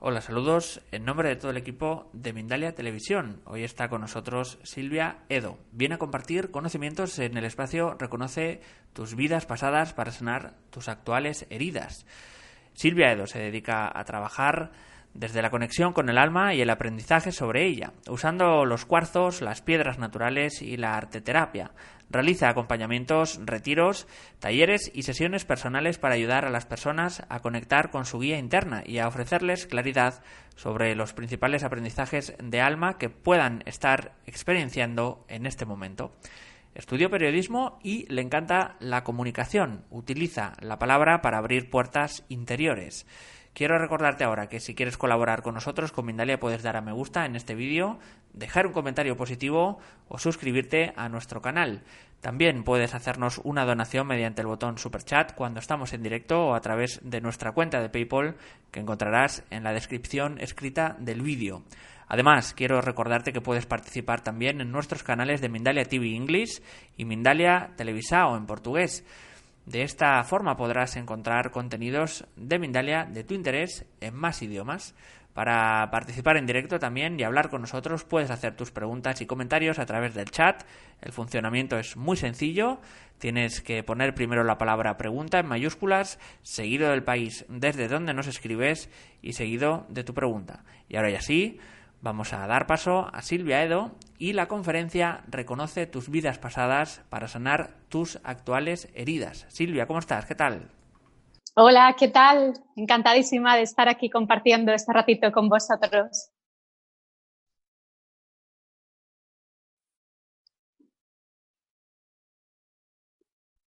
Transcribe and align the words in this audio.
Hola, 0.00 0.20
saludos 0.20 0.80
en 0.92 1.04
nombre 1.04 1.28
de 1.28 1.36
todo 1.36 1.50
el 1.50 1.56
equipo 1.56 2.10
de 2.12 2.32
Mindalia 2.32 2.74
Televisión. 2.74 3.40
Hoy 3.44 3.62
está 3.62 3.88
con 3.88 4.00
nosotros 4.00 4.58
Silvia 4.62 5.18
Edo. 5.28 5.58
Viene 5.72 5.94
a 5.94 5.98
compartir 5.98 6.50
conocimientos 6.50 7.18
en 7.18 7.36
el 7.36 7.44
espacio 7.44 7.94
Reconoce 7.98 8.60
tus 8.92 9.14
vidas 9.14 9.46
pasadas 9.46 9.92
para 9.92 10.12
sanar 10.12 10.54
tus 10.70 10.88
actuales 10.88 11.46
heridas. 11.50 12.06
Silvia 12.74 13.12
Edo 13.12 13.26
se 13.26 13.38
dedica 13.38 13.90
a 13.92 14.04
trabajar 14.04 14.72
desde 15.14 15.42
la 15.42 15.50
conexión 15.50 15.92
con 15.92 16.08
el 16.08 16.18
alma 16.18 16.54
y 16.54 16.60
el 16.60 16.70
aprendizaje 16.70 17.32
sobre 17.32 17.66
ella, 17.66 17.92
usando 18.08 18.64
los 18.64 18.84
cuarzos, 18.84 19.42
las 19.42 19.62
piedras 19.62 19.98
naturales 19.98 20.62
y 20.62 20.76
la 20.76 20.96
arteterapia. 20.96 21.72
Realiza 22.10 22.48
acompañamientos, 22.48 23.38
retiros, 23.44 24.06
talleres 24.38 24.90
y 24.94 25.02
sesiones 25.02 25.44
personales 25.44 25.98
para 25.98 26.14
ayudar 26.14 26.46
a 26.46 26.50
las 26.50 26.64
personas 26.64 27.22
a 27.28 27.40
conectar 27.40 27.90
con 27.90 28.06
su 28.06 28.18
guía 28.18 28.38
interna 28.38 28.82
y 28.86 28.98
a 28.98 29.08
ofrecerles 29.08 29.66
claridad 29.66 30.22
sobre 30.56 30.94
los 30.94 31.12
principales 31.12 31.64
aprendizajes 31.64 32.34
de 32.42 32.60
alma 32.60 32.96
que 32.96 33.10
puedan 33.10 33.62
estar 33.66 34.14
experienciando 34.24 35.26
en 35.28 35.44
este 35.44 35.66
momento. 35.66 36.12
Estudió 36.74 37.10
periodismo 37.10 37.78
y 37.82 38.06
le 38.06 38.22
encanta 38.22 38.76
la 38.78 39.02
comunicación. 39.02 39.84
Utiliza 39.90 40.54
la 40.60 40.78
palabra 40.78 41.20
para 41.22 41.38
abrir 41.38 41.70
puertas 41.70 42.24
interiores. 42.28 43.04
Quiero 43.58 43.76
recordarte 43.76 44.22
ahora 44.22 44.48
que 44.48 44.60
si 44.60 44.76
quieres 44.76 44.96
colaborar 44.96 45.42
con 45.42 45.54
nosotros, 45.54 45.90
con 45.90 46.06
Mindalia 46.06 46.38
puedes 46.38 46.62
dar 46.62 46.76
a 46.76 46.80
me 46.80 46.92
gusta 46.92 47.26
en 47.26 47.34
este 47.34 47.56
vídeo, 47.56 47.98
dejar 48.32 48.68
un 48.68 48.72
comentario 48.72 49.16
positivo 49.16 49.80
o 50.06 50.16
suscribirte 50.16 50.92
a 50.94 51.08
nuestro 51.08 51.42
canal. 51.42 51.82
También 52.20 52.62
puedes 52.62 52.94
hacernos 52.94 53.40
una 53.42 53.64
donación 53.64 54.06
mediante 54.06 54.42
el 54.42 54.46
botón 54.46 54.78
Super 54.78 55.02
Chat 55.02 55.34
cuando 55.34 55.58
estamos 55.58 55.92
en 55.92 56.04
directo 56.04 56.46
o 56.46 56.54
a 56.54 56.60
través 56.60 57.00
de 57.02 57.20
nuestra 57.20 57.50
cuenta 57.50 57.80
de 57.80 57.88
PayPal 57.88 58.36
que 58.70 58.78
encontrarás 58.78 59.42
en 59.50 59.64
la 59.64 59.72
descripción 59.72 60.38
escrita 60.40 60.94
del 61.00 61.22
vídeo. 61.22 61.64
Además, 62.06 62.54
quiero 62.54 62.80
recordarte 62.80 63.32
que 63.32 63.40
puedes 63.40 63.66
participar 63.66 64.20
también 64.20 64.60
en 64.60 64.70
nuestros 64.70 65.02
canales 65.02 65.40
de 65.40 65.48
Mindalia 65.48 65.84
TV 65.84 66.14
English 66.14 66.62
y 66.96 67.04
Mindalia 67.04 67.72
Televisao 67.76 68.36
en 68.36 68.46
portugués. 68.46 69.04
De 69.68 69.82
esta 69.82 70.24
forma 70.24 70.56
podrás 70.56 70.96
encontrar 70.96 71.50
contenidos 71.50 72.24
de 72.36 72.58
Mindalia 72.58 73.04
de 73.04 73.22
tu 73.22 73.34
interés 73.34 73.84
en 74.00 74.14
más 74.14 74.40
idiomas. 74.40 74.94
Para 75.34 75.90
participar 75.90 76.38
en 76.38 76.46
directo 76.46 76.78
también 76.78 77.20
y 77.20 77.22
hablar 77.22 77.50
con 77.50 77.60
nosotros 77.60 78.02
puedes 78.02 78.30
hacer 78.30 78.56
tus 78.56 78.70
preguntas 78.70 79.20
y 79.20 79.26
comentarios 79.26 79.78
a 79.78 79.84
través 79.84 80.14
del 80.14 80.30
chat. 80.30 80.62
El 81.02 81.12
funcionamiento 81.12 81.78
es 81.78 81.98
muy 81.98 82.16
sencillo. 82.16 82.80
Tienes 83.18 83.60
que 83.60 83.82
poner 83.82 84.14
primero 84.14 84.42
la 84.42 84.56
palabra 84.56 84.96
pregunta 84.96 85.38
en 85.38 85.46
mayúsculas, 85.46 86.18
seguido 86.40 86.88
del 86.88 87.04
país 87.04 87.44
desde 87.50 87.88
donde 87.88 88.14
nos 88.14 88.26
escribes 88.26 88.88
y 89.20 89.34
seguido 89.34 89.84
de 89.90 90.02
tu 90.02 90.14
pregunta. 90.14 90.64
Y 90.88 90.96
ahora 90.96 91.10
ya 91.10 91.20
sí, 91.20 91.60
Vamos 92.00 92.32
a 92.32 92.46
dar 92.46 92.68
paso 92.68 93.10
a 93.12 93.22
Silvia 93.22 93.64
Edo 93.64 93.90
y 94.18 94.32
la 94.32 94.48
conferencia 94.48 95.22
Reconoce 95.28 95.86
tus 95.86 96.10
vidas 96.10 96.38
pasadas 96.38 97.02
para 97.08 97.28
sanar 97.28 97.70
tus 97.88 98.18
actuales 98.24 98.88
heridas. 98.94 99.46
Silvia, 99.48 99.86
¿cómo 99.86 100.00
estás? 100.00 100.26
¿Qué 100.26 100.34
tal? 100.34 100.70
Hola, 101.54 101.94
¿qué 101.98 102.08
tal? 102.08 102.54
Encantadísima 102.76 103.56
de 103.56 103.62
estar 103.62 103.88
aquí 103.88 104.10
compartiendo 104.10 104.72
este 104.72 104.92
ratito 104.92 105.32
con 105.32 105.48
vosotros. 105.48 106.30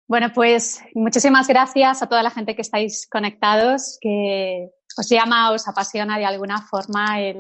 Bueno, 0.09 0.32
pues 0.34 0.82
muchísimas 0.94 1.47
gracias 1.49 2.03
a 2.03 2.09
toda 2.09 2.22
la 2.22 2.31
gente 2.31 2.56
que 2.56 2.62
estáis 2.62 3.06
conectados, 3.10 3.99
que 4.00 4.70
os 4.97 5.09
llama, 5.10 5.53
os 5.53 5.69
apasiona 5.69 6.16
de 6.16 6.25
alguna 6.25 6.62
forma 6.62 7.20
el, 7.20 7.37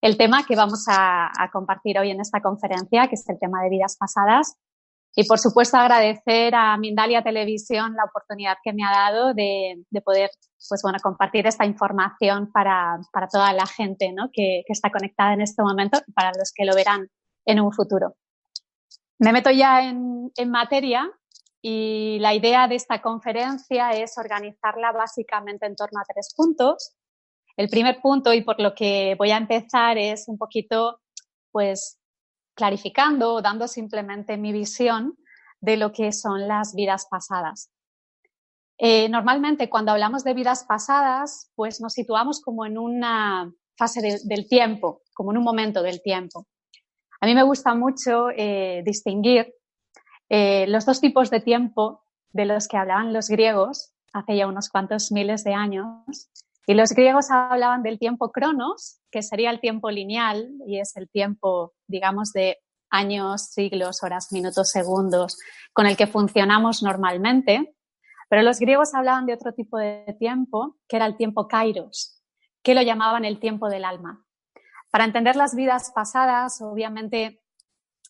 el 0.00 0.16
tema 0.16 0.44
que 0.46 0.56
vamos 0.56 0.84
a, 0.88 1.30
compartir 1.52 1.98
hoy 1.98 2.10
en 2.10 2.20
esta 2.20 2.40
conferencia, 2.40 3.08
que 3.08 3.14
es 3.14 3.28
el 3.28 3.38
tema 3.38 3.62
de 3.62 3.70
vidas 3.70 3.96
pasadas. 3.98 4.56
Y 5.14 5.26
por 5.26 5.38
supuesto 5.38 5.76
agradecer 5.76 6.54
a 6.54 6.76
Mindalia 6.76 7.22
Televisión 7.22 7.94
la 7.94 8.04
oportunidad 8.04 8.56
que 8.62 8.72
me 8.72 8.84
ha 8.84 8.90
dado 8.90 9.34
de, 9.34 9.82
poder 10.04 10.30
pues 10.68 10.80
bueno, 10.82 10.98
compartir 11.02 11.46
esta 11.46 11.64
información 11.64 12.52
para, 12.52 13.00
toda 13.32 13.52
la 13.52 13.66
gente 13.66 14.12
¿no? 14.12 14.30
que, 14.32 14.62
está 14.68 14.90
conectada 14.90 15.32
en 15.32 15.40
este 15.40 15.62
momento 15.62 15.98
y 16.06 16.12
para 16.12 16.30
los 16.38 16.52
que 16.54 16.64
lo 16.64 16.74
verán 16.74 17.08
en 17.46 17.60
un 17.60 17.72
futuro. 17.72 18.14
Me 19.18 19.32
meto 19.32 19.50
ya 19.50 19.82
en 19.82 20.50
materia 20.50 21.10
y 21.60 22.18
la 22.20 22.34
idea 22.34 22.68
de 22.68 22.76
esta 22.76 23.02
conferencia 23.02 23.90
es 23.90 24.16
organizarla 24.16 24.92
básicamente 24.92 25.66
en 25.66 25.74
torno 25.74 26.00
a 26.00 26.04
tres 26.04 26.32
puntos. 26.36 26.94
El 27.58 27.68
primer 27.68 28.00
punto 28.00 28.32
y 28.32 28.42
por 28.42 28.60
lo 28.60 28.72
que 28.72 29.16
voy 29.18 29.32
a 29.32 29.36
empezar 29.36 29.98
es 29.98 30.28
un 30.28 30.38
poquito, 30.38 31.00
pues, 31.50 31.98
clarificando 32.54 33.42
dando 33.42 33.66
simplemente 33.66 34.36
mi 34.36 34.52
visión 34.52 35.18
de 35.60 35.76
lo 35.76 35.90
que 35.90 36.12
son 36.12 36.46
las 36.46 36.76
vidas 36.76 37.08
pasadas. 37.10 37.72
Eh, 38.78 39.08
normalmente 39.08 39.68
cuando 39.68 39.90
hablamos 39.90 40.22
de 40.22 40.34
vidas 40.34 40.66
pasadas, 40.68 41.50
pues 41.56 41.80
nos 41.80 41.94
situamos 41.94 42.40
como 42.40 42.64
en 42.64 42.78
una 42.78 43.52
fase 43.76 44.20
del 44.22 44.48
tiempo, 44.48 45.02
como 45.12 45.32
en 45.32 45.38
un 45.38 45.44
momento 45.44 45.82
del 45.82 46.00
tiempo. 46.00 46.46
A 47.20 47.26
mí 47.26 47.34
me 47.34 47.42
gusta 47.42 47.74
mucho 47.74 48.30
eh, 48.30 48.82
distinguir 48.84 49.52
eh, 50.28 50.66
los 50.68 50.86
dos 50.86 51.00
tipos 51.00 51.28
de 51.28 51.40
tiempo 51.40 52.04
de 52.30 52.46
los 52.46 52.68
que 52.68 52.76
hablaban 52.76 53.12
los 53.12 53.28
griegos 53.28 53.94
hace 54.12 54.36
ya 54.36 54.46
unos 54.46 54.68
cuantos 54.68 55.10
miles 55.10 55.42
de 55.42 55.54
años, 55.54 56.30
y 56.68 56.74
los 56.74 56.90
griegos 56.90 57.30
hablaban 57.30 57.82
del 57.82 57.98
tiempo 57.98 58.30
cronos, 58.30 59.00
que 59.10 59.22
sería 59.22 59.50
el 59.50 59.58
tiempo 59.58 59.90
lineal 59.90 60.50
y 60.66 60.80
es 60.80 60.94
el 60.98 61.08
tiempo, 61.08 61.72
digamos, 61.86 62.30
de 62.34 62.58
años, 62.90 63.46
siglos, 63.46 64.02
horas, 64.02 64.32
minutos, 64.32 64.68
segundos, 64.68 65.38
con 65.72 65.86
el 65.86 65.96
que 65.96 66.06
funcionamos 66.06 66.82
normalmente. 66.82 67.74
Pero 68.28 68.42
los 68.42 68.58
griegos 68.58 68.92
hablaban 68.92 69.24
de 69.24 69.32
otro 69.32 69.54
tipo 69.54 69.78
de 69.78 70.14
tiempo, 70.18 70.76
que 70.86 70.96
era 70.96 71.06
el 71.06 71.16
tiempo 71.16 71.48
kairos, 71.48 72.22
que 72.62 72.74
lo 72.74 72.82
llamaban 72.82 73.24
el 73.24 73.40
tiempo 73.40 73.70
del 73.70 73.86
alma. 73.86 74.26
Para 74.90 75.06
entender 75.06 75.36
las 75.36 75.54
vidas 75.54 75.90
pasadas, 75.94 76.60
obviamente 76.60 77.40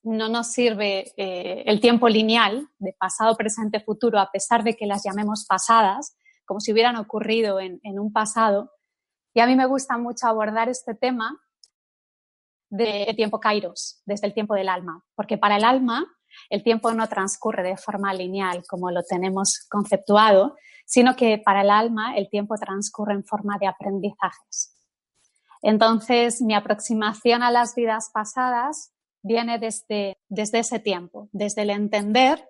no 0.02 0.28
nos 0.28 0.50
sirve 0.50 1.12
eh, 1.16 1.62
el 1.64 1.80
tiempo 1.80 2.08
lineal 2.08 2.68
de 2.78 2.92
pasado, 2.98 3.36
presente, 3.36 3.78
futuro, 3.78 4.18
a 4.18 4.32
pesar 4.32 4.64
de 4.64 4.74
que 4.74 4.86
las 4.86 5.04
llamemos 5.04 5.46
pasadas, 5.48 6.16
como 6.48 6.60
si 6.60 6.72
hubieran 6.72 6.96
ocurrido 6.96 7.60
en, 7.60 7.80
un 7.84 8.10
pasado. 8.10 8.72
Y 9.34 9.40
a 9.40 9.46
mí 9.46 9.54
me 9.54 9.66
gusta 9.66 9.98
mucho 9.98 10.26
abordar 10.26 10.70
este 10.70 10.94
tema 10.94 11.38
de 12.70 13.12
tiempo 13.14 13.38
kairos, 13.38 14.02
desde 14.06 14.26
el 14.26 14.34
tiempo 14.34 14.54
del 14.54 14.70
alma, 14.70 15.04
porque 15.14 15.36
para 15.36 15.56
el 15.56 15.64
alma 15.64 16.06
el 16.48 16.62
tiempo 16.62 16.92
no 16.92 17.06
transcurre 17.06 17.62
de 17.62 17.76
forma 17.76 18.14
lineal 18.14 18.62
como 18.66 18.90
lo 18.90 19.02
tenemos 19.02 19.66
conceptuado, 19.70 20.56
sino 20.86 21.16
que 21.16 21.38
para 21.38 21.60
el 21.60 21.70
alma 21.70 22.16
el 22.16 22.30
tiempo 22.30 22.56
transcurre 22.56 23.12
en 23.12 23.24
forma 23.24 23.58
de 23.58 23.66
aprendizajes. 23.66 24.74
Entonces, 25.60 26.40
mi 26.40 26.54
aproximación 26.54 27.42
a 27.42 27.50
las 27.50 27.74
vidas 27.74 28.10
pasadas 28.12 28.92
viene 29.22 29.58
desde, 29.58 30.18
desde 30.28 30.60
ese 30.60 30.78
tiempo, 30.78 31.28
desde 31.32 31.62
el 31.62 31.70
entender 31.70 32.42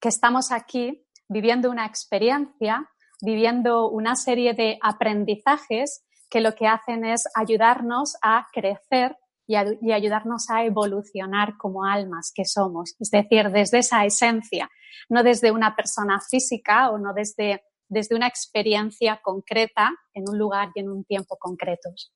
que 0.00 0.08
estamos 0.08 0.50
aquí 0.50 1.06
viviendo 1.28 1.70
una 1.70 1.86
experiencia 1.86 2.90
viviendo 3.20 3.88
una 3.88 4.16
serie 4.16 4.54
de 4.54 4.78
aprendizajes 4.82 6.04
que 6.28 6.40
lo 6.40 6.54
que 6.54 6.66
hacen 6.66 7.04
es 7.04 7.24
ayudarnos 7.34 8.16
a 8.22 8.46
crecer 8.52 9.16
y, 9.46 9.54
ayudarnos 9.54 10.50
a 10.50 10.64
evolucionar 10.64 11.56
como 11.56 11.84
almas 11.84 12.32
que 12.34 12.44
somos, 12.44 12.96
es 12.98 13.10
decir, 13.10 13.50
desde 13.50 13.78
esa 13.78 14.04
esencia, 14.04 14.68
no 15.08 15.22
desde 15.22 15.52
una 15.52 15.76
persona 15.76 16.20
física 16.20 16.90
o 16.90 16.98
no 16.98 17.14
desde, 17.14 17.62
desde 17.88 18.16
una 18.16 18.26
experiencia 18.26 19.20
concreta 19.22 19.92
en 20.14 20.28
un 20.28 20.36
lugar 20.36 20.70
y 20.74 20.80
en 20.80 20.90
un 20.90 21.04
tiempo 21.04 21.36
concretos. 21.38 22.12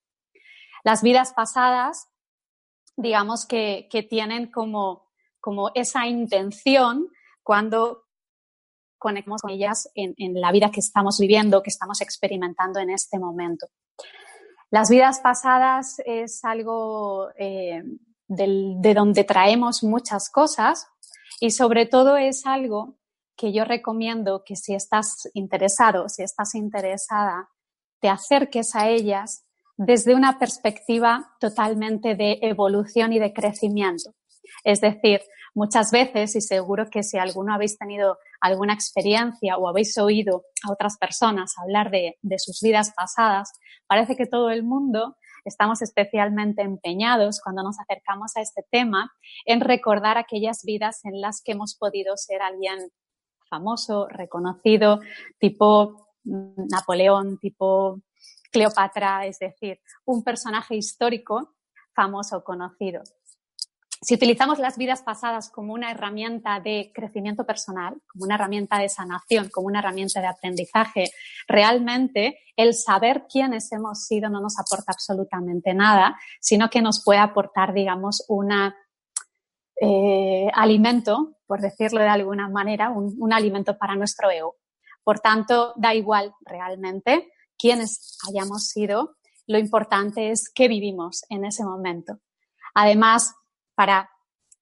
Las 0.83 1.03
vidas 1.03 1.33
pasadas, 1.33 2.09
digamos 2.97 3.47
que, 3.47 3.87
que 3.91 4.03
tienen 4.03 4.51
como, 4.51 5.09
como 5.39 5.71
esa 5.75 6.07
intención 6.09 7.09
cuando 7.45 8.10
conectemos 9.01 9.43
con 9.43 9.51
ellas 9.51 9.91
en, 9.95 10.15
la 10.35 10.53
vida 10.53 10.71
que 10.71 10.79
estamos 10.79 11.19
viviendo, 11.19 11.63
que 11.63 11.71
estamos 11.71 12.01
experimentando 12.01 12.79
en 12.79 12.91
este 12.91 13.19
momento. 13.19 13.67
Las 14.71 14.89
vidas 14.89 15.19
pasadas 15.19 16.01
es 16.07 16.45
algo 16.45 17.31
eh, 17.37 17.83
de 18.29 18.95
donde 18.95 19.25
traemos 19.25 19.83
muchas 19.83 20.31
cosas 20.31 20.87
y 21.41 21.51
sobre 21.51 21.87
todo 21.87 22.17
es 22.17 22.47
algo 22.47 23.01
que 23.37 23.53
yo 23.53 23.65
recomiendo 23.65 24.45
que 24.45 24.55
si 24.55 24.75
estás 24.75 25.29
interesado, 25.35 26.09
si 26.09 26.23
estás 26.23 26.55
interesada, 26.55 27.49
te 27.99 28.09
acerques 28.09 28.77
a 28.77 28.89
ellas 28.89 29.47
desde 29.79 30.15
una 30.15 30.39
perspectiva 30.39 31.35
totalmente 31.41 32.15
de 32.15 32.39
evolución 32.43 33.15
y 33.15 33.19
de 33.19 33.33
crecimiento. 33.33 34.15
Es 34.63 34.83
decir, 34.83 35.23
muchas 35.55 35.91
veces, 35.91 36.37
y 36.37 36.41
seguro 36.41 36.89
que 36.91 37.03
si 37.03 37.19
alguno 37.19 37.55
habéis 37.55 37.79
tenido 37.79 38.19
alguna 38.41 38.75
experiencia 38.75 39.57
o 39.57 39.69
habéis 39.69 39.97
oído 39.99 40.45
a 40.67 40.73
otras 40.73 40.97
personas 40.99 41.55
hablar 41.59 41.91
de, 41.91 42.17
sus 42.39 42.61
vidas 42.61 42.93
pasadas, 42.97 43.53
parece 43.87 44.17
que 44.17 44.27
todo 44.27 44.51
el 44.51 44.63
mundo 44.63 45.17
estamos 45.45 45.83
especialmente 45.83 46.63
empeñados 46.63 47.41
cuando 47.43 47.63
nos 47.63 47.79
acercamos 47.81 48.37
a 48.37 48.41
este 48.41 48.65
tema 48.71 49.11
en 49.47 49.61
recordar 49.61 50.19
aquellas 50.19 50.63
vidas 50.65 51.05
en 51.05 51.21
las 51.21 51.43
que 51.43 51.53
hemos 51.53 51.75
podido 51.77 52.17
ser 52.17 52.43
alguien 52.43 52.91
famoso, 53.49 54.07
reconocido, 54.09 55.01
tipo 55.39 56.09
mm, 56.25 56.69
Napoleón, 56.71 57.39
tipo 57.39 58.01
Cleopatra, 58.51 59.27
es 59.27 59.39
decir, 59.39 59.81
un 60.05 60.23
personaje 60.23 60.77
histórico 60.77 61.55
famoso 61.95 62.43
conocido. 62.45 63.03
Si 64.03 64.15
utilizamos 64.15 64.59
las 64.59 64.79
vidas 64.79 65.03
pasadas 65.03 65.51
como 65.51 65.75
una 65.75 65.91
herramienta 65.91 66.59
de 66.59 66.91
crecimiento 66.95 67.45
personal, 67.45 68.01
como 68.07 68.25
una 68.25 68.37
herramienta 68.37 68.79
de 68.79 68.89
sanación, 68.89 69.51
como 69.51 69.67
una 69.67 69.81
herramienta 69.81 70.23
de 70.23 70.27
aprendizaje, 70.27 71.11
realmente 71.47 72.39
el 72.57 72.73
saber 72.73 73.27
quiénes 73.31 73.71
hemos 73.73 74.07
sido 74.07 74.31
no 74.31 74.41
nos 74.41 74.59
aporta 74.59 74.93
absolutamente 74.93 75.75
nada, 75.75 76.19
sino 76.41 76.71
que 76.71 76.81
nos 76.81 77.05
puede 77.05 77.21
aportar, 77.21 77.75
digamos, 77.75 78.25
un 78.29 78.53
eh, 79.83 80.51
alimento, 80.55 81.37
por 81.47 81.61
decirlo 81.61 82.01
de 82.01 82.09
alguna 82.09 82.49
manera, 82.49 82.89
un, 82.89 83.15
un 83.19 83.33
alimento 83.35 83.77
para 83.77 83.97
nuestro 83.97 84.31
ego. 84.31 84.57
Por 85.05 85.21
tanto, 85.21 85.75
da 85.77 85.95
igual 85.95 86.35
realmente 86.41 87.31
quiénes 87.59 88.17
hayamos 88.27 88.69
sido, 88.69 89.17
lo 89.47 89.59
importante 89.59 90.31
es 90.31 90.51
qué 90.55 90.69
vivimos 90.69 91.27
en 91.29 91.45
ese 91.45 91.65
momento. 91.65 92.19
Además, 92.75 93.35
para, 93.81 94.11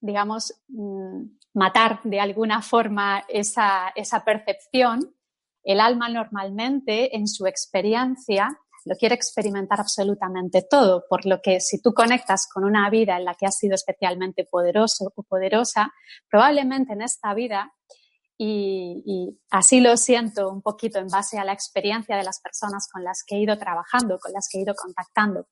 digamos, 0.01 0.55
mm, 0.69 1.25
matar 1.55 2.01
de 2.05 2.21
alguna 2.21 2.63
forma 2.63 3.25
esa, 3.27 3.89
esa 3.97 4.25
percepción, 4.25 5.13
el 5.65 5.81
alma 5.81 6.09
normalmente 6.09 7.17
en 7.17 7.27
su 7.27 7.45
experiencia 7.49 8.49
lo 8.85 8.95
quiere 8.95 9.17
experimentar 9.17 9.81
absolutamente 9.81 10.63
todo, 10.63 11.03
por 11.11 11.27
lo 11.27 11.41
que 11.43 11.59
si 11.59 11.83
tú 11.83 11.95
conectas 11.95 12.47
con 12.49 12.63
una 12.63 12.89
vida 12.91 13.17
en 13.17 13.25
la 13.25 13.35
que 13.35 13.47
has 13.47 13.59
sido 13.59 13.75
especialmente 13.75 14.47
poderoso 14.49 15.13
o 15.17 15.25
poderosa, 15.25 15.93
probablemente 16.31 16.93
en 16.93 17.03
esta 17.03 17.35
vida, 17.35 17.73
y, 18.37 19.03
y, 19.05 19.41
así 19.51 19.81
lo 19.81 19.97
siento 19.97 20.49
un 20.49 20.63
poquito 20.63 21.01
en 21.01 21.09
base 21.09 21.41
a 21.41 21.45
la 21.45 21.55
experiencia 21.55 22.17
de 22.17 22.23
las 22.23 22.41
personas 22.41 22.87
con 22.89 23.03
las 23.03 23.25
que 23.27 23.35
he 23.35 23.41
ido 23.41 23.59
trabajando, 23.59 24.21
con 24.21 24.33
las 24.33 24.47
que 24.49 24.59
he 24.59 24.63
ido 24.63 24.77
contactando, 24.77 25.49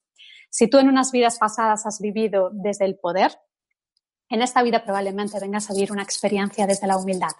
si 0.50 0.68
tú 0.68 0.78
en 0.78 0.88
unas 0.88 1.12
vidas 1.12 1.38
pasadas 1.38 1.86
has 1.86 2.00
vivido 2.00 2.50
desde 2.52 2.84
el 2.84 2.98
poder, 2.98 3.32
en 4.28 4.42
esta 4.42 4.62
vida 4.62 4.82
probablemente 4.82 5.38
vengas 5.40 5.70
a 5.70 5.74
vivir 5.74 5.92
una 5.92 6.02
experiencia 6.02 6.66
desde 6.66 6.86
la 6.86 6.96
humildad. 6.96 7.32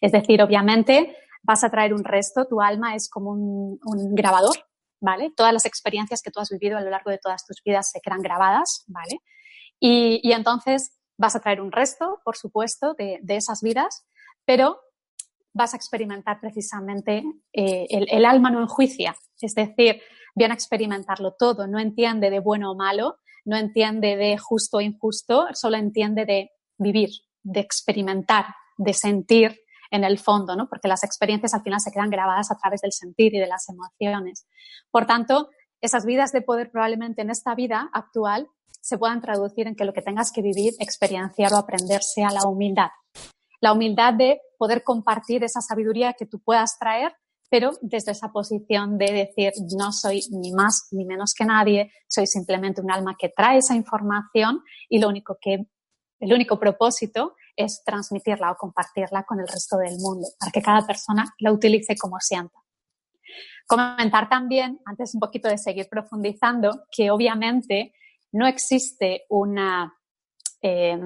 Es 0.00 0.12
decir, 0.12 0.42
obviamente 0.42 1.16
vas 1.42 1.62
a 1.64 1.70
traer 1.70 1.92
un 1.94 2.04
resto, 2.04 2.46
tu 2.46 2.60
alma 2.60 2.94
es 2.94 3.08
como 3.08 3.32
un, 3.32 4.14
grabador, 4.14 4.56
¿vale? 5.00 5.30
Todas 5.36 5.52
las 5.52 5.66
experiencias 5.66 6.22
que 6.22 6.30
tú 6.30 6.40
has 6.40 6.48
vivido 6.48 6.78
a 6.78 6.80
lo 6.80 6.90
largo 6.90 7.10
de 7.10 7.18
todas 7.18 7.44
tus 7.46 7.62
vidas 7.62 7.90
se 7.90 8.00
quedan 8.00 8.22
grabadas, 8.22 8.84
¿vale? 8.86 9.20
Y, 9.78 10.32
entonces 10.32 10.98
vas 11.18 11.36
a 11.36 11.40
traer 11.40 11.60
un 11.60 11.70
resto, 11.70 12.20
por 12.24 12.36
supuesto, 12.36 12.94
de, 12.94 13.20
esas 13.28 13.60
vidas, 13.60 14.06
pero 14.46 14.80
vas 15.52 15.74
a 15.74 15.76
experimentar 15.76 16.40
precisamente 16.40 17.22
eh, 17.52 17.86
el, 17.90 18.06
el, 18.10 18.24
alma 18.24 18.50
no 18.50 18.60
enjuicia, 18.60 19.14
es 19.40 19.54
decir, 19.54 20.00
viene 20.34 20.52
a 20.52 20.56
experimentarlo 20.56 21.34
todo, 21.38 21.66
no 21.66 21.78
entiende 21.78 22.30
de 22.30 22.40
bueno 22.40 22.72
o 22.72 22.74
malo, 22.74 23.18
no 23.44 23.56
entiende 23.56 24.16
de 24.16 24.38
justo 24.38 24.78
o 24.78 24.80
injusto, 24.80 25.46
solo 25.52 25.76
entiende 25.76 26.24
de 26.24 26.50
vivir, 26.78 27.10
de 27.42 27.60
experimentar, 27.60 28.46
de 28.78 28.92
sentir 28.92 29.60
en 29.90 30.04
el 30.04 30.18
fondo, 30.18 30.56
¿no? 30.56 30.68
Porque 30.68 30.88
las 30.88 31.04
experiencias 31.04 31.54
al 31.54 31.62
final 31.62 31.80
se 31.80 31.92
quedan 31.92 32.10
grabadas 32.10 32.50
a 32.50 32.56
través 32.56 32.80
del 32.80 32.92
sentir 32.92 33.34
y 33.34 33.38
de 33.38 33.46
las 33.46 33.68
emociones. 33.68 34.46
Por 34.90 35.06
tanto, 35.06 35.50
esas 35.80 36.04
vidas 36.04 36.32
de 36.32 36.42
poder 36.42 36.70
probablemente 36.70 37.22
en 37.22 37.30
esta 37.30 37.54
vida 37.54 37.90
actual 37.92 38.48
se 38.80 38.98
puedan 38.98 39.20
traducir 39.20 39.66
en 39.66 39.76
que 39.76 39.84
lo 39.84 39.92
que 39.92 40.02
tengas 40.02 40.32
que 40.32 40.42
vivir, 40.42 40.74
experienciar 40.78 41.52
o 41.52 41.58
aprender 41.58 42.02
sea 42.02 42.30
la 42.30 42.48
humildad. 42.48 42.88
La 43.60 43.72
humildad 43.72 44.14
de 44.14 44.40
poder 44.58 44.82
compartir 44.82 45.44
esa 45.44 45.60
sabiduría 45.60 46.14
que 46.14 46.26
tú 46.26 46.40
puedas 46.40 46.78
traer 46.78 47.14
pero 47.50 47.72
desde 47.82 48.12
esa 48.12 48.32
posición 48.32 48.98
de 48.98 49.12
decir 49.12 49.52
no 49.76 49.92
soy 49.92 50.22
ni 50.30 50.52
más 50.52 50.88
ni 50.90 51.04
menos 51.04 51.34
que 51.34 51.44
nadie, 51.44 51.92
soy 52.08 52.26
simplemente 52.26 52.80
un 52.80 52.90
alma 52.90 53.16
que 53.18 53.28
trae 53.28 53.58
esa 53.58 53.74
información 53.74 54.62
y 54.88 54.98
lo 54.98 55.08
único 55.08 55.36
que, 55.40 55.66
el 56.20 56.32
único 56.32 56.58
propósito 56.58 57.34
es 57.56 57.82
transmitirla 57.84 58.50
o 58.50 58.56
compartirla 58.56 59.24
con 59.24 59.40
el 59.40 59.46
resto 59.46 59.76
del 59.76 59.96
mundo, 59.98 60.26
para 60.38 60.50
que 60.50 60.62
cada 60.62 60.86
persona 60.86 61.24
la 61.38 61.52
utilice 61.52 61.96
como 61.96 62.16
sienta. 62.18 62.58
Comentar 63.66 64.28
también, 64.28 64.80
antes 64.84 65.14
un 65.14 65.20
poquito 65.20 65.48
de 65.48 65.58
seguir 65.58 65.88
profundizando, 65.88 66.84
que 66.90 67.10
obviamente 67.10 67.94
no 68.32 68.46
existe 68.46 69.24
una 69.28 69.94
eh, 70.60 70.98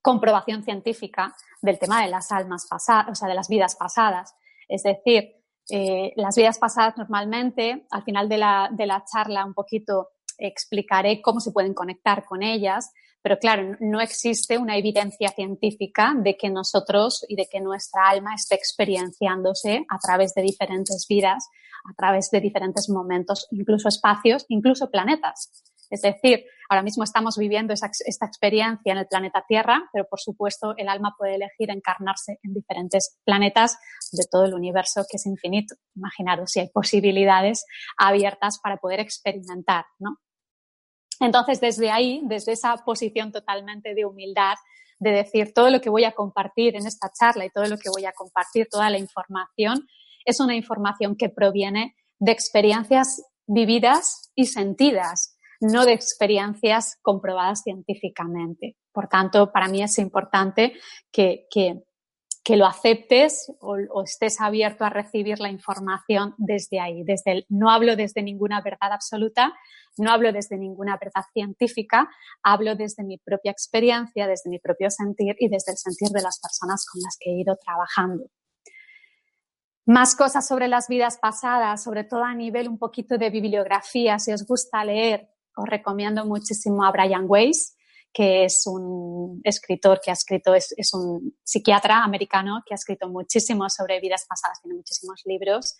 comprobación 0.00 0.64
científica 0.64 1.34
del 1.60 1.78
tema 1.78 2.02
de 2.02 2.08
las 2.08 2.32
almas 2.32 2.66
pasadas, 2.68 3.10
o 3.10 3.14
sea, 3.14 3.28
de 3.28 3.34
las 3.34 3.48
vidas 3.48 3.76
pasadas. 3.76 4.34
Es 4.68 4.82
decir, 4.82 5.39
eh, 5.70 6.12
las 6.16 6.36
vidas 6.36 6.58
pasadas 6.58 6.96
normalmente, 6.96 7.86
al 7.90 8.02
final 8.02 8.28
de 8.28 8.38
la, 8.38 8.68
de 8.72 8.86
la 8.86 9.04
charla 9.04 9.44
un 9.44 9.54
poquito 9.54 10.08
explicaré 10.38 11.20
cómo 11.20 11.40
se 11.40 11.52
pueden 11.52 11.74
conectar 11.74 12.24
con 12.24 12.42
ellas, 12.42 12.92
pero 13.22 13.38
claro, 13.38 13.76
no 13.80 14.00
existe 14.00 14.56
una 14.56 14.78
evidencia 14.78 15.28
científica 15.28 16.14
de 16.16 16.36
que 16.36 16.48
nosotros 16.48 17.24
y 17.28 17.36
de 17.36 17.46
que 17.50 17.60
nuestra 17.60 18.08
alma 18.08 18.34
esté 18.34 18.54
experienciándose 18.54 19.84
a 19.88 19.98
través 19.98 20.32
de 20.34 20.42
diferentes 20.42 21.06
vidas, 21.08 21.46
a 21.90 21.94
través 21.94 22.30
de 22.30 22.40
diferentes 22.40 22.88
momentos, 22.88 23.46
incluso 23.50 23.88
espacios, 23.88 24.46
incluso 24.48 24.90
planetas. 24.90 25.69
Es 25.90 26.02
decir, 26.02 26.44
ahora 26.68 26.82
mismo 26.82 27.02
estamos 27.02 27.36
viviendo 27.36 27.74
esta 27.74 28.26
experiencia 28.26 28.92
en 28.92 28.98
el 28.98 29.06
planeta 29.08 29.44
Tierra, 29.46 29.90
pero 29.92 30.06
por 30.08 30.20
supuesto 30.20 30.74
el 30.76 30.88
alma 30.88 31.16
puede 31.18 31.34
elegir 31.34 31.70
encarnarse 31.70 32.38
en 32.44 32.54
diferentes 32.54 33.18
planetas 33.24 33.76
de 34.12 34.24
todo 34.30 34.44
el 34.44 34.54
universo 34.54 35.04
que 35.10 35.16
es 35.16 35.26
infinito. 35.26 35.74
Imaginaros 35.96 36.52
si 36.52 36.60
hay 36.60 36.68
posibilidades 36.68 37.64
abiertas 37.98 38.60
para 38.62 38.76
poder 38.76 39.00
experimentar, 39.00 39.84
¿no? 39.98 40.18
Entonces, 41.18 41.60
desde 41.60 41.90
ahí, 41.90 42.22
desde 42.24 42.52
esa 42.52 42.74
posición 42.78 43.30
totalmente 43.30 43.94
de 43.94 44.06
humildad, 44.06 44.54
de 45.00 45.10
decir 45.10 45.52
todo 45.52 45.70
lo 45.70 45.80
que 45.80 45.90
voy 45.90 46.04
a 46.04 46.12
compartir 46.12 46.76
en 46.76 46.86
esta 46.86 47.10
charla 47.10 47.44
y 47.44 47.50
todo 47.50 47.64
lo 47.64 47.76
que 47.76 47.90
voy 47.90 48.06
a 48.06 48.12
compartir, 48.12 48.68
toda 48.70 48.88
la 48.90 48.98
información, 48.98 49.86
es 50.24 50.40
una 50.40 50.54
información 50.54 51.16
que 51.16 51.28
proviene 51.28 51.94
de 52.18 52.32
experiencias 52.32 53.22
vividas 53.46 54.30
y 54.34 54.46
sentidas 54.46 55.36
no 55.60 55.84
de 55.84 55.92
experiencias 55.92 56.98
comprobadas 57.02 57.62
científicamente. 57.62 58.76
Por 58.92 59.08
tanto, 59.08 59.52
para 59.52 59.68
mí 59.68 59.82
es 59.82 59.98
importante 59.98 60.72
que, 61.12 61.46
que, 61.50 61.82
lo 62.56 62.66
aceptes 62.66 63.52
o, 63.60 64.02
estés 64.02 64.40
abierto 64.40 64.84
a 64.84 64.90
recibir 64.90 65.38
la 65.38 65.50
información 65.50 66.34
desde 66.36 66.80
ahí. 66.80 67.04
Desde 67.04 67.30
el, 67.30 67.46
no 67.48 67.70
hablo 67.70 67.94
desde 67.94 68.24
ninguna 68.24 68.60
verdad 68.60 68.92
absoluta, 68.92 69.52
no 69.96 70.10
hablo 70.10 70.32
desde 70.32 70.58
ninguna 70.58 70.98
verdad 71.00 71.22
científica, 71.32 72.08
hablo 72.42 72.74
desde 72.74 73.04
mi 73.04 73.18
propia 73.18 73.52
experiencia, 73.52 74.26
desde 74.26 74.50
mi 74.50 74.58
propio 74.58 74.90
sentir 74.90 75.36
y 75.38 75.48
desde 75.48 75.72
el 75.72 75.78
sentir 75.78 76.08
de 76.08 76.22
las 76.22 76.40
personas 76.40 76.84
con 76.90 77.00
las 77.02 77.16
que 77.20 77.30
he 77.30 77.40
ido 77.40 77.56
trabajando. 77.56 78.24
Más 79.86 80.16
cosas 80.16 80.46
sobre 80.46 80.66
las 80.66 80.88
vidas 80.88 81.18
pasadas, 81.18 81.84
sobre 81.84 82.02
todo 82.02 82.24
a 82.24 82.34
nivel 82.34 82.68
un 82.68 82.78
poquito 82.78 83.16
de 83.16 83.30
bibliografía, 83.30 84.18
si 84.18 84.32
os 84.32 84.44
gusta 84.44 84.84
leer, 84.84 85.28
os 85.56 85.68
recomiendo 85.68 86.24
muchísimo 86.24 86.84
a 86.84 86.92
Brian 86.92 87.24
Weiss, 87.28 87.76
que 88.12 88.44
es 88.44 88.66
un 88.66 89.40
escritor 89.44 90.00
que 90.02 90.10
ha 90.10 90.14
escrito, 90.14 90.54
es, 90.54 90.74
un 90.92 91.36
psiquiatra 91.44 92.02
americano 92.02 92.62
que 92.66 92.74
ha 92.74 92.76
escrito 92.76 93.08
muchísimo 93.08 93.68
sobre 93.68 94.00
vidas 94.00 94.26
pasadas, 94.28 94.60
tiene 94.62 94.76
muchísimos 94.76 95.22
libros. 95.24 95.76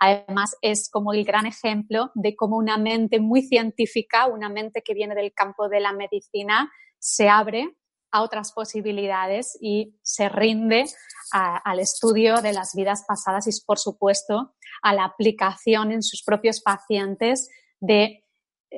Además, 0.00 0.56
es 0.62 0.88
como 0.90 1.12
el 1.12 1.24
gran 1.24 1.46
ejemplo 1.46 2.10
de 2.14 2.34
cómo 2.36 2.56
una 2.56 2.76
mente 2.76 3.20
muy 3.20 3.42
científica, 3.42 4.26
una 4.26 4.48
mente 4.48 4.82
que 4.82 4.94
viene 4.94 5.14
del 5.14 5.32
campo 5.32 5.68
de 5.68 5.80
la 5.80 5.92
medicina, 5.92 6.70
se 6.98 7.28
abre 7.28 7.76
a 8.12 8.22
otras 8.22 8.52
posibilidades 8.52 9.56
y 9.60 9.96
se 10.02 10.28
rinde 10.28 10.84
al 11.32 11.80
estudio 11.80 12.36
de 12.42 12.52
las 12.52 12.74
vidas 12.74 13.04
pasadas 13.08 13.46
y, 13.46 13.64
por 13.64 13.78
supuesto, 13.78 14.54
a 14.82 14.94
la 14.94 15.04
aplicación 15.04 15.92
en 15.92 16.02
sus 16.02 16.22
propios 16.22 16.60
pacientes 16.60 17.48
de 17.80 18.22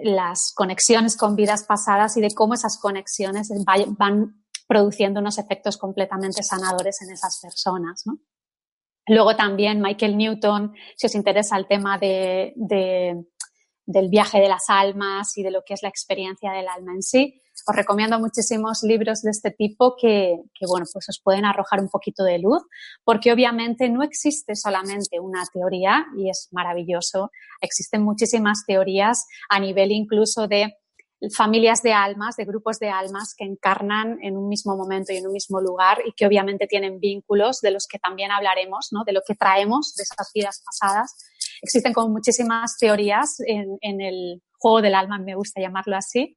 las 0.03 0.53
conexiones 0.55 1.17
con 1.17 1.37
vidas 1.37 1.65
pasadas 1.65 2.17
y 2.17 2.21
de 2.21 2.33
cómo 2.33 2.55
esas 2.55 2.79
conexiones 2.79 3.51
van 3.97 4.45
produciendo 4.67 5.21
unos 5.21 5.39
efectos 5.39 5.77
completamente 5.77 6.43
sanadores 6.43 7.01
en 7.03 7.13
esas 7.13 7.39
personas. 7.41 8.05
Luego 9.07 9.37
también 9.37 9.81
Michael 9.81 10.17
Newton, 10.17 10.75
si 10.97 11.07
os 11.07 11.15
interesa 11.15 11.57
el 11.57 11.67
tema 11.67 11.99
de, 11.99 12.55
del 13.87 14.09
viaje 14.09 14.41
de 14.41 14.49
las 14.49 14.65
almas 14.69 15.37
y 15.37 15.43
de 15.43 15.51
lo 15.51 15.63
que 15.65 15.75
es 15.75 15.83
la 15.83 15.89
experiencia 15.89 16.53
del 16.53 16.69
alma 16.69 16.93
en 16.93 17.03
sí. 17.03 17.41
Os 17.67 17.77
recomiendo 17.77 18.19
muchísimos 18.19 18.83
libros 18.83 19.23
de 19.23 19.31
este 19.31 19.51
tipo 19.51 19.95
que, 19.97 20.37
que, 20.55 20.67
bueno, 20.67 20.87
pues 20.93 21.09
os 21.09 21.21
pueden 21.23 21.45
arrojar 21.45 21.81
un 21.81 21.89
poquito 21.89 22.25
de 22.25 22.39
luz, 22.39 22.63
porque 23.05 23.33
obviamente 23.33 23.89
no 23.89 24.03
existe 24.03 24.57
solamente 24.57 25.21
una 25.21 25.45
teoría 25.53 26.07
y 26.17 26.31
es 26.31 26.49
maravilloso. 26.53 27.31
Existen 27.61 28.03
muchísimas 28.03 28.65
teorías 28.67 29.27
a 29.49 29.61
nivel 29.61 29.93
incluso 29.93 30.49
de 30.49 30.75
familias 31.31 31.83
de 31.83 31.93
almas, 31.93 32.37
de 32.37 32.45
grupos 32.45 32.79
de 32.79 32.91
almas 32.91 33.35
que 33.37 33.45
encarnan 33.45 34.19
en 34.23 34.37
un 34.37 34.49
mismo 34.49 34.77
momento 34.77 35.13
y 35.13 35.17
en 35.17 35.27
un 35.27 35.33
mismo 35.33 35.61
lugar 35.61 35.99
y 36.05 36.13
que 36.13 36.27
obviamente 36.27 36.67
tienen 36.67 37.01
vínculos 37.01 37.61
de 37.61 37.71
los 37.71 37.87
que 37.87 37.99
también 37.99 38.31
hablaremos, 38.31 38.89
¿no? 38.91 39.05
de 39.05 39.13
lo 39.13 39.21
que 39.27 39.35
traemos 39.35 39.95
de 39.97 40.03
esas 40.03 40.31
vidas 40.35 40.63
pasadas. 40.65 41.17
Existen 41.63 41.93
como 41.93 42.09
muchísimas 42.09 42.77
teorías 42.79 43.37
en, 43.47 44.01
el 44.01 44.43
juego 44.59 44.83
del 44.83 44.95
alma, 44.95 45.19
me 45.19 45.35
gusta 45.35 45.61
llamarlo 45.61 45.97
así. 45.97 46.37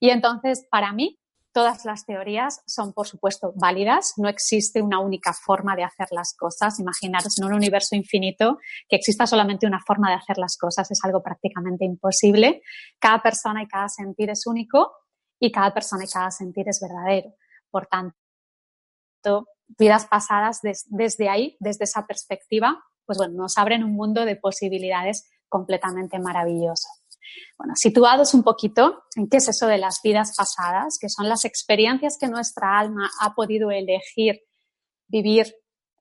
Y 0.00 0.10
entonces, 0.10 0.66
para 0.70 0.92
mí, 0.92 1.18
Todas 1.58 1.84
las 1.84 2.04
teorías 2.04 2.62
son, 2.66 2.92
por 2.92 3.08
supuesto, 3.08 3.52
válidas. 3.56 4.14
No 4.16 4.28
existe 4.28 4.80
una 4.80 5.00
única 5.00 5.32
forma 5.32 5.74
de 5.74 5.82
hacer 5.82 6.06
las 6.12 6.36
cosas. 6.36 6.78
Imaginaros 6.78 7.36
en 7.38 7.46
un 7.46 7.54
universo 7.54 7.96
infinito 7.96 8.58
que 8.88 8.94
exista 8.94 9.26
solamente 9.26 9.66
una 9.66 9.80
forma 9.80 10.10
de 10.10 10.16
hacer 10.16 10.38
las 10.38 10.56
cosas. 10.56 10.88
Es 10.90 11.00
algo 11.02 11.22
prácticamente 11.22 11.84
imposible. 11.84 12.62
Cada 13.00 13.20
persona 13.22 13.62
y 13.62 13.66
cada 13.66 13.88
sentir 13.88 14.30
es 14.30 14.46
único 14.46 14.92
y 15.40 15.50
cada 15.50 15.72
persona 15.72 16.04
y 16.04 16.08
cada 16.08 16.30
sentir 16.30 16.68
es 16.68 16.80
verdadero. 16.80 17.34
Por 17.70 17.86
tanto, 17.86 18.14
vidas 19.66 20.06
pasadas 20.06 20.60
desde 20.62 21.28
ahí, 21.28 21.56
desde 21.60 21.84
esa 21.84 22.06
perspectiva, 22.06 22.84
pues 23.08 23.16
bueno, 23.16 23.34
nos 23.34 23.56
abren 23.56 23.84
un 23.84 23.94
mundo 23.94 24.26
de 24.26 24.36
posibilidades 24.36 25.30
completamente 25.48 26.18
maravilloso. 26.18 26.88
Bueno, 27.56 27.72
situados 27.74 28.34
un 28.34 28.42
poquito 28.42 29.04
en 29.16 29.30
qué 29.30 29.38
es 29.38 29.48
eso 29.48 29.66
de 29.66 29.78
las 29.78 30.00
vidas 30.04 30.34
pasadas, 30.36 30.98
que 31.00 31.08
son 31.08 31.26
las 31.26 31.46
experiencias 31.46 32.18
que 32.20 32.28
nuestra 32.28 32.78
alma 32.78 33.10
ha 33.20 33.34
podido 33.34 33.70
elegir 33.70 34.42
vivir 35.06 35.54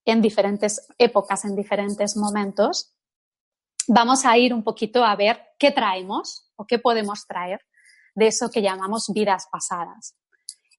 en 0.03 0.21
diferentes 0.21 0.85
épocas, 0.97 1.45
en 1.45 1.55
diferentes 1.55 2.17
momentos, 2.17 2.93
vamos 3.87 4.25
a 4.25 4.37
ir 4.37 4.53
un 4.53 4.63
poquito 4.63 5.05
a 5.05 5.15
ver 5.15 5.39
qué 5.57 5.71
traemos 5.71 6.51
o 6.57 6.65
qué 6.65 6.77
podemos 6.77 7.25
traer 7.25 7.61
de 8.15 8.27
eso 8.27 8.49
que 8.49 8.61
llamamos 8.61 9.05
vidas 9.13 9.47
pasadas. 9.49 10.17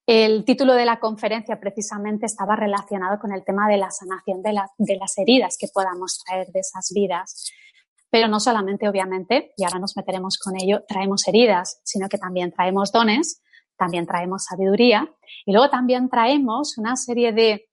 El 0.08 0.46
título 0.46 0.72
de 0.72 0.86
la 0.86 1.00
conferencia 1.00 1.60
precisamente 1.60 2.24
estaba 2.24 2.56
relacionado 2.56 3.18
con 3.18 3.30
el 3.30 3.44
tema 3.44 3.68
de 3.68 3.76
la 3.76 3.90
sanación 3.90 4.40
de, 4.40 4.54
las 4.54 5.18
heridas 5.18 5.58
que 5.60 5.68
podamos 5.68 6.22
traer 6.24 6.46
de 6.46 6.60
esas 6.60 6.90
vidas. 6.94 7.52
Pero 8.08 8.26
no 8.26 8.40
solamente, 8.40 8.88
obviamente, 8.88 9.52
y 9.58 9.64
ahora 9.64 9.78
nos 9.78 9.98
meteremos 9.98 10.38
con 10.38 10.54
ello, 10.58 10.82
traemos 10.88 11.28
heridas, 11.28 11.82
sino 11.84 12.08
que 12.08 12.16
también 12.16 12.50
traemos 12.52 12.90
dones, 12.90 13.42
también 13.76 14.06
traemos 14.06 14.44
sabiduría 14.44 15.14
y 15.44 15.52
luego 15.52 15.68
también 15.68 16.08
traemos 16.08 16.78
una 16.78 16.96
serie 16.96 17.34
de 17.34 17.68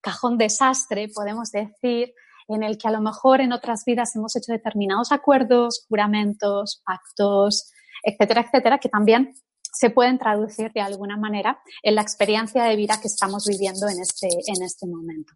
cajón 0.00 0.38
desastre, 0.38 1.10
podemos 1.14 1.50
decir, 1.50 2.14
en 2.48 2.62
el 2.62 2.78
que 2.78 2.88
a 2.88 2.90
lo 2.90 3.02
mejor 3.02 3.42
en 3.42 3.52
otras 3.52 3.84
vidas 3.84 4.16
hemos 4.16 4.34
hecho 4.34 4.50
determinados 4.50 5.12
acuerdos, 5.12 5.84
juramentos, 5.90 6.82
pactos, 6.86 7.70
etcétera, 8.02 8.46
etcétera, 8.46 8.78
que 8.78 8.88
también 8.88 9.34
se 9.72 9.90
pueden 9.90 10.18
traducir 10.18 10.72
de 10.72 10.80
alguna 10.80 11.16
manera 11.16 11.60
en 11.82 11.94
la 11.94 12.02
experiencia 12.02 12.64
de 12.64 12.76
vida 12.76 13.00
que 13.00 13.08
estamos 13.08 13.46
viviendo 13.46 13.88
en 13.88 14.00
este, 14.00 14.28
en 14.28 14.62
este 14.62 14.86
momento. 14.86 15.32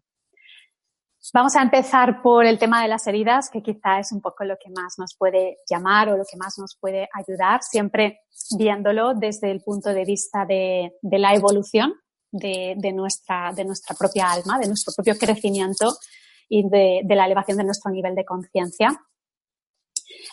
Vamos 1.33 1.55
a 1.55 1.63
empezar 1.63 2.21
por 2.21 2.45
el 2.45 2.59
tema 2.59 2.83
de 2.83 2.87
las 2.87 3.07
heridas, 3.07 3.49
que 3.49 3.63
quizá 3.63 3.99
es 3.99 4.11
un 4.11 4.21
poco 4.21 4.43
lo 4.43 4.57
que 4.63 4.69
más 4.69 4.99
nos 4.99 5.15
puede 5.17 5.57
llamar 5.67 6.09
o 6.09 6.17
lo 6.17 6.23
que 6.23 6.37
más 6.37 6.57
nos 6.59 6.77
puede 6.79 7.09
ayudar, 7.13 7.63
siempre 7.63 8.21
viéndolo 8.57 9.15
desde 9.15 9.49
el 9.49 9.61
punto 9.61 9.89
de 9.89 10.05
vista 10.05 10.45
de, 10.45 10.93
la 11.01 11.33
evolución 11.33 11.95
de, 12.31 12.75
nuestra, 12.93 13.51
de 13.53 13.65
nuestra 13.65 13.95
propia 13.95 14.31
alma, 14.31 14.59
de 14.59 14.67
nuestro 14.67 14.93
propio 14.93 15.17
crecimiento 15.17 15.97
y 16.47 16.69
de, 16.69 17.01
de 17.03 17.15
la 17.15 17.25
elevación 17.25 17.57
de 17.57 17.63
nuestro 17.63 17.91
nivel 17.91 18.13
de 18.13 18.23
conciencia. 18.23 18.89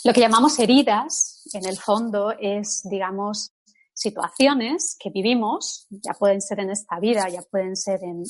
Lo 0.05 0.13
que 0.13 0.21
llamamos 0.21 0.59
heridas, 0.59 1.43
en 1.55 1.67
el 1.67 1.79
fondo, 1.79 2.33
es, 2.39 2.83
digamos, 2.85 3.53
situaciones 3.95 4.97
que 4.99 5.11
vivimos, 5.11 5.87
ya 5.91 6.15
pueden 6.15 6.41
ser 6.41 6.61
en 6.61 6.71
esta 6.71 6.99
vida, 6.99 7.29
ya 7.29 7.43
pueden 7.43 7.77
ser 7.77 8.01
en, 8.03 8.23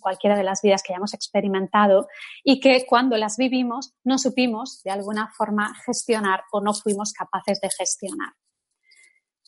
cualquiera 0.00 0.36
de 0.36 0.44
las 0.44 0.62
vidas 0.62 0.82
que 0.82 0.92
hayamos 0.92 1.14
experimentado, 1.14 2.08
y 2.42 2.60
que 2.60 2.86
cuando 2.86 3.16
las 3.16 3.36
vivimos 3.36 3.94
no 4.04 4.18
supimos 4.18 4.82
de 4.82 4.90
alguna 4.90 5.30
forma 5.36 5.74
gestionar 5.84 6.42
o 6.52 6.60
no 6.60 6.72
fuimos 6.72 7.12
capaces 7.12 7.60
de 7.60 7.68
gestionar. 7.70 8.32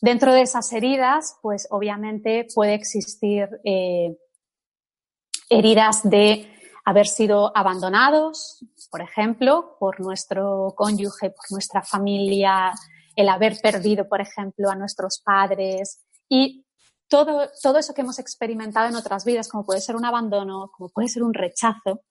Dentro 0.01 0.33
de 0.33 0.41
esas 0.41 0.71
heridas, 0.73 1.37
pues 1.41 1.67
obviamente 1.71 2.45
puede 2.53 2.73
existir 2.73 3.47
eh, 3.63 4.17
heridas 5.49 6.01
de 6.03 6.49
haber 6.85 7.07
sido 7.07 7.55
abandonados, 7.55 8.65
por 8.91 9.01
ejemplo, 9.01 9.77
por 9.79 10.01
nuestro 10.01 10.73
cónyuge, 10.75 11.29
por 11.29 11.51
nuestra 11.51 11.81
familia 11.81 12.73
el 13.15 13.29
haber 13.29 13.59
perdido, 13.61 14.07
por 14.07 14.21
ejemplo, 14.21 14.69
a 14.69 14.75
nuestros 14.75 15.21
padres 15.23 16.03
y 16.29 16.65
todo, 17.07 17.49
todo 17.61 17.77
eso 17.77 17.93
que 17.93 18.01
hemos 18.01 18.19
experimentado 18.19 18.87
en 18.87 18.95
otras 18.95 19.25
vidas, 19.25 19.47
como 19.47 19.65
puede 19.65 19.81
ser 19.81 19.95
un 19.95 20.05
abandono, 20.05 20.71
como 20.75 20.89
puede 20.89 21.07
ser 21.07 21.23
un 21.23 21.33
rechazo, 21.33 22.01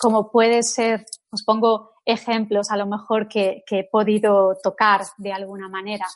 como 0.00 0.30
puede 0.30 0.62
ser, 0.62 1.04
os 1.30 1.42
pongo 1.42 1.92
ejemplos 2.04 2.70
a 2.70 2.76
lo 2.76 2.86
mejor 2.86 3.28
que, 3.28 3.64
he 3.68 3.88
podido 3.90 4.56
tocar 4.62 5.02
de 5.16 5.32
alguna 5.32 5.68
manera, 5.68 6.06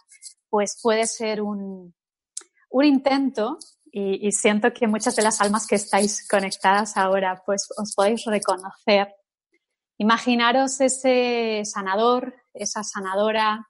pues 0.48 0.78
puede 0.82 1.06
ser 1.06 1.42
un, 1.42 1.94
un 2.70 2.84
intento 2.84 3.58
y, 3.90 4.26
y, 4.26 4.32
siento 4.32 4.72
que 4.72 4.86
muchas 4.86 5.16
de 5.16 5.22
las 5.22 5.40
almas 5.40 5.66
que 5.66 5.74
estáis 5.74 6.26
conectadas 6.28 6.96
ahora, 6.96 7.42
pues 7.44 7.68
os 7.76 7.92
podéis 7.94 8.24
reconocer. 8.24 9.14
Imaginaros 9.98 10.80
ese 10.80 11.62
sanador, 11.64 12.34
esa 12.54 12.82
sanadora 12.82 13.68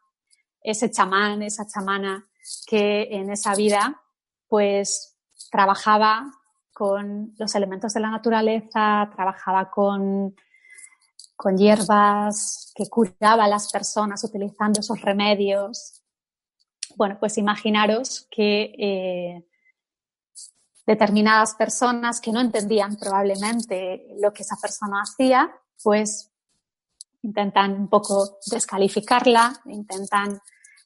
ese 0.63 0.91
chamán, 0.91 1.43
esa 1.43 1.67
chamana 1.67 2.27
que 2.67 3.09
en 3.11 3.31
esa 3.31 3.55
vida 3.55 4.01
pues 4.49 5.17
trabajaba 5.51 6.31
con 6.73 7.35
los 7.39 7.55
elementos 7.55 7.95
de 7.95 8.01
la 8.01 8.11
naturaleza, 8.11 9.11
trabajaba 9.15 9.71
con, 9.71 10.35
con 11.37 11.57
hierbas, 11.57 12.73
que 12.75 12.89
curaba 12.89 13.45
a 13.45 13.49
las 13.49 13.71
personas 13.71 14.25
utilizando 14.25 14.81
esos 14.81 15.01
remedios. 15.03 16.03
Bueno, 16.97 17.19
pues 17.21 17.39
imaginaros 17.39 18.27
que 18.31 18.75
eh, 18.79 19.47
determinadas 20.87 21.55
personas 21.55 22.21
que 22.21 22.33
no 22.33 22.41
entendían 22.41 22.97
probablemente 22.97 24.07
lo 24.21 24.33
que 24.33 24.43
esa 24.43 24.57
persona 24.61 25.03
hacía, 25.03 25.55
pues 25.83 26.32
intentan 27.23 27.73
un 27.73 27.89
poco 27.89 28.39
descalificarla, 28.51 29.53
intentan 29.67 30.41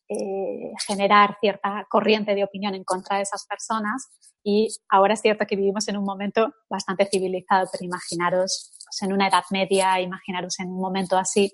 eh, 0.08 0.72
generar 0.86 1.36
cierta 1.40 1.86
corriente 1.88 2.34
de 2.34 2.44
opinión 2.44 2.74
en 2.74 2.84
contra 2.84 3.16
de 3.16 3.22
esas 3.22 3.44
personas 3.46 4.08
y 4.44 4.68
ahora 4.88 5.14
es 5.14 5.20
cierto 5.20 5.44
que 5.46 5.56
vivimos 5.56 5.88
en 5.88 5.96
un 5.96 6.04
momento 6.04 6.52
bastante 6.70 7.06
civilizado, 7.06 7.68
pero 7.72 7.84
imaginaros 7.84 8.70
en 9.00 9.12
una 9.12 9.26
edad 9.26 9.42
media, 9.50 10.00
imaginaros 10.00 10.60
en 10.60 10.68
un 10.68 10.80
momento 10.80 11.18
así, 11.18 11.52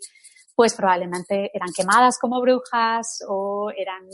pues 0.55 0.75
probablemente 0.75 1.51
eran 1.55 1.71
quemadas 1.75 2.19
como 2.19 2.41
brujas 2.43 3.25
o 3.27 3.71
eran 3.75 4.07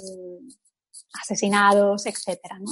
asesinados, 1.21 2.07
etcétera, 2.07 2.59
¿no? 2.61 2.71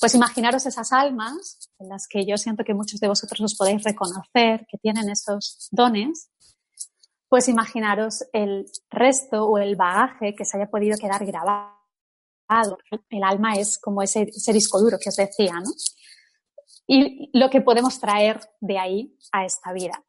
Pues 0.00 0.14
imaginaros 0.14 0.66
esas 0.66 0.92
almas 0.92 1.70
en 1.78 1.88
las 1.88 2.06
que 2.08 2.26
yo 2.26 2.36
siento 2.36 2.64
que 2.64 2.74
muchos 2.74 3.00
de 3.00 3.08
vosotros 3.08 3.40
os 3.40 3.56
podéis 3.56 3.82
reconocer 3.84 4.66
que 4.70 4.78
tienen 4.78 5.08
esos 5.08 5.68
dones 5.70 6.30
pues 7.28 7.48
imaginaros 7.48 8.24
el 8.32 8.66
resto 8.90 9.44
o 9.46 9.58
el 9.58 9.76
bagaje 9.76 10.34
que 10.34 10.44
se 10.44 10.56
haya 10.56 10.70
podido 10.70 10.96
quedar 10.98 11.24
grabado. 11.24 11.76
El 13.10 13.22
alma 13.22 13.54
es 13.54 13.78
como 13.78 14.02
ese, 14.02 14.30
disco 14.52 14.80
duro 14.80 14.98
que 14.98 15.10
os 15.10 15.16
decía, 15.16 15.52
¿no? 15.54 15.70
Y 16.86 17.30
lo 17.38 17.50
que 17.50 17.60
podemos 17.60 18.00
traer 18.00 18.40
de 18.60 18.78
ahí 18.78 19.18
a 19.30 19.44
esta 19.44 19.72
vida 19.72 20.02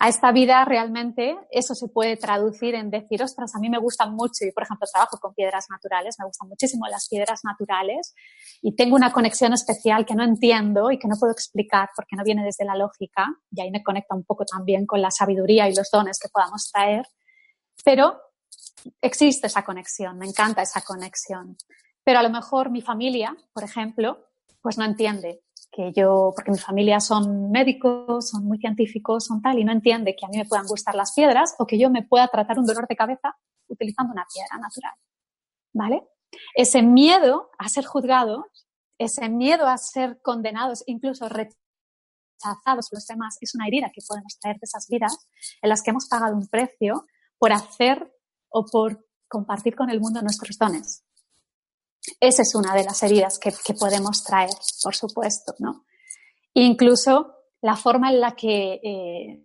a 0.00 0.08
esta 0.08 0.32
vida 0.32 0.64
realmente 0.64 1.36
eso 1.50 1.74
se 1.74 1.88
puede 1.88 2.16
traducir 2.16 2.74
en 2.74 2.90
decir, 2.90 3.22
ostras, 3.22 3.54
a 3.54 3.60
mí 3.60 3.70
me 3.70 3.78
gustan 3.78 4.14
mucho, 4.14 4.44
y 4.44 4.52
por 4.52 4.64
ejemplo 4.64 4.88
trabajo 4.92 5.18
con 5.18 5.34
piedras 5.34 5.66
naturales, 5.70 6.16
me 6.18 6.26
gustan 6.26 6.48
muchísimo 6.48 6.86
las 6.88 7.08
piedras 7.08 7.40
naturales 7.44 8.14
y 8.60 8.74
tengo 8.74 8.96
una 8.96 9.12
conexión 9.12 9.52
especial 9.52 10.04
que 10.04 10.14
no 10.14 10.24
entiendo 10.24 10.90
y 10.90 10.98
que 10.98 11.08
no 11.08 11.14
puedo 11.18 11.32
explicar 11.32 11.90
porque 11.94 12.16
no 12.16 12.24
viene 12.24 12.44
desde 12.44 12.64
la 12.64 12.76
lógica 12.76 13.28
y 13.50 13.60
ahí 13.60 13.70
me 13.70 13.82
conecta 13.82 14.14
un 14.14 14.24
poco 14.24 14.44
también 14.44 14.86
con 14.86 15.00
la 15.00 15.10
sabiduría 15.10 15.68
y 15.68 15.74
los 15.74 15.90
dones 15.90 16.18
que 16.20 16.28
podamos 16.28 16.70
traer, 16.72 17.06
pero 17.84 18.20
existe 19.00 19.46
esa 19.46 19.64
conexión, 19.64 20.18
me 20.18 20.26
encanta 20.26 20.62
esa 20.62 20.80
conexión. 20.80 21.56
Pero 22.02 22.18
a 22.18 22.22
lo 22.22 22.30
mejor 22.30 22.70
mi 22.70 22.82
familia, 22.82 23.34
por 23.52 23.64
ejemplo, 23.64 24.26
pues 24.60 24.76
no 24.76 24.84
entiende 24.84 25.42
que 25.74 25.92
yo, 25.92 26.32
porque 26.34 26.52
mi 26.52 26.58
familia 26.58 27.00
son 27.00 27.50
médicos, 27.50 28.28
son 28.28 28.44
muy 28.44 28.58
científicos, 28.58 29.24
son 29.24 29.42
tal, 29.42 29.58
y 29.58 29.64
no 29.64 29.72
entiende 29.72 30.14
que 30.14 30.24
a 30.24 30.28
mí 30.28 30.38
me 30.38 30.44
puedan 30.44 30.66
gustar 30.66 30.94
las 30.94 31.12
piedras 31.12 31.56
o 31.58 31.66
que 31.66 31.78
yo 31.78 31.90
me 31.90 32.02
pueda 32.02 32.28
tratar 32.28 32.58
un 32.58 32.66
dolor 32.66 32.86
de 32.86 32.94
cabeza 32.94 33.36
utilizando 33.66 34.12
una 34.12 34.24
piedra 34.32 34.56
natural. 34.58 34.94
¿Vale? 35.72 36.06
Ese 36.54 36.82
miedo 36.82 37.50
a 37.58 37.68
ser 37.68 37.84
juzgados, 37.84 38.44
ese 38.98 39.28
miedo 39.28 39.66
a 39.66 39.76
ser 39.76 40.20
condenados, 40.22 40.84
incluso 40.86 41.28
rechazados 41.28 42.88
por 42.88 42.98
los 42.98 43.06
demás, 43.06 43.38
es 43.40 43.54
una 43.56 43.66
herida 43.66 43.90
que 43.92 44.02
podemos 44.06 44.38
traer 44.38 44.56
de 44.56 44.64
esas 44.64 44.86
vidas 44.88 45.26
en 45.60 45.68
las 45.68 45.82
que 45.82 45.90
hemos 45.90 46.06
pagado 46.06 46.36
un 46.36 46.46
precio 46.46 47.06
por 47.36 47.52
hacer 47.52 48.12
o 48.48 48.64
por 48.64 49.04
compartir 49.26 49.74
con 49.74 49.90
el 49.90 50.00
mundo 50.00 50.22
nuestros 50.22 50.56
dones. 50.56 51.04
Esa 52.20 52.42
es 52.42 52.54
una 52.54 52.74
de 52.74 52.84
las 52.84 53.02
heridas 53.02 53.38
que, 53.38 53.52
podemos 53.78 54.24
traer, 54.24 54.50
por 54.82 54.94
supuesto, 54.94 55.54
¿no? 55.58 55.84
Incluso 56.54 57.34
la 57.60 57.76
forma 57.76 58.10
en 58.10 58.20
la 58.20 58.36
que 58.36 58.80
eh, 58.82 59.44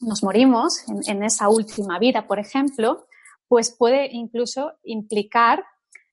nos 0.00 0.22
morimos 0.22 0.84
en, 1.06 1.22
esa 1.22 1.48
última 1.48 1.98
vida, 1.98 2.26
por 2.26 2.38
ejemplo, 2.38 3.06
pues 3.48 3.70
puede 3.70 4.12
incluso 4.12 4.72
implicar 4.82 5.64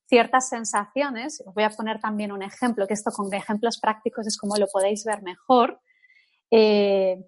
ciertas 0.08 0.50
sensaciones. 0.50 1.42
Os 1.46 1.54
voy 1.54 1.64
a 1.64 1.70
poner 1.70 2.00
también 2.00 2.32
un 2.32 2.44
ejemplo, 2.44 2.88
que 2.88 2.94
esto 2.94 3.12
con 3.12 3.34
ejemplos 3.34 3.80
prácticos 3.80 4.28
es 4.28 4.38
como 4.38 4.56
lo 4.58 4.68
podéis 4.68 5.04
ver 5.04 5.24
mejor. 5.24 5.82
Eh, 6.52 7.26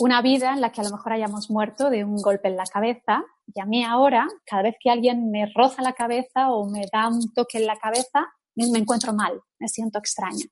una 0.00 0.22
vida 0.22 0.52
en 0.52 0.60
la 0.60 0.72
que 0.72 0.80
a 0.80 0.84
lo 0.84 0.90
mejor 0.90 1.12
hayamos 1.12 1.50
muerto 1.50 1.90
de 1.90 2.04
un 2.04 2.16
golpe 2.16 2.48
en 2.48 2.56
la 2.56 2.64
cabeza 2.64 3.24
y 3.46 3.60
a 3.60 3.64
mí 3.64 3.84
ahora, 3.84 4.26
cada 4.44 4.62
vez 4.62 4.76
que 4.80 4.90
alguien 4.90 5.30
me 5.30 5.50
roza 5.54 5.82
la 5.82 5.92
cabeza 5.92 6.50
o 6.50 6.68
me 6.68 6.86
da 6.92 7.08
un 7.08 7.32
toque 7.32 7.58
en 7.58 7.66
la 7.66 7.76
cabeza, 7.76 8.32
me 8.56 8.78
encuentro 8.78 9.12
mal, 9.12 9.40
me 9.58 9.68
siento 9.68 9.98
extraña. 9.98 10.46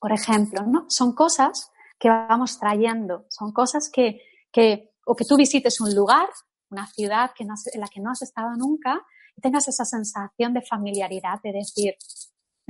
Por 0.00 0.12
ejemplo, 0.12 0.62
¿no? 0.66 0.86
Son 0.88 1.14
cosas 1.14 1.70
que 1.98 2.08
vamos 2.08 2.58
trayendo, 2.58 3.26
son 3.28 3.52
cosas 3.52 3.90
que, 3.92 4.20
que 4.50 4.90
o 5.06 5.14
que 5.14 5.24
tú 5.24 5.36
visites 5.36 5.80
un 5.80 5.94
lugar, 5.94 6.28
una 6.70 6.86
ciudad 6.88 7.30
que 7.36 7.44
no 7.44 7.54
en 7.72 7.80
la 7.80 7.88
que 7.88 8.00
no 8.00 8.10
has 8.10 8.22
estado 8.22 8.56
nunca 8.56 9.00
y 9.36 9.40
tengas 9.40 9.68
esa 9.68 9.84
sensación 9.84 10.54
de 10.54 10.62
familiaridad, 10.62 11.40
de 11.42 11.52
decir, 11.52 11.94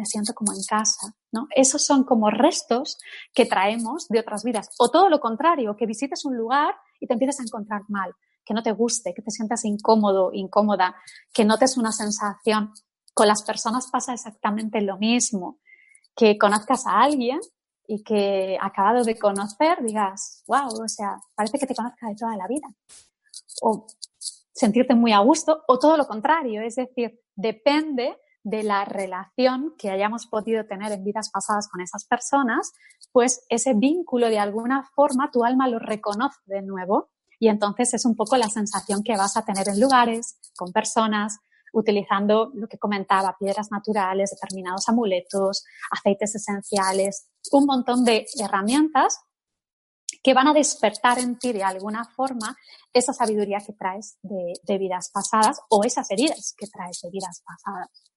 me 0.02 0.06
siento 0.06 0.34
como 0.34 0.52
en 0.52 0.62
casa, 0.64 1.14
¿no? 1.30 1.46
Esos 1.54 1.86
son 1.86 2.02
como 2.02 2.28
restos 2.28 2.98
que 3.32 3.46
traemos 3.46 4.08
de 4.08 4.18
otras 4.18 4.42
vidas. 4.42 4.70
O 4.78 4.90
todo 4.90 5.08
lo 5.08 5.20
contrario, 5.20 5.76
que 5.76 5.86
visites 5.86 6.24
un 6.24 6.36
lugar 6.36 6.74
y 6.98 7.06
te 7.06 7.12
empieces 7.12 7.38
a 7.38 7.44
encontrar 7.44 7.82
mal, 7.88 8.12
que 8.44 8.52
no 8.52 8.64
te 8.64 8.72
guste, 8.72 9.14
que 9.14 9.22
te 9.22 9.30
sientas 9.30 9.64
incómodo, 9.64 10.30
incómoda, 10.32 10.96
que 11.32 11.44
notes 11.44 11.76
una 11.76 11.92
sensación. 11.92 12.72
Con 13.14 13.28
las 13.28 13.44
personas 13.44 13.88
pasa 13.92 14.12
exactamente 14.12 14.80
lo 14.80 14.98
mismo. 14.98 15.60
Que 16.16 16.36
conozcas 16.36 16.84
a 16.86 17.00
alguien 17.00 17.38
y 17.86 18.02
que 18.02 18.58
acabado 18.60 19.04
de 19.04 19.16
conocer 19.16 19.82
digas, 19.84 20.42
wow, 20.48 20.82
o 20.82 20.88
sea, 20.88 21.16
parece 21.36 21.60
que 21.60 21.66
te 21.66 21.76
conozca 21.76 22.08
de 22.08 22.16
toda 22.16 22.36
la 22.36 22.48
vida. 22.48 22.66
O 23.62 23.86
sentirte 24.52 24.96
muy 24.96 25.12
a 25.12 25.20
gusto, 25.20 25.62
o 25.68 25.78
todo 25.78 25.96
lo 25.96 26.08
contrario, 26.08 26.60
es 26.62 26.74
decir, 26.74 27.20
depende 27.36 28.16
de 28.44 28.62
la 28.62 28.84
relación 28.84 29.74
que 29.78 29.90
hayamos 29.90 30.26
podido 30.26 30.64
tener 30.66 30.92
en 30.92 31.04
vidas 31.04 31.30
pasadas 31.30 31.68
con 31.68 31.80
esas 31.80 32.04
personas, 32.04 32.72
pues 33.12 33.44
ese 33.48 33.74
vínculo 33.74 34.28
de 34.28 34.38
alguna 34.38 34.84
forma 34.94 35.30
tu 35.30 35.44
alma 35.44 35.68
lo 35.68 35.78
reconoce 35.78 36.40
de 36.46 36.62
nuevo 36.62 37.10
y 37.38 37.48
entonces 37.48 37.94
es 37.94 38.04
un 38.04 38.14
poco 38.14 38.36
la 38.36 38.48
sensación 38.48 39.02
que 39.02 39.16
vas 39.16 39.36
a 39.36 39.44
tener 39.44 39.68
en 39.68 39.80
lugares, 39.80 40.38
con 40.56 40.72
personas, 40.72 41.38
utilizando 41.72 42.52
lo 42.54 42.68
que 42.68 42.78
comentaba, 42.78 43.36
piedras 43.38 43.70
naturales, 43.70 44.30
determinados 44.30 44.88
amuletos, 44.88 45.64
aceites 45.90 46.34
esenciales, 46.34 47.28
un 47.50 47.66
montón 47.66 48.04
de 48.04 48.26
herramientas 48.38 49.18
que 50.22 50.34
van 50.34 50.48
a 50.48 50.52
despertar 50.52 51.18
en 51.18 51.38
ti 51.38 51.52
de 51.52 51.64
alguna 51.64 52.04
forma 52.04 52.56
esa 52.92 53.12
sabiduría 53.12 53.58
que 53.58 53.72
traes 53.72 54.18
de, 54.22 54.78
vidas 54.78 55.10
pasadas 55.12 55.60
o 55.68 55.82
esas 55.84 56.10
heridas 56.10 56.54
que 56.56 56.66
traes 56.68 57.00
de 57.02 57.10
vidas 57.10 57.42
pasadas. 57.44 58.11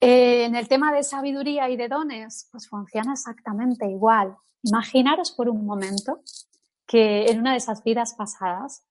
Eh, 0.00 0.44
en 0.44 0.54
el 0.54 0.68
tema 0.68 0.92
de 0.92 1.02
sabiduría 1.02 1.68
y 1.68 1.76
de 1.76 1.88
dones, 1.88 2.48
pues 2.52 2.68
funciona 2.68 3.12
exactamente 3.12 3.86
igual. 3.86 4.36
Imaginaros 4.62 5.32
por 5.32 5.48
un 5.48 5.66
momento 5.66 6.20
que 6.86 7.26
en 7.26 7.40
una 7.40 7.52
de 7.52 7.58
esas 7.58 7.82
vidas 7.82 8.14
pasadas 8.14 8.84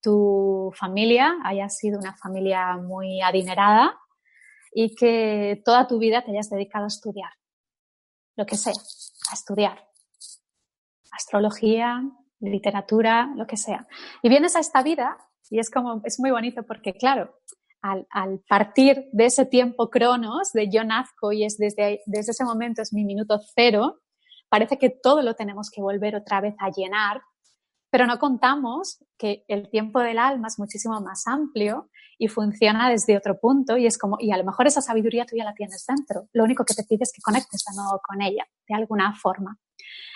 tu 0.00 0.72
familia 0.74 1.36
haya 1.44 1.68
sido 1.68 1.98
una 1.98 2.16
familia 2.16 2.76
muy 2.76 3.20
adinerada 3.20 3.98
y 4.72 4.94
que 4.94 5.60
toda 5.64 5.86
tu 5.86 5.98
vida 5.98 6.22
te 6.22 6.30
hayas 6.30 6.50
dedicado 6.50 6.84
a 6.84 6.88
estudiar, 6.88 7.30
lo 8.36 8.46
que 8.46 8.56
sea, 8.56 8.72
a 9.30 9.34
estudiar. 9.34 9.86
Astrología, 11.10 12.02
literatura, 12.40 13.32
lo 13.34 13.46
que 13.46 13.56
sea. 13.56 13.86
Y 14.22 14.28
vienes 14.28 14.56
a 14.56 14.60
esta 14.60 14.82
vida 14.82 15.18
y 15.50 15.58
es 15.58 15.70
como, 15.70 16.00
es 16.04 16.20
muy 16.20 16.30
bonito 16.30 16.62
porque, 16.64 16.94
claro, 16.94 17.38
al, 17.82 18.40
partir 18.48 19.08
de 19.12 19.26
ese 19.26 19.46
tiempo 19.46 19.90
cronos 19.90 20.52
de 20.52 20.68
yo 20.70 20.84
nazco 20.84 21.32
y 21.32 21.44
es 21.44 21.58
desde, 21.58 22.00
desde 22.06 22.32
ese 22.32 22.44
momento 22.44 22.82
es 22.82 22.92
mi 22.92 23.04
minuto 23.04 23.38
cero, 23.54 24.00
parece 24.48 24.78
que 24.78 24.90
todo 24.90 25.22
lo 25.22 25.34
tenemos 25.34 25.70
que 25.70 25.80
volver 25.80 26.16
otra 26.16 26.40
vez 26.40 26.54
a 26.58 26.70
llenar, 26.70 27.22
pero 27.90 28.06
no 28.06 28.18
contamos 28.18 29.02
que 29.16 29.44
el 29.48 29.70
tiempo 29.70 30.00
del 30.00 30.18
alma 30.18 30.48
es 30.48 30.58
muchísimo 30.58 31.00
más 31.00 31.26
amplio 31.26 31.88
y 32.18 32.28
funciona 32.28 32.90
desde 32.90 33.16
otro 33.16 33.38
punto 33.38 33.76
y 33.76 33.86
es 33.86 33.96
como, 33.96 34.16
y 34.20 34.32
a 34.32 34.36
lo 34.36 34.44
mejor 34.44 34.66
esa 34.66 34.82
sabiduría 34.82 35.24
tú 35.24 35.36
ya 35.36 35.44
la 35.44 35.54
tienes 35.54 35.86
dentro. 35.86 36.28
Lo 36.32 36.44
único 36.44 36.64
que 36.64 36.74
te 36.74 36.84
pide 36.84 37.04
es 37.04 37.12
que 37.12 37.22
conectes 37.22 37.64
de 37.64 37.76
nuevo 37.76 38.00
con 38.06 38.20
ella, 38.20 38.46
de 38.68 38.74
alguna 38.74 39.14
forma. 39.14 39.58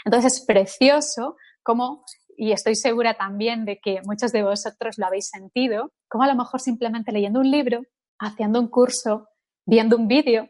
Entonces 0.05 0.35
es 0.35 0.45
precioso 0.45 1.37
como 1.63 2.05
y 2.37 2.53
estoy 2.53 2.75
segura 2.75 3.15
también 3.15 3.65
de 3.65 3.79
que 3.83 4.01
muchos 4.05 4.33
de 4.33 4.43
vosotros 4.43 4.97
lo 4.99 5.07
habéis 5.07 5.29
sentido, 5.29 5.93
como 6.09 6.25
a 6.25 6.29
lo 6.29 6.35
mejor 6.35 6.61
simplemente 6.61 7.13
leyendo 7.13 7.41
un 7.41 7.51
libro, 7.51 7.83
haciendo 8.19 8.61
un 8.61 8.69
curso, 8.69 9.29
viendo 9.67 9.97
un 9.97 10.09
vídeo, 10.09 10.49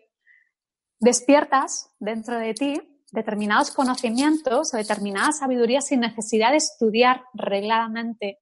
despiertas 1.01 1.91
dentro 1.99 2.39
de 2.39 2.55
ti 2.55 2.81
determinados 3.13 3.71
conocimientos 3.71 4.73
o 4.73 4.77
determinada 4.77 5.33
sabiduría 5.33 5.81
sin 5.83 6.01
necesidad 6.01 6.53
de 6.53 6.57
estudiar 6.57 7.25
regladamente 7.35 8.39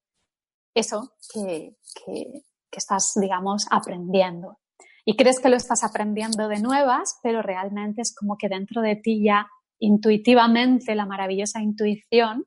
eso 0.74 1.12
que, 1.33 1.76
que, 2.05 2.42
que 2.70 2.79
estás, 2.79 3.12
digamos, 3.20 3.66
aprendiendo. 3.70 4.59
Y 5.05 5.16
crees 5.16 5.40
que 5.40 5.48
lo 5.48 5.57
estás 5.57 5.83
aprendiendo 5.83 6.46
de 6.46 6.61
nuevas, 6.61 7.18
pero 7.22 7.42
realmente 7.42 8.03
es 8.03 8.14
como 8.14 8.37
que 8.37 8.48
dentro 8.48 8.81
de 8.81 8.96
ti 8.96 9.24
ya 9.24 9.48
intuitivamente 9.81 10.94
la 10.94 11.07
maravillosa 11.07 11.61
intuición 11.61 12.44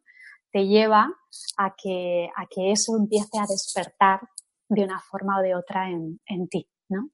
te 0.53 0.67
lleva 0.67 1.11
a 1.57 1.75
que, 1.75 2.29
a 2.35 2.45
que 2.45 2.71
eso 2.71 2.95
empiece 2.95 3.39
a 3.39 3.47
despertar 3.47 4.21
de 4.69 4.83
una 4.83 4.99
forma 4.99 5.39
o 5.39 5.41
de 5.41 5.55
otra 5.55 5.89
en, 5.89 6.21
en 6.27 6.47
ti, 6.47 6.69
¿no? 6.89 7.09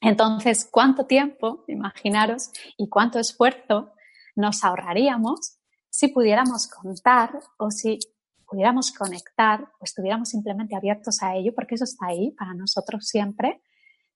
Entonces, 0.00 0.68
¿cuánto 0.70 1.06
tiempo, 1.06 1.64
imaginaros, 1.68 2.50
y 2.76 2.88
cuánto 2.88 3.18
esfuerzo 3.18 3.92
nos 4.34 4.64
ahorraríamos 4.64 5.58
si 5.90 6.08
pudiéramos 6.08 6.68
contar 6.68 7.38
o 7.58 7.70
si 7.70 7.98
pudiéramos 8.46 8.92
conectar 8.92 9.62
o 9.80 9.84
estuviéramos 9.84 10.28
simplemente 10.30 10.76
abiertos 10.76 11.22
a 11.22 11.34
ello, 11.36 11.54
porque 11.54 11.74
eso 11.74 11.84
está 11.84 12.06
ahí 12.06 12.32
para 12.32 12.54
nosotros 12.54 13.06
siempre, 13.06 13.62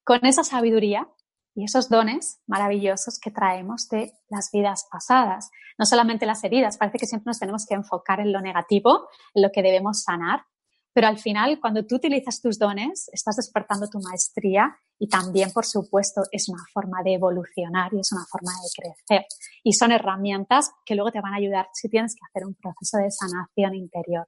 con 0.05 0.25
esa 0.25 0.45
sabiduría 0.45 1.09
y 1.55 1.65
esos 1.65 1.89
dones 1.89 2.41
maravillosos 2.47 3.19
que 3.19 3.31
traemos 3.31 3.89
de 3.89 4.13
las 4.29 4.51
vidas 4.53 4.87
pasadas. 4.91 5.51
No 5.79 5.87
solamente 5.87 6.27
las 6.27 6.45
heridas, 6.45 6.77
parece 6.77 6.99
que 6.99 7.07
siempre 7.07 7.31
nos 7.31 7.39
tenemos 7.39 7.67
que 7.67 7.75
enfocar 7.75 8.21
en 8.21 8.33
lo 8.33 8.41
negativo, 8.41 9.09
en 9.35 9.43
lo 9.43 9.51
que 9.51 9.63
debemos 9.63 10.03
sanar, 10.03 10.45
pero 10.93 11.07
al 11.07 11.19
final, 11.19 11.61
cuando 11.61 11.87
tú 11.87 11.97
utilizas 11.97 12.41
tus 12.41 12.59
dones, 12.59 13.09
estás 13.13 13.37
despertando 13.37 13.89
tu 13.89 14.01
maestría 14.01 14.77
y 14.99 15.09
también, 15.09 15.53
por 15.53 15.65
supuesto, 15.65 16.23
es 16.33 16.49
una 16.49 16.65
forma 16.73 17.03
de 17.05 17.15
evolucionar 17.15 17.95
y 17.95 18.01
es 18.01 18.11
una 18.13 18.25
forma 18.29 18.51
de 18.53 18.83
crecer. 18.83 19.27
Y 19.63 19.75
son 19.75 19.93
herramientas 19.93 20.73
que 20.85 20.97
luego 20.97 21.13
te 21.13 21.21
van 21.21 21.35
a 21.35 21.37
ayudar 21.37 21.69
si 21.73 21.89
tienes 21.89 22.15
que 22.15 22.27
hacer 22.29 22.45
un 22.45 22.55
proceso 22.55 22.99
de 22.99 23.11
sanación 23.11 23.77
interior. 23.77 24.27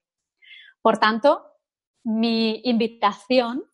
Por 0.80 0.98
tanto, 0.98 1.42
mi 2.04 2.60
invitación 2.64 3.64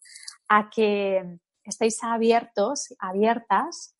a 0.48 0.70
que 0.70 1.38
estéis 1.68 2.02
abiertos, 2.02 2.94
abiertas 2.98 3.94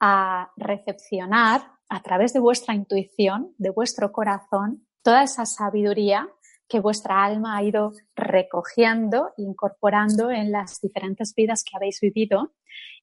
a 0.00 0.50
recepcionar 0.56 1.72
a 1.88 2.02
través 2.02 2.32
de 2.32 2.40
vuestra 2.40 2.74
intuición, 2.74 3.54
de 3.58 3.70
vuestro 3.70 4.12
corazón, 4.12 4.86
toda 5.02 5.22
esa 5.22 5.46
sabiduría 5.46 6.28
que 6.68 6.80
vuestra 6.80 7.24
alma 7.24 7.56
ha 7.56 7.62
ido 7.62 7.92
recogiendo, 8.16 9.32
incorporando 9.36 10.30
en 10.30 10.50
las 10.50 10.80
diferentes 10.80 11.34
vidas 11.34 11.62
que 11.62 11.76
habéis 11.76 12.00
vivido 12.00 12.54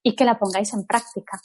y 0.04 0.16
que 0.16 0.26
la 0.26 0.40
pongáis 0.40 0.74
en 0.74 0.86
práctica. 0.86 1.40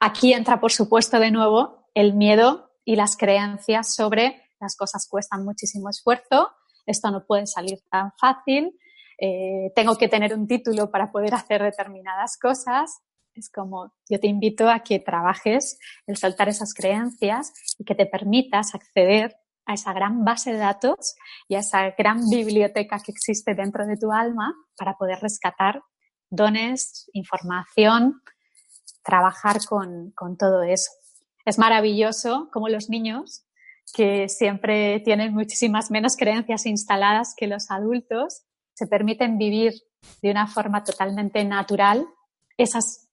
Aquí 0.00 0.32
entra, 0.32 0.60
por 0.60 0.72
supuesto, 0.72 1.18
de 1.18 1.30
nuevo 1.30 1.88
el 1.94 2.14
miedo 2.14 2.70
y 2.84 2.96
las 2.96 3.16
creencias 3.16 3.94
sobre 3.94 4.42
las 4.60 4.76
cosas 4.76 5.08
cuestan 5.08 5.44
muchísimo 5.44 5.88
esfuerzo, 5.88 6.50
esto 6.86 7.10
no 7.10 7.24
puede 7.24 7.46
salir 7.46 7.78
tan 7.90 8.12
fácil, 8.18 8.78
eh, 9.18 9.72
tengo 9.74 9.96
que 9.96 10.08
tener 10.08 10.34
un 10.34 10.46
título 10.46 10.90
para 10.90 11.10
poder 11.10 11.34
hacer 11.34 11.62
determinadas 11.62 12.36
cosas. 12.40 13.00
Es 13.34 13.50
como 13.50 13.92
yo 14.08 14.20
te 14.20 14.28
invito 14.28 14.70
a 14.70 14.80
que 14.80 15.00
trabajes 15.00 15.78
el 16.06 16.16
soltar 16.16 16.48
esas 16.48 16.72
creencias 16.74 17.52
y 17.78 17.84
que 17.84 17.94
te 17.94 18.06
permitas 18.06 18.74
acceder 18.74 19.36
a 19.66 19.74
esa 19.74 19.92
gran 19.92 20.24
base 20.24 20.52
de 20.52 20.58
datos 20.58 21.16
y 21.48 21.54
a 21.54 21.60
esa 21.60 21.90
gran 21.90 22.28
biblioteca 22.28 22.98
que 22.98 23.12
existe 23.12 23.54
dentro 23.54 23.86
de 23.86 23.96
tu 23.96 24.12
alma 24.12 24.54
para 24.76 24.96
poder 24.96 25.18
rescatar 25.20 25.82
dones, 26.30 27.08
información, 27.12 28.20
trabajar 29.02 29.58
con, 29.68 30.12
con 30.12 30.36
todo 30.36 30.62
eso. 30.62 30.90
Es 31.44 31.58
maravilloso 31.58 32.48
como 32.52 32.68
los 32.68 32.88
niños, 32.88 33.46
que 33.92 34.28
siempre 34.28 35.00
tienen 35.00 35.34
muchísimas 35.34 35.90
menos 35.90 36.16
creencias 36.16 36.66
instaladas 36.66 37.34
que 37.36 37.46
los 37.46 37.70
adultos, 37.70 38.43
se 38.74 38.86
permiten 38.86 39.38
vivir 39.38 39.74
de 40.22 40.30
una 40.30 40.46
forma 40.46 40.84
totalmente 40.84 41.44
natural 41.44 42.06
esas 42.56 43.08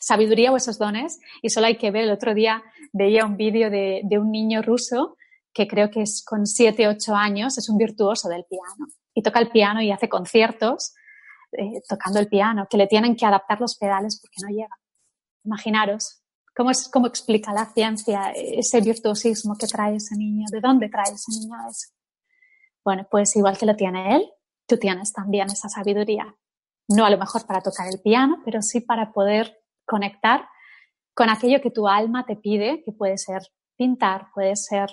sabiduría 0.00 0.52
o 0.52 0.56
esos 0.56 0.78
dones 0.78 1.18
y 1.42 1.50
solo 1.50 1.66
hay 1.66 1.76
que 1.76 1.90
ver, 1.90 2.04
el 2.04 2.10
otro 2.10 2.34
día 2.34 2.62
veía 2.92 3.24
un 3.24 3.36
vídeo 3.36 3.70
de, 3.70 4.00
de 4.04 4.18
un 4.18 4.30
niño 4.30 4.62
ruso 4.62 5.16
que 5.52 5.66
creo 5.66 5.90
que 5.90 6.02
es 6.02 6.24
con 6.24 6.46
7, 6.46 6.88
8 6.88 7.14
años, 7.14 7.58
es 7.58 7.68
un 7.68 7.78
virtuoso 7.78 8.28
del 8.28 8.44
piano 8.44 8.92
y 9.14 9.22
toca 9.22 9.40
el 9.40 9.50
piano 9.50 9.82
y 9.82 9.90
hace 9.90 10.08
conciertos 10.08 10.94
eh, 11.52 11.80
tocando 11.88 12.20
el 12.20 12.28
piano, 12.28 12.66
que 12.68 12.76
le 12.76 12.86
tienen 12.86 13.16
que 13.16 13.24
adaptar 13.24 13.58
los 13.60 13.76
pedales 13.76 14.20
porque 14.20 14.36
no 14.42 14.48
llega. 14.50 14.76
Imaginaros 15.44 16.22
cómo, 16.54 16.70
es, 16.70 16.90
cómo 16.92 17.06
explica 17.06 17.54
la 17.54 17.64
ciencia 17.72 18.32
ese 18.32 18.82
virtuosismo 18.82 19.56
que 19.56 19.66
trae 19.66 19.96
ese 19.96 20.14
niño, 20.14 20.44
de 20.52 20.60
dónde 20.60 20.90
trae 20.90 21.10
ese 21.10 21.32
niño 21.32 21.56
eso. 21.70 21.88
Bueno, 22.84 23.06
pues 23.10 23.34
igual 23.36 23.56
que 23.56 23.64
lo 23.64 23.74
tiene 23.76 24.16
él, 24.16 24.30
tú 24.68 24.78
tienes 24.78 25.12
también 25.12 25.48
esa 25.48 25.68
sabiduría. 25.68 26.36
No 26.88 27.04
a 27.04 27.10
lo 27.10 27.18
mejor 27.18 27.46
para 27.46 27.60
tocar 27.60 27.88
el 27.88 28.00
piano, 28.00 28.40
pero 28.44 28.62
sí 28.62 28.80
para 28.80 29.12
poder 29.12 29.58
conectar 29.84 30.48
con 31.14 31.30
aquello 31.30 31.60
que 31.60 31.70
tu 31.70 31.88
alma 31.88 32.24
te 32.24 32.36
pide, 32.36 32.82
que 32.84 32.92
puede 32.92 33.18
ser 33.18 33.42
pintar, 33.76 34.28
puede 34.32 34.54
ser 34.54 34.88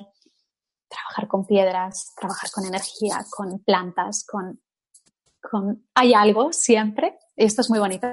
trabajar 0.88 1.28
con 1.28 1.46
piedras, 1.46 2.14
trabajar 2.16 2.50
con 2.52 2.66
energía, 2.66 3.26
con 3.30 3.60
plantas, 3.60 4.26
con, 4.26 4.62
con... 5.42 5.88
Hay 5.94 6.14
algo 6.14 6.52
siempre, 6.52 7.18
y 7.36 7.46
esto 7.46 7.62
es 7.62 7.70
muy 7.70 7.80
bonito 7.80 8.08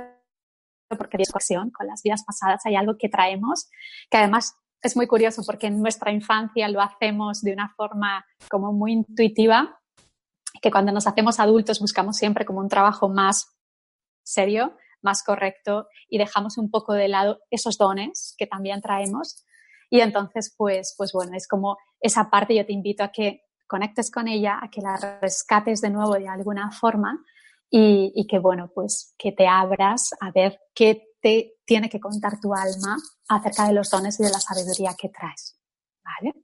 porque 0.99 1.17
es 1.21 1.31
ocasión, 1.31 1.71
con 1.71 1.87
las 1.87 2.03
vidas 2.03 2.23
pasadas 2.25 2.67
hay 2.67 2.77
algo 2.77 2.97
que 2.99 3.09
traemos, 3.09 3.71
que 4.11 4.19
además 4.19 4.55
es 4.83 4.97
muy 4.97 5.07
curioso 5.07 5.43
porque 5.47 5.69
en 5.69 5.81
nuestra 5.81 6.13
infancia 6.13 6.69
lo 6.69 6.83
hacemos 6.83 7.41
de 7.41 7.53
una 7.53 7.73
forma 7.77 8.27
como 8.51 8.73
muy 8.73 8.93
intuitiva, 8.93 9.81
que 10.63 10.71
cuando 10.71 10.93
nos 10.93 11.07
hacemos 11.07 11.41
adultos 11.41 11.81
buscamos 11.81 12.17
siempre 12.17 12.47
como 12.47 12.61
un 12.61 12.69
trabajo 12.69 13.09
más 13.09 13.59
serio, 14.23 14.77
más 15.03 15.23
correcto 15.25 15.89
y 16.09 16.19
dejamos 16.19 16.57
un 16.57 16.71
poco 16.71 16.95
de 16.95 17.09
lado 17.09 17.41
esos 17.51 17.77
dones 17.77 18.35
que 18.39 18.47
también 18.47 18.81
traemos. 18.81 19.45
Y 19.91 20.01
entonces, 20.01 20.55
pues, 20.57 20.95
pues 20.97 21.13
bueno, 21.13 21.37
es 21.37 21.49
como 21.49 21.77
esa 22.01 22.31
parte 22.31 22.55
yo 22.55 22.65
te 22.65 22.73
invito 22.73 23.03
a 23.03 23.11
que 23.13 23.43
conectes 23.67 24.11
con 24.11 24.29
ella, 24.29 24.59
a 24.63 24.71
que 24.71 24.81
la 24.81 25.19
rescates 25.21 25.81
de 25.81 25.91
nuevo 25.91 26.15
de 26.15 26.29
alguna 26.29 26.71
forma 26.71 27.19
y, 27.69 28.27
que, 28.29 28.39
bueno, 28.39 28.71
pues 28.75 29.15
que 29.19 29.33
te 29.33 29.47
abras 29.47 30.11
a 30.21 30.31
ver 30.31 30.61
qué 30.75 31.09
te 31.23 31.55
tiene 31.65 31.89
que 31.89 32.01
contar 32.01 32.39
tu 32.39 32.55
alma 32.55 32.99
acerca 33.29 33.67
de 33.67 33.73
los 33.73 33.91
dones 33.91 34.21
y 34.21 34.25
de 34.25 34.31
la 34.31 34.41
sabiduría 34.41 34.95
que 34.97 35.09
traes. 35.09 35.59
¿Vale? 36.05 36.35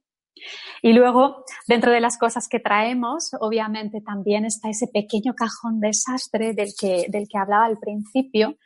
Y 0.82 0.92
luego, 0.92 1.44
dentro 1.66 1.92
de 1.92 2.00
las 2.00 2.18
cosas 2.18 2.48
que 2.48 2.60
traemos, 2.60 3.30
obviamente 3.40 4.00
también 4.00 4.44
está 4.44 4.68
ese 4.70 4.86
pequeño 4.86 5.34
cajón 5.34 5.80
desastre 5.80 6.54
del 6.54 6.72
que, 6.78 7.06
del 7.08 7.28
que 7.28 7.38
hablaba 7.38 7.64
al 7.64 7.78
principio, 7.78 8.56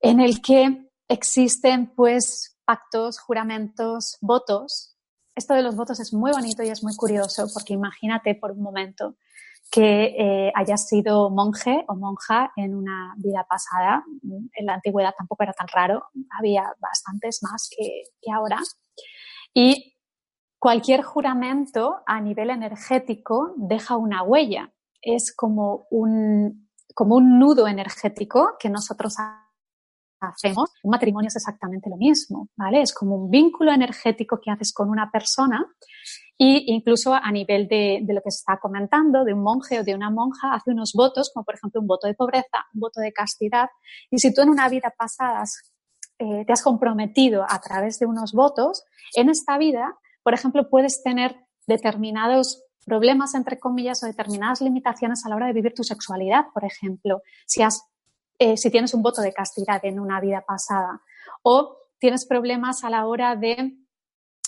en 0.00 0.20
el 0.20 0.40
que 0.40 0.88
existen 1.08 1.92
pues 1.94 2.58
pactos, 2.64 3.18
juramentos, 3.18 4.18
votos. 4.20 4.96
Esto 5.34 5.54
de 5.54 5.62
los 5.62 5.76
votos 5.76 6.00
es 6.00 6.12
muy 6.12 6.32
bonito 6.32 6.62
y 6.62 6.68
es 6.68 6.82
muy 6.82 6.96
curioso 6.96 7.46
porque 7.52 7.74
imagínate 7.74 8.34
por 8.34 8.52
un 8.52 8.62
momento 8.62 9.16
que 9.70 10.14
eh, 10.18 10.52
hayas 10.54 10.88
sido 10.88 11.30
monje 11.30 11.84
o 11.88 11.96
monja 11.96 12.52
en 12.56 12.74
una 12.74 13.14
vida 13.18 13.46
pasada. 13.48 14.04
En 14.52 14.66
la 14.66 14.74
antigüedad 14.74 15.14
tampoco 15.16 15.42
era 15.42 15.52
tan 15.52 15.68
raro, 15.68 16.04
había 16.38 16.64
bastantes 16.80 17.40
más 17.42 17.68
que, 17.76 18.04
que 18.20 18.32
ahora. 18.32 18.58
Y 19.52 19.95
cualquier 20.66 21.02
juramento 21.02 21.98
a 22.06 22.20
nivel 22.20 22.50
energético 22.50 23.54
deja 23.56 23.96
una 23.96 24.24
huella. 24.24 24.72
Es 25.00 25.32
como 25.32 25.86
un, 25.92 26.68
como 26.92 27.14
un 27.14 27.38
nudo 27.38 27.68
energético 27.68 28.56
que 28.58 28.68
nosotros 28.68 29.14
hacemos. 30.20 30.72
Un 30.82 30.90
matrimonio 30.90 31.28
es 31.28 31.36
exactamente 31.36 31.88
lo 31.88 31.96
mismo, 31.96 32.48
¿vale? 32.56 32.80
Es 32.80 32.92
como 32.92 33.14
un 33.14 33.30
vínculo 33.30 33.70
energético 33.70 34.40
que 34.42 34.50
haces 34.50 34.72
con 34.72 34.90
una 34.90 35.08
persona 35.08 35.64
y 36.36 36.74
incluso 36.74 37.14
a 37.14 37.30
nivel 37.30 37.68
de, 37.68 38.00
de, 38.02 38.14
lo 38.14 38.20
que 38.20 38.32
se 38.32 38.38
está 38.40 38.58
comentando, 38.58 39.22
de 39.22 39.34
un 39.34 39.44
monje 39.44 39.78
o 39.78 39.84
de 39.84 39.94
una 39.94 40.10
monja, 40.10 40.52
hace 40.52 40.72
unos 40.72 40.94
votos, 40.94 41.30
como 41.32 41.44
por 41.44 41.54
ejemplo 41.54 41.80
un 41.80 41.86
voto 41.86 42.08
de 42.08 42.14
pobreza, 42.14 42.66
un 42.74 42.80
voto 42.80 43.00
de 43.00 43.12
castidad. 43.12 43.68
Y 44.10 44.18
si 44.18 44.34
tú 44.34 44.42
en 44.42 44.48
una 44.48 44.68
vida 44.68 44.92
pasada 44.98 45.44
eh, 46.18 46.44
te 46.44 46.52
has 46.52 46.62
comprometido 46.64 47.44
a 47.48 47.60
través 47.60 48.00
de 48.00 48.06
unos 48.06 48.32
votos, 48.32 48.82
en 49.14 49.28
esta 49.28 49.58
vida 49.58 49.96
por 50.26 50.34
ejemplo, 50.34 50.68
puedes 50.68 51.04
tener 51.04 51.36
determinados 51.68 52.64
problemas, 52.84 53.36
entre 53.36 53.60
comillas, 53.60 54.02
o 54.02 54.06
determinadas 54.06 54.60
limitaciones 54.60 55.24
a 55.24 55.28
la 55.28 55.36
hora 55.36 55.46
de 55.46 55.52
vivir 55.52 55.72
tu 55.72 55.84
sexualidad, 55.84 56.46
por 56.52 56.64
ejemplo, 56.64 57.22
si, 57.46 57.62
eh, 58.40 58.56
tienes 58.72 58.92
un 58.92 59.02
voto 59.02 59.22
de 59.22 59.32
castidad 59.32 59.78
en 59.84 60.00
una 60.00 60.20
vida 60.20 60.42
pasada, 60.44 61.00
o 61.44 61.76
tienes 62.00 62.26
problemas 62.26 62.82
a 62.82 62.90
la 62.90 63.06
hora 63.06 63.36
de 63.36 63.76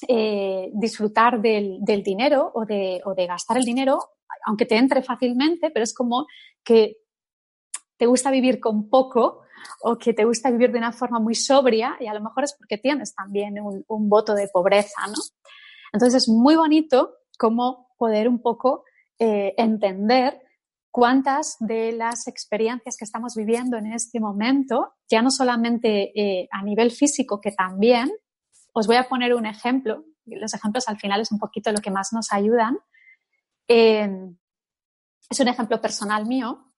eh, 0.08 0.68
disfrutar 0.74 1.40
del, 1.40 1.78
dinero 2.02 2.50
o 2.56 2.64
de, 2.66 3.00
gastar 3.28 3.58
el 3.58 3.64
dinero, 3.64 4.00
aunque 4.46 4.66
te 4.66 4.78
entre 4.78 5.04
fácilmente, 5.04 5.70
pero 5.70 5.84
es 5.84 5.94
como 5.94 6.26
que 6.64 6.96
te 7.96 8.06
gusta 8.06 8.32
vivir 8.32 8.58
con 8.58 8.90
poco 8.90 9.42
o 9.82 9.96
que 9.96 10.12
te 10.12 10.24
gusta 10.24 10.50
vivir 10.50 10.72
de 10.72 10.78
una 10.78 10.90
forma 10.90 11.20
muy 11.20 11.36
sobria 11.36 11.96
y 12.00 12.08
a 12.08 12.14
lo 12.14 12.20
mejor 12.20 12.42
es 12.42 12.54
porque 12.54 12.78
tienes 12.78 13.14
también 13.14 13.60
un 13.60 14.08
voto 14.08 14.34
de 14.34 14.48
pobreza, 14.48 15.06
¿no? 15.06 15.22
Entonces 15.92 16.22
es 16.22 16.28
muy 16.28 16.56
bonito 16.56 17.14
cómo 17.38 17.88
poder 17.96 18.28
un 18.28 18.40
poco 18.40 18.84
eh, 19.18 19.54
entender 19.56 20.40
cuántas 20.90 21.56
de 21.60 21.92
las 21.92 22.26
experiencias 22.26 22.96
que 22.96 23.04
estamos 23.04 23.34
viviendo 23.34 23.76
en 23.76 23.92
este 23.92 24.20
momento, 24.20 24.94
ya 25.08 25.22
no 25.22 25.30
solamente 25.30 26.12
eh, 26.20 26.48
a 26.50 26.62
nivel 26.62 26.90
físico, 26.90 27.40
que 27.40 27.52
también, 27.52 28.10
os 28.72 28.86
voy 28.86 28.96
a 28.96 29.08
poner 29.08 29.34
un 29.34 29.46
ejemplo, 29.46 30.04
los 30.24 30.54
ejemplos 30.54 30.88
al 30.88 30.98
final 30.98 31.20
es 31.20 31.32
un 31.32 31.38
poquito 31.38 31.72
lo 31.72 31.80
que 31.80 31.90
más 31.90 32.12
nos 32.12 32.32
ayudan. 32.32 32.78
Eh, 33.66 34.08
es 35.30 35.40
un 35.40 35.48
ejemplo 35.48 35.80
personal 35.80 36.26
mío. 36.26 36.72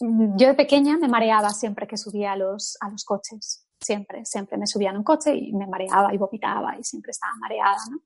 Yo 0.00 0.48
de 0.48 0.54
pequeña 0.54 0.96
me 0.98 1.08
mareaba 1.08 1.50
siempre 1.50 1.86
que 1.86 1.96
subía 1.96 2.32
a 2.32 2.36
los, 2.36 2.76
a 2.80 2.90
los 2.90 3.04
coches, 3.04 3.68
siempre, 3.80 4.24
siempre 4.24 4.58
me 4.58 4.66
subía 4.66 4.90
en 4.90 4.98
un 4.98 5.04
coche 5.04 5.34
y 5.34 5.52
me 5.52 5.66
mareaba 5.66 6.12
y 6.12 6.18
vomitaba 6.18 6.76
y 6.78 6.82
siempre 6.82 7.10
estaba 7.10 7.34
mareada, 7.36 7.78
¿no? 7.90 7.98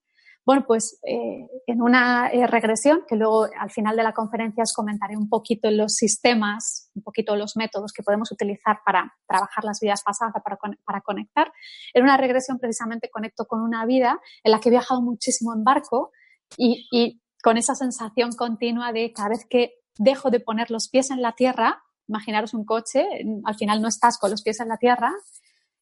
Bueno, 0.48 0.64
pues 0.66 0.98
eh, 1.06 1.46
en 1.66 1.82
una 1.82 2.30
eh, 2.30 2.46
regresión, 2.46 3.04
que 3.06 3.16
luego 3.16 3.48
al 3.61 3.70
final 3.70 3.96
de 3.96 4.02
la 4.02 4.14
conferencia 4.14 4.62
os 4.62 4.72
comentaré 4.72 5.14
un 5.14 5.28
poquito 5.28 5.70
los 5.70 5.92
sistemas, 5.92 6.90
un 6.94 7.02
poquito 7.02 7.37
los 7.37 7.54
métodos 7.54 7.92
que 7.92 8.02
podemos 8.02 8.32
utilizar 8.32 8.78
para 8.82 9.12
trabajar 9.26 9.64
las 9.64 9.78
vidas 9.78 10.02
pasadas, 10.02 10.32
para, 10.42 10.56
para 10.87 11.02
conectar. 11.02 11.52
En 11.92 12.02
una 12.02 12.16
regresión 12.16 12.58
precisamente 12.58 13.11
conecto 13.11 13.44
con 13.44 13.61
una 13.61 13.84
vida 13.84 14.18
en 14.42 14.52
la 14.52 14.58
que 14.58 14.70
he 14.70 14.72
viajado 14.72 15.02
muchísimo 15.02 15.52
en 15.52 15.64
barco 15.64 16.12
y, 16.56 16.88
y 16.90 17.20
con 17.42 17.58
esa 17.58 17.74
sensación 17.74 18.32
continua 18.32 18.90
de 18.92 19.12
cada 19.12 19.28
vez 19.28 19.44
que 19.44 19.74
dejo 19.98 20.30
de 20.30 20.40
poner 20.40 20.70
los 20.70 20.88
pies 20.88 21.11
en 21.11 21.20
la 21.20 21.32
tierra, 21.32 21.82
imaginaros 22.06 22.54
un 22.54 22.64
coche, 22.64 23.06
al 23.44 23.54
final 23.54 23.82
no 23.82 23.88
estás 23.88 24.16
con 24.16 24.30
los 24.30 24.42
pies 24.42 24.61
en 24.61 24.68
la 24.68 24.78
tierra, 24.78 25.12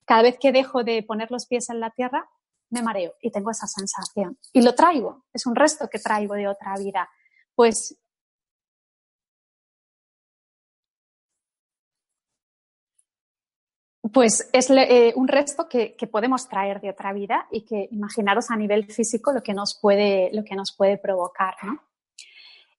cada 0.07 0.23
vez 0.23 0.39
que 0.41 0.51
dejo 0.51 0.83
de 0.83 1.05
poner 1.05 1.31
los 1.31 1.47
pies 1.47 1.71
en 1.71 1.79
la 1.79 1.91
tierra, 1.91 2.29
me 2.71 2.83
mareo 2.83 3.15
y 3.21 3.31
tengo 3.31 3.51
esa 3.51 3.67
sensación. 3.67 4.39
Y 4.53 4.63
lo 4.63 4.75
traigo, 4.75 5.25
es 5.33 5.47
un 5.47 5.55
resto 5.55 5.89
que 5.89 5.99
traigo 5.99 6.35
de 6.35 6.49
otra 6.49 6.75
vida. 6.77 7.09
Pues 7.55 7.99
pues 14.13 14.49
es 14.53 14.71
eh, 14.71 15.13
un 15.17 15.29
resto 15.29 15.69
que, 15.69 15.95
que, 15.95 16.07
podemos 16.07 16.49
traer 16.49 16.81
de 16.81 16.89
otra 16.91 17.13
vida 17.13 17.49
y 17.51 17.67
que 17.67 17.89
imaginaros 17.91 18.51
a 18.51 18.57
nivel 18.57 18.91
físico 18.91 19.33
lo 19.33 19.43
que 19.43 19.53
nos 19.53 19.79
puede, 19.79 20.31
lo 20.33 20.43
que 20.45 20.55
nos 20.55 20.75
puede 20.75 20.97
provocar. 20.97 21.55
¿no? 21.65 21.81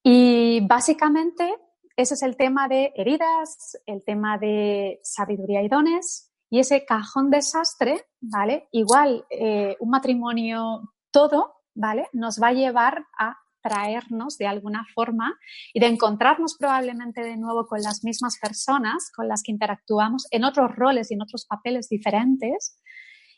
Y 0.02 0.62
básicamente 0.66 1.54
ese 1.98 2.14
es 2.14 2.22
el 2.22 2.38
tema 2.38 2.68
de 2.68 2.94
heridas, 2.96 3.78
el 3.86 4.04
tema 4.04 4.38
de 4.38 5.00
sabiduría 5.04 5.64
y 5.64 5.68
dones, 5.68 6.32
y 6.50 6.60
ese 6.60 6.86
cajón 6.86 7.30
desastre, 7.30 8.06
¿vale? 8.22 8.68
Igual 8.72 9.26
eh, 9.30 9.76
un 9.80 9.90
matrimonio 9.90 10.94
todo, 11.12 11.56
¿vale? 11.76 12.08
Nos 12.14 12.42
va 12.42 12.48
a 12.48 12.54
llevar 12.54 13.06
a 13.18 13.38
traernos 13.62 14.38
de 14.38 14.48
alguna 14.48 14.86
forma 14.94 15.38
y 15.74 15.80
de 15.80 15.88
encontrarnos 15.88 16.56
probablemente 16.58 17.22
de 17.22 17.38
nuevo 17.38 17.68
con 17.68 17.82
las 17.82 18.04
mismas 18.04 18.38
personas 18.40 19.12
con 19.14 19.28
las 19.28 19.44
que 19.44 19.52
interactuamos 19.52 20.28
en 20.32 20.44
otros 20.46 20.76
roles 20.76 21.12
y 21.12 21.16
en 21.16 21.22
otros 21.22 21.46
papeles 21.46 21.90
diferentes 21.90 22.80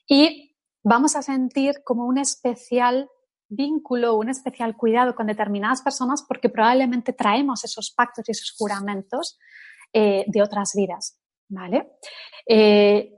y 0.08 0.56
vamos 0.84 1.15
a 1.15 1.22
sentir 1.22 1.82
como 1.84 2.06
un 2.06 2.17
especial 2.17 3.10
vínculo, 3.48 4.15
un 4.15 4.30
especial 4.30 4.76
cuidado 4.78 5.15
con 5.15 5.28
determinadas 5.28 5.82
personas 5.82 6.24
porque 6.28 6.50
probablemente 6.50 7.13
traemos 7.13 7.63
esos 7.63 7.91
pactos 7.91 8.28
y 8.28 8.32
esos 8.32 8.54
juramentos 8.58 9.39
eh, 9.93 10.26
de 10.28 10.41
otras 10.41 10.74
vidas, 10.76 11.18
¿vale? 11.49 11.91
Eh, 12.47 13.13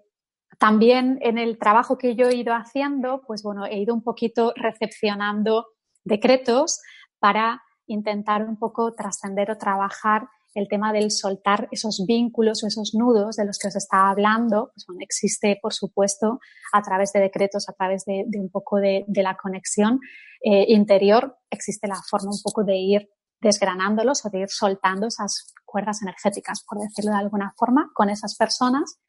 también 0.57 1.19
en 1.21 1.37
el 1.37 1.57
trabajo 1.57 1.97
que 1.97 2.15
yo 2.15 2.29
he 2.29 2.35
ido 2.35 2.53
haciendo, 2.53 3.21
pues 3.25 3.43
bueno, 3.43 3.65
he 3.65 3.79
ido 3.79 3.93
un 3.93 4.03
poquito 4.03 4.53
recepcionando 4.55 5.67
decretos 6.03 6.79
para 7.19 7.61
intentar 7.87 8.43
un 8.43 8.57
poco 8.57 8.93
trascender 8.93 9.51
o 9.51 9.57
trabajar 9.57 10.27
el 10.53 10.67
tema 10.67 10.91
del 10.91 11.11
soltar 11.11 11.67
esos 11.71 12.03
vínculos 12.05 12.63
o 12.63 12.67
esos 12.67 12.93
nudos 12.93 13.37
de 13.37 13.45
los 13.45 13.57
que 13.57 13.69
os 13.69 13.75
estaba 13.75 14.09
hablando, 14.09 14.71
pues 14.73 14.85
bueno, 14.85 14.99
existe, 15.01 15.57
por 15.61 15.73
supuesto, 15.73 16.39
a 16.73 16.81
través 16.81 17.13
de 17.13 17.21
decretos, 17.21 17.69
a 17.69 17.73
través 17.73 18.03
de, 18.05 18.25
un 18.35 18.49
poco 18.49 18.77
de, 18.77 19.05
la 19.07 19.37
conexión 19.37 19.99
eh, 20.43 20.65
interior, 20.67 21.37
existe 21.49 21.87
la 21.87 22.01
forma 22.07 22.31
un 22.31 22.41
poco 22.43 22.63
de 22.63 22.75
ir 22.75 23.09
desgranándolos 23.41 24.25
o 24.25 24.29
de 24.29 24.41
ir 24.41 24.49
soltando 24.49 25.07
esas 25.07 25.53
cuerdas 25.65 26.01
energéticas, 26.01 26.63
por 26.63 26.79
decirlo 26.79 27.11
de 27.11 27.17
alguna 27.17 27.53
forma, 27.57 27.91
con 27.93 28.09
esas 28.09 28.35
personas 28.35 28.99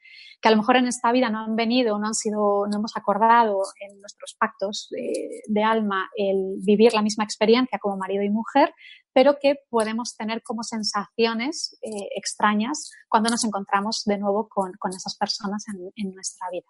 que 0.43 0.49
a 0.49 0.51
lo 0.51 0.57
mejor 0.57 0.77
en 0.77 0.89
esta 0.89 1.13
vida 1.13 1.31
no 1.31 1.39
han 1.39 1.55
venido, 1.55 1.99
no 2.01 2.09
han 2.09 2.15
sido, 2.15 2.67
no 2.67 2.79
hemos 2.79 2.97
acordado 2.97 3.63
en 3.81 4.01
nuestros 4.01 4.35
pactos 4.37 4.89
de, 4.91 5.63
alma 5.63 6.11
el 6.17 6.57
vivir 6.59 6.93
la 6.95 7.01
misma 7.01 7.23
experiencia 7.23 7.79
como 7.79 7.97
marido 7.97 8.25
y 8.25 8.29
mujer, 8.29 8.75
pero 9.13 9.39
que 9.41 9.55
podemos 9.71 10.17
tener 10.17 10.43
como 10.43 10.65
sensaciones 10.65 11.79
eh, 11.81 12.09
extrañas 12.17 12.91
cuando 13.09 13.31
nos 13.31 13.45
encontramos 13.45 14.03
de 14.05 14.19
nuevo 14.19 14.49
con, 14.49 14.73
esas 14.91 15.17
personas 15.17 15.65
en, 15.95 16.13
nuestra 16.13 16.49
vida. 16.51 16.67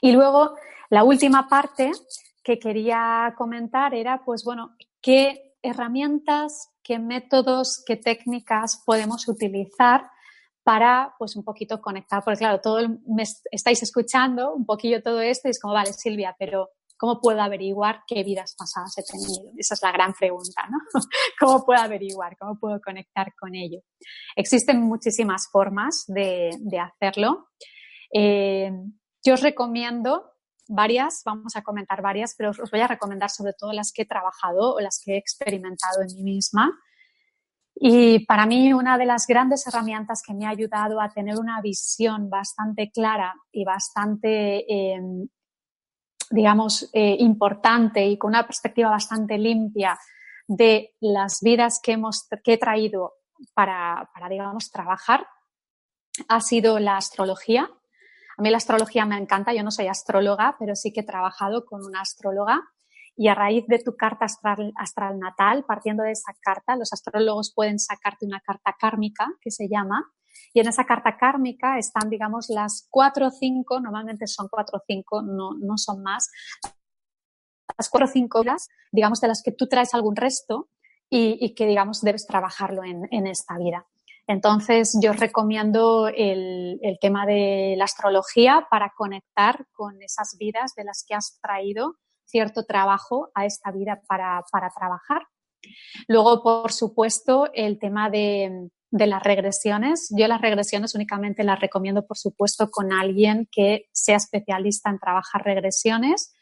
Y 0.00 0.12
luego, 0.12 0.54
la 0.90 1.02
última 1.02 1.48
parte 1.48 1.90
que 2.44 2.60
quería 2.60 3.34
comentar 3.36 3.94
era, 3.94 4.22
pues 4.24 4.44
bueno, 4.44 4.76
qué 5.00 5.55
herramientas, 5.62 6.70
qué 6.82 6.98
métodos, 6.98 7.82
qué 7.86 7.96
técnicas 7.96 8.82
podemos 8.84 9.28
utilizar 9.28 10.10
para 10.62 11.14
pues 11.18 11.36
un 11.36 11.44
poquito 11.44 11.80
conectar, 11.80 12.24
porque 12.24 12.38
claro, 12.38 12.60
todo 12.60 12.80
me 13.06 13.22
estáis 13.52 13.82
escuchando 13.82 14.52
un 14.52 14.66
poquillo 14.66 15.02
todo 15.02 15.20
esto 15.20 15.48
y 15.48 15.52
es 15.52 15.60
como, 15.60 15.74
vale, 15.74 15.92
Silvia, 15.92 16.34
pero 16.38 16.70
¿cómo 16.96 17.20
puedo 17.20 17.40
averiguar 17.40 18.02
qué 18.06 18.24
vidas 18.24 18.56
pasadas 18.58 18.96
he 18.98 19.04
tenido? 19.04 19.52
Esa 19.56 19.74
es 19.74 19.82
la 19.82 19.92
gran 19.92 20.12
pregunta, 20.12 20.66
¿no? 20.68 20.78
¿Cómo 21.40 21.64
puedo 21.64 21.80
averiguar? 21.80 22.36
¿Cómo 22.36 22.58
puedo 22.58 22.80
conectar 22.80 23.32
con 23.38 23.54
ello? 23.54 23.80
Existen 24.34 24.80
muchísimas 24.80 25.48
formas 25.52 26.04
de, 26.08 26.50
hacerlo. 26.80 27.50
Eh, 28.12 28.72
yo 29.24 29.34
os 29.34 29.42
recomiendo 29.42 30.35
varias, 30.68 31.22
vamos 31.24 31.56
a 31.56 31.62
comentar 31.62 32.02
varias, 32.02 32.34
pero 32.36 32.50
os 32.50 32.70
voy 32.70 32.80
a 32.80 32.88
recomendar 32.88 33.30
sobre 33.30 33.52
todo 33.52 33.72
las 33.72 33.92
que 33.92 34.02
he 34.02 34.06
trabajado 34.06 34.74
o 34.74 34.80
las 34.80 35.00
que 35.02 35.14
he 35.14 35.16
experimentado 35.16 36.02
en 36.02 36.14
mí 36.14 36.22
misma. 36.22 36.78
Y 37.78 38.24
para 38.24 38.46
mí 38.46 38.72
una 38.72 38.96
de 38.96 39.04
las 39.04 39.26
grandes 39.26 39.66
herramientas 39.66 40.22
que 40.26 40.32
me 40.32 40.46
ha 40.46 40.50
ayudado 40.50 41.00
a 41.00 41.10
tener 41.10 41.38
una 41.38 41.60
visión 41.60 42.30
bastante 42.30 42.90
clara 42.90 43.34
y 43.52 43.64
bastante, 43.64 44.64
em, 44.66 45.28
digamos, 46.30 46.88
eh, 46.92 47.16
importante 47.20 48.06
y 48.06 48.16
con 48.16 48.30
una 48.30 48.46
perspectiva 48.46 48.90
bastante 48.90 49.36
limpia 49.36 49.98
de 50.48 50.94
las 51.00 51.40
vidas 51.42 51.80
que, 51.82 51.92
hemos, 51.92 52.26
que 52.42 52.54
he 52.54 52.58
traído 52.58 53.14
para, 53.52 54.10
para, 54.14 54.28
digamos, 54.28 54.70
trabajar 54.70 55.26
ha 56.28 56.40
sido 56.40 56.78
la 56.78 56.96
astrología. 56.96 57.70
A 58.38 58.42
mí 58.42 58.50
la 58.50 58.58
astrología 58.58 59.06
me 59.06 59.16
encanta, 59.16 59.54
yo 59.54 59.62
no 59.62 59.70
soy 59.70 59.86
astróloga, 59.86 60.56
pero 60.58 60.76
sí 60.76 60.92
que 60.92 61.00
he 61.00 61.06
trabajado 61.06 61.64
con 61.64 61.84
una 61.84 62.02
astróloga. 62.02 62.60
Y 63.16 63.28
a 63.28 63.34
raíz 63.34 63.66
de 63.66 63.78
tu 63.78 63.96
carta 63.96 64.26
astral, 64.26 65.18
natal, 65.18 65.64
partiendo 65.66 66.02
de 66.02 66.12
esa 66.12 66.34
carta, 66.42 66.76
los 66.76 66.92
astrólogos 66.92 67.52
pueden 67.54 67.78
sacarte 67.78 68.26
una 68.26 68.40
carta 68.40 68.76
kármica 68.78 69.26
que 69.40 69.50
se 69.50 69.68
llama, 69.68 70.04
y 70.52 70.60
en 70.60 70.68
esa 70.68 70.84
carta 70.84 71.16
kármica 71.16 71.78
están, 71.78 72.10
digamos, 72.10 72.48
las 72.48 72.86
cuatro 72.90 73.28
o 73.28 73.30
cinco, 73.30 73.80
normalmente 73.80 74.26
son 74.26 74.48
cuatro 74.48 74.78
o 74.78 74.82
cinco, 74.86 75.22
no, 75.22 75.52
no 75.58 75.78
son 75.78 76.02
más, 76.02 76.30
las 77.76 77.88
cuatro 77.88 78.06
o 78.06 78.10
cinco 78.10 78.40
horas, 78.40 78.68
digamos, 78.92 79.20
de 79.20 79.28
las 79.28 79.42
que 79.42 79.52
tú 79.52 79.66
traes 79.66 79.94
algún 79.94 80.16
resto 80.16 80.68
y, 81.08 81.54
que, 81.54 81.66
digamos, 81.66 82.00
debes 82.00 82.26
trabajarlo 82.26 82.84
en, 82.84 83.06
en, 83.10 83.26
esta 83.26 83.56
vida. 83.58 83.86
Entonces, 84.26 84.98
yo 85.00 85.12
recomiendo 85.12 86.08
el, 86.08 86.80
tema 87.00 87.26
de 87.26 87.74
la 87.76 87.84
astrología 87.84 88.66
para 88.70 88.92
conectar 88.96 89.66
con 89.72 90.02
esas 90.02 90.36
vidas 90.38 90.74
de 90.74 90.84
las 90.84 91.04
que 91.06 91.14
has 91.14 91.38
traído 91.40 91.96
cierto 92.24 92.64
trabajo 92.64 93.30
a 93.34 93.46
esta 93.46 93.70
vida 93.70 94.00
para, 94.08 94.42
trabajar. 94.76 95.22
Luego, 96.08 96.42
por 96.42 96.72
supuesto, 96.72 97.50
el 97.54 97.78
tema 97.78 98.10
de, 98.10 98.68
las 98.90 99.22
regresiones. 99.22 100.12
Yo 100.16 100.26
las 100.26 100.40
regresiones 100.40 100.94
únicamente 100.94 101.44
las 101.44 101.60
recomiendo, 101.60 102.04
por 102.04 102.16
supuesto, 102.16 102.68
con 102.70 102.92
alguien 102.92 103.48
que 103.52 103.88
sea 103.92 104.16
especialista 104.16 104.90
en 104.90 104.98
trabajar 104.98 105.44
regresiones. 105.44 106.34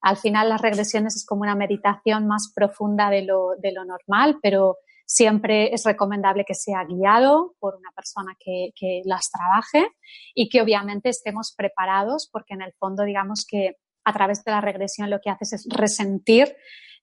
Al 0.00 0.16
final, 0.16 0.48
las 0.48 0.60
regresiones 0.60 1.14
es 1.16 1.24
como 1.24 1.42
una 1.42 1.54
meditación 1.54 2.26
más 2.26 2.52
profunda 2.54 3.10
de 3.10 3.22
lo, 3.22 3.54
normal, 3.84 4.38
pero 4.42 4.78
siempre 5.08 5.72
es 5.72 5.84
recomendable 5.84 6.44
que 6.44 6.54
sea 6.54 6.84
guiado 6.84 7.54
por 7.58 7.76
una 7.76 7.90
persona 7.92 8.36
que, 8.38 8.72
las 9.04 9.30
trabaje 9.30 9.90
y 10.34 10.50
que 10.50 10.60
obviamente 10.60 11.08
estemos 11.08 11.54
preparados 11.56 12.28
porque 12.30 12.54
en 12.54 12.62
el 12.62 12.74
fondo 12.74 13.04
digamos 13.04 13.46
que 13.48 13.76
a 14.04 14.12
través 14.12 14.44
de 14.44 14.52
la 14.52 14.60
regresión 14.60 15.08
lo 15.08 15.20
que 15.20 15.30
haces 15.30 15.54
es 15.54 15.66
resentir 15.70 16.54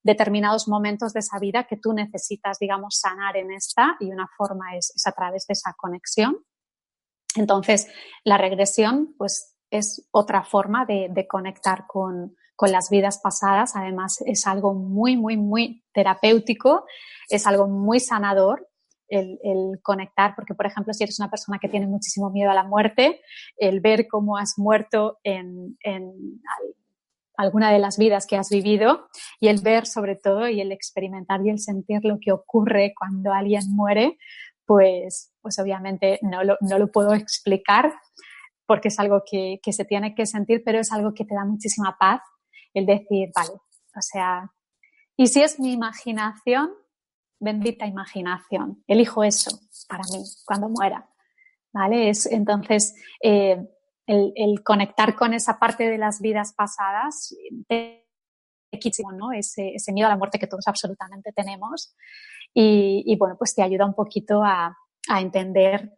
determinados 0.04 0.68
momentos 0.68 1.13
de 1.13 1.22
esa 1.22 1.39
vida 1.39 1.65
que 1.65 1.78
tú 1.78 1.94
necesitas, 1.94 2.60
digamos, 2.60 3.00
sanar 3.00 3.38
en 3.38 3.52
esta 3.52 3.98
y 4.00 4.12
una 4.12 4.30
forma 4.38 4.76
es, 4.76 4.94
a 5.06 5.12
través 5.12 5.48
de 5.48 5.54
esa 5.54 5.74
conexión. 5.74 6.38
Entonces, 7.36 7.88
la 8.24 8.38
regresión, 8.38 9.15
pues, 9.18 9.56
es 9.72 10.08
otra 10.12 10.44
forma 10.44 10.86
de, 10.86 11.28
conectar 11.28 11.86
con, 11.88 12.36
las 12.63 12.89
vidas 12.89 13.20
pasadas. 13.20 13.76
Además, 13.76 14.22
es 14.26 14.48
algo 14.48 14.74
muy, 14.74 15.18
muy, 15.18 15.38
muy 15.38 15.84
terapéutico, 15.94 16.86
es 17.30 17.46
algo 17.48 17.68
muy 17.68 18.00
sanador. 18.00 18.68
El, 19.08 19.38
conectar, 19.84 20.34
porque 20.36 20.56
por 20.56 20.65
ejemplo, 20.65 20.91
si 20.91 21.04
eres 21.04 21.20
una 21.20 21.30
persona 21.30 21.60
que 21.60 21.70
tiene 21.70 21.86
muchísimo 21.86 22.32
miedo 22.32 22.50
a 22.50 22.56
la 22.56 22.63
muerte, 22.63 23.22
el 23.56 23.80
ver 23.80 24.08
cómo 24.08 24.36
has 24.36 24.58
muerto 24.58 25.20
en, 25.24 25.78
alguna 27.38 27.72
de 27.72 27.78
las 27.78 28.00
vidas 28.00 28.26
que 28.26 28.36
has 28.36 28.50
vivido 28.50 29.08
y 29.39 29.50
el 29.50 29.62
ver 29.62 29.86
sobre 29.86 30.15
todo 30.15 30.50
y 30.50 30.60
el 30.60 30.72
experimentar 30.72 31.46
y 31.46 31.52
el 31.52 31.60
sentir 31.60 32.04
lo 32.04 32.18
que 32.20 32.32
ocurre 32.32 32.94
cuando 32.98 33.32
alguien 33.32 33.62
muere, 33.76 34.18
pues, 34.65 35.32
pues 35.39 35.60
obviamente 35.60 36.18
no 36.24 36.44
lo, 36.44 36.58
no 36.62 36.80
lo 36.80 36.91
puedo 36.91 37.13
explicar 37.13 37.94
porque 38.65 38.88
es 38.88 39.00
algo 39.00 39.22
que, 39.24 39.60
que, 39.62 39.72
se 39.72 39.86
tiene 39.86 40.15
que 40.15 40.26
sentir, 40.26 40.63
pero 40.65 40.80
es 40.80 40.91
algo 40.91 41.13
que 41.13 41.26
te 41.26 41.36
da 41.36 41.46
muchísima 41.46 41.96
paz 42.00 42.22
el 42.79 42.85
decir, 42.85 43.31
vale, 43.35 43.53
o 43.95 44.01
sea, 44.01 44.51
y 45.17 45.27
si 45.27 45.41
es 45.41 45.59
mi 45.59 45.71
imaginación, 45.73 46.71
bendita 47.39 47.85
imaginación, 47.85 48.83
elijo 48.88 49.23
eso 49.23 49.59
para 49.88 50.03
mí 50.11 50.23
cuando 50.45 50.69
muera, 50.69 51.09
¿vale? 51.73 52.09
Es, 52.09 52.25
entonces, 52.25 52.95
eh, 53.21 53.57
el, 54.07 54.63
conectar 54.63 55.15
con 55.15 55.33
esa 55.33 55.57
parte 55.59 55.89
de 55.89 55.97
las 55.97 56.21
vidas 56.21 56.53
pasadas, 56.53 57.35
¿no? 59.17 59.31
Ese, 59.31 59.75
ese, 59.75 59.93
miedo 59.93 60.07
a 60.07 60.11
la 60.11 60.17
muerte 60.17 60.39
que 60.39 60.47
todos 60.47 60.67
absolutamente 60.67 61.31
tenemos. 61.31 61.95
Y, 62.53 63.15
bueno, 63.17 63.35
pues 63.38 63.53
te 63.53 63.63
ayuda 63.63 63.85
un 63.85 63.93
poquito 63.93 64.41
a, 64.43 64.77
entender 65.09 65.93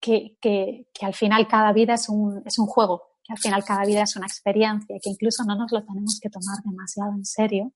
que, 0.00 0.38
que, 0.40 0.86
al 1.02 1.14
final 1.14 1.46
cada 1.48 1.72
vida 1.72 1.94
es 1.94 2.08
un, 2.08 2.42
es 2.46 2.58
un 2.58 2.66
juego, 2.66 3.11
que 3.24 3.32
al 3.32 3.38
final 3.38 3.64
cada 3.64 3.84
vida 3.84 4.02
es 4.02 4.16
una 4.16 4.26
experiencia, 4.26 4.96
que 5.02 5.10
incluso 5.10 5.44
no 5.44 5.56
nos 5.56 5.72
lo 5.72 5.84
tenemos 5.84 6.18
que 6.20 6.30
tomar 6.30 6.58
demasiado 6.64 7.12
en 7.12 7.24
serio, 7.24 7.72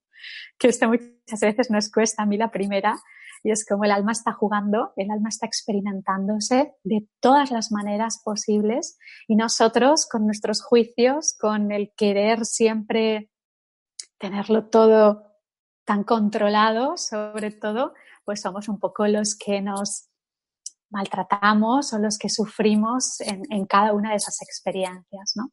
que 0.58 0.68
esto 0.68 0.88
muchas 0.88 1.40
veces 1.40 1.70
nos 1.70 1.90
cuesta. 1.90 2.22
A 2.22 2.26
mí 2.26 2.36
la 2.36 2.50
primera, 2.50 2.96
y 3.42 3.50
es 3.50 3.64
como 3.66 3.84
el 3.84 3.92
alma 3.92 4.12
está 4.12 4.32
jugando, 4.32 4.92
el 4.96 5.10
alma 5.10 5.28
está 5.28 5.46
experimentándose 5.46 6.74
de 6.82 7.08
todas 7.20 7.50
las 7.50 7.70
maneras 7.70 8.20
posibles 8.24 8.98
y 9.28 9.36
nosotros 9.36 10.08
con 10.10 10.24
nuestros 10.26 10.62
juicios, 10.62 11.36
con 11.38 11.70
el 11.70 11.92
querer 11.96 12.44
siempre 12.44 13.30
tenerlo 14.18 14.66
todo 14.68 15.26
tan 15.84 16.02
controlado, 16.02 16.96
sobre 16.96 17.52
todo, 17.52 17.94
pues 18.24 18.40
somos 18.40 18.68
un 18.68 18.80
poco 18.80 19.06
los 19.06 19.36
que 19.36 19.60
nos 19.60 20.08
maltratamos 20.90 21.92
o 21.92 21.98
los 21.98 22.18
que 22.18 22.28
sufrimos 22.28 23.20
en, 23.20 23.66
cada 23.66 23.92
una 23.92 24.10
de 24.10 24.16
esas 24.16 24.40
experiencias, 24.42 25.32
¿no? 25.34 25.50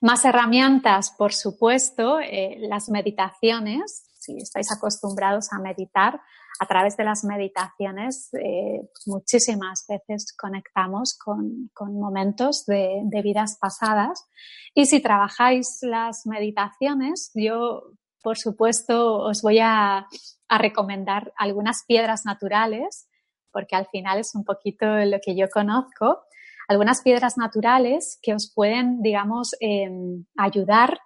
Más 0.00 0.24
herramientas, 0.24 1.10
por 1.10 1.32
supuesto, 1.32 2.20
eh, 2.20 2.56
las 2.60 2.88
meditaciones 2.88 4.04
si 4.24 4.36
estáis 4.38 4.72
acostumbrados 4.72 5.52
a 5.52 5.58
meditar, 5.58 6.20
a 6.60 6.66
través 6.66 6.96
de 6.96 7.04
las 7.04 7.24
meditaciones 7.24 8.32
eh, 8.34 8.88
muchísimas 9.06 9.84
veces 9.88 10.34
conectamos 10.36 11.18
con, 11.18 11.70
momentos 11.92 12.64
de, 12.66 13.02
vidas 13.22 13.58
pasadas. 13.60 14.26
Y 14.72 14.86
si 14.86 15.00
trabajáis 15.00 15.78
las 15.82 16.26
meditaciones, 16.26 17.32
yo, 17.34 17.82
por 18.22 18.38
supuesto, 18.38 19.18
os 19.18 19.42
voy 19.42 19.58
a, 19.58 20.06
a 20.48 20.58
recomendar 20.58 21.32
algunas 21.36 21.84
piedras 21.86 22.24
naturales, 22.24 23.08
porque 23.54 23.76
al 23.76 23.86
final 23.86 24.18
es 24.18 24.34
un 24.34 24.44
poquito 24.44 24.84
lo 24.86 25.18
que 25.24 25.34
yo 25.34 25.48
conozco. 25.48 26.24
Algunas 26.68 27.00
piedras 27.02 27.38
naturales 27.38 28.18
que 28.20 28.34
os 28.34 28.52
pueden, 28.52 29.00
digamos, 29.00 29.54
em, 29.60 30.26
ayudar 30.36 30.98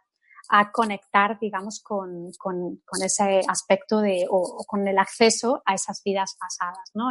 a 0.49 0.73
conectar, 0.73 1.39
digamos, 1.39 1.83
con, 1.83 2.33
con, 2.39 2.81
ese 3.05 3.43
aspecto 3.47 4.01
de, 4.01 4.27
o, 4.31 4.65
con 4.67 4.89
el 4.89 4.99
acceso 4.99 5.63
a 5.67 5.75
esas 5.75 6.03
vidas 6.03 6.37
pasadas, 6.41 6.91
¿no? 6.95 7.11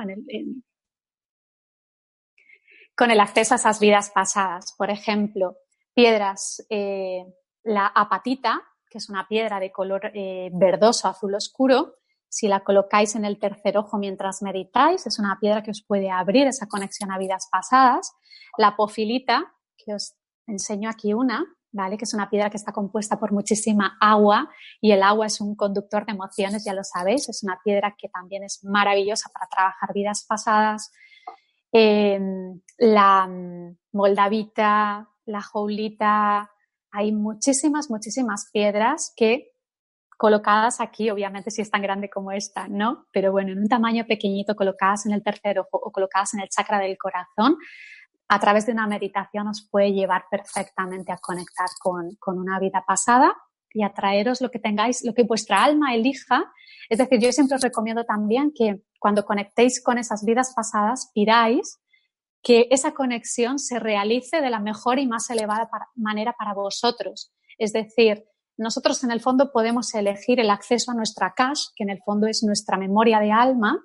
con 2.96 3.12
el 3.12 3.20
acceso 3.20 3.54
a 3.54 3.58
esas 3.58 3.80
vidas 3.80 4.10
pasadas. 4.10 4.74
Por 4.76 4.90
ejemplo, 4.90 5.58
piedras, 5.94 6.66
eh, 6.70 7.24
la 7.64 7.86
apatita, 7.86 8.60
que 8.90 8.98
es 8.98 9.10
una 9.10 9.28
piedra 9.28 9.60
de 9.60 9.72
color 9.72 10.12
eh, 10.16 10.50
verdoso, 10.52 11.08
azul 11.08 11.36
oscuro, 11.36 11.98
si 12.30 12.48
la 12.48 12.64
colocáis 12.64 13.16
en 13.16 13.26
el 13.26 13.40
tercer 13.40 13.78
ojo 13.78 13.98
mientras 13.98 14.42
meditáis, 14.42 15.08
es 15.08 15.20
una 15.20 15.38
piedra 15.40 15.64
que 15.64 15.72
os 15.72 15.84
puede 15.84 16.10
abrir 16.10 16.48
esa 16.48 16.68
conexión 16.68 17.12
a 17.12 17.18
vidas 17.18 17.48
pasadas. 17.52 18.14
La 18.58 18.76
pofilita, 18.76 19.54
que 19.78 19.94
os 19.94 20.16
enseño 20.46 20.90
aquí 20.90 21.14
una, 21.14 21.46
¿vale? 21.72 21.98
Que 21.98 22.06
es 22.06 22.14
una 22.14 22.30
piedra 22.30 22.50
que 22.50 22.58
está 22.58 22.72
compuesta 22.72 23.20
por 23.20 23.32
muchísima 23.32 23.98
agua 24.02 24.50
y 24.82 24.92
el 24.92 25.04
agua 25.04 25.28
es 25.28 25.40
un 25.42 25.56
conductor 25.56 26.06
de 26.06 26.14
emociones, 26.14 26.66
ya 26.66 26.74
lo 26.74 26.84
sabéis. 26.84 27.30
Es 27.30 27.44
una 27.44 27.60
piedra 27.64 27.96
que 27.98 28.10
también 28.10 28.44
es 28.44 28.64
maravillosa 28.64 29.30
para 29.34 29.48
trabajar 29.48 29.94
vidas 29.94 30.26
pasadas. 30.28 30.92
Em, 31.72 32.62
la 32.78 33.28
mm, 33.28 33.78
moldavita, 33.94 35.10
la 35.26 35.42
joulita, 35.42 36.52
hay 36.92 37.12
muchísimas, 37.12 37.90
muchísimas 37.90 38.50
piedras 38.52 39.14
que 39.16 39.52
colocadas 40.18 40.82
aquí, 40.82 41.10
obviamente 41.12 41.52
si 41.52 41.62
es 41.62 41.70
tan 41.70 41.82
grande 41.82 42.10
como 42.10 42.32
esta, 42.32 42.68
¿no? 42.68 43.06
Pero 43.14 43.32
bueno, 43.32 43.52
en 43.52 43.60
un 43.60 43.70
tamaño 43.70 44.06
pequeñito, 44.06 44.56
colocadas 44.56 45.06
en 45.06 45.14
el 45.14 45.24
tercer 45.24 45.60
ojo 45.60 45.78
o 45.78 45.92
colocadas 45.92 46.34
en 46.34 46.42
el 46.42 46.50
chakra 46.50 46.80
del 46.80 46.98
corazón, 46.98 47.58
a 48.28 48.40
través 48.40 48.66
de 48.66 48.74
una 48.74 48.88
meditación 48.88 49.48
os 49.48 49.68
puede 49.70 49.94
llevar 49.94 50.26
perfectamente 50.30 51.12
a 51.12 51.18
conectar 51.18 51.68
con, 51.80 52.18
una 52.26 52.60
vida 52.60 52.84
pasada 52.86 53.34
y 53.74 53.84
a 53.84 53.94
traeros 53.94 54.42
lo 54.42 54.50
que 54.50 54.60
tengáis, 54.60 55.04
lo 55.06 55.14
que 55.14 55.24
vuestra 55.24 55.64
alma 55.64 55.94
elija. 55.94 56.52
Es 56.90 56.98
decir, 56.98 57.20
yo 57.20 57.32
siempre 57.32 57.56
os 57.56 57.62
recomiendo 57.62 58.04
también 58.04 58.52
que 58.54 58.82
cuando 59.00 59.24
conectéis 59.24 59.82
con 59.82 59.98
esas 59.98 60.26
vidas 60.26 60.54
pasadas, 60.56 61.12
pidáis 61.14 61.80
que 62.42 62.68
esa 62.72 62.94
conexión 62.94 63.60
se 63.60 63.80
realice 63.80 64.42
de 64.42 64.50
la 64.50 64.60
mejor 64.60 65.00
y 65.00 65.08
más 65.08 65.30
elevada 65.30 65.70
manera 65.96 66.34
para 66.34 66.54
vosotros. 66.54 67.32
Es 67.58 67.72
decir, 67.72 68.26
nosotros 68.58 69.04
en 69.04 69.12
el 69.12 69.22
fondo 69.22 69.52
podemos 69.52 69.94
elegir 69.94 70.40
el 70.40 70.50
acceso 70.50 70.92
a 70.92 70.96
nuestra 70.96 71.34
cash, 71.36 71.66
que 71.76 71.84
en 71.84 71.92
el 71.92 72.00
fondo 72.04 72.28
es 72.28 72.44
nuestra 72.44 72.78
memoria 72.78 73.20
de 73.20 73.32
alma, 73.32 73.80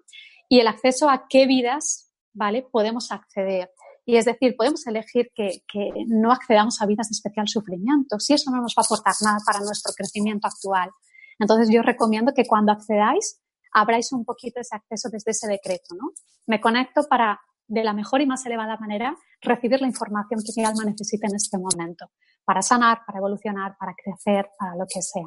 y 0.48 0.60
el 0.60 0.66
acceso 0.66 1.08
a 1.08 1.26
qué 1.28 1.46
vidas, 1.46 2.10
¿vale? 2.32 2.66
Podemos 2.70 3.12
acceder. 3.12 3.70
Y 4.04 4.16
es 4.16 4.24
decir, 4.24 4.56
podemos 4.56 4.86
elegir 4.86 5.30
que, 5.34 5.62
no 6.08 6.32
accedamos 6.32 6.80
a 6.82 6.86
vidas 6.86 7.08
de 7.08 7.14
especial 7.14 7.46
sufrimiento, 7.48 8.18
si 8.18 8.34
eso 8.34 8.50
no 8.50 8.60
nos 8.60 8.74
va 8.76 8.82
a 8.82 8.86
aportar 8.86 9.14
nada 9.22 9.38
para 9.46 9.60
nuestro 9.60 9.92
crecimiento 9.96 10.48
actual. 10.48 10.90
Entonces 11.38 11.68
yo 11.72 11.82
recomiendo 11.82 12.32
que 12.34 12.46
cuando 12.46 12.72
accedáis, 12.72 13.40
abráis 13.72 14.12
un 14.12 14.24
poquito 14.24 14.60
ese 14.60 14.76
acceso 14.76 15.08
desde 15.10 15.30
ese 15.30 15.48
decreto, 15.48 15.94
¿no? 15.94 16.10
Me 16.46 16.60
conecto 16.60 17.02
para, 17.08 17.40
de 17.68 17.84
la 17.84 17.92
mejor 17.92 18.20
y 18.20 18.26
más 18.26 18.44
elevada 18.44 18.76
manera, 18.76 19.16
recibir 19.40 19.80
la 19.80 19.86
información 19.86 20.40
que 20.44 20.52
mi 20.60 20.66
alma 20.66 20.84
necesita 20.84 21.28
en 21.28 21.36
este 21.36 21.58
momento, 21.58 22.10
para 22.44 22.62
sanar, 22.62 23.02
para 23.06 23.18
evolucionar, 23.18 23.76
para 23.78 23.94
crecer, 23.94 24.50
para 24.58 24.76
lo 24.76 24.86
que 24.86 25.02
sea. 25.02 25.26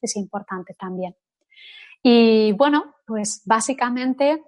Es 0.00 0.16
importante 0.16 0.74
también. 0.74 1.16
Y 2.02 2.52
bueno, 2.52 2.96
pues 3.06 3.42
básicamente 3.44 4.42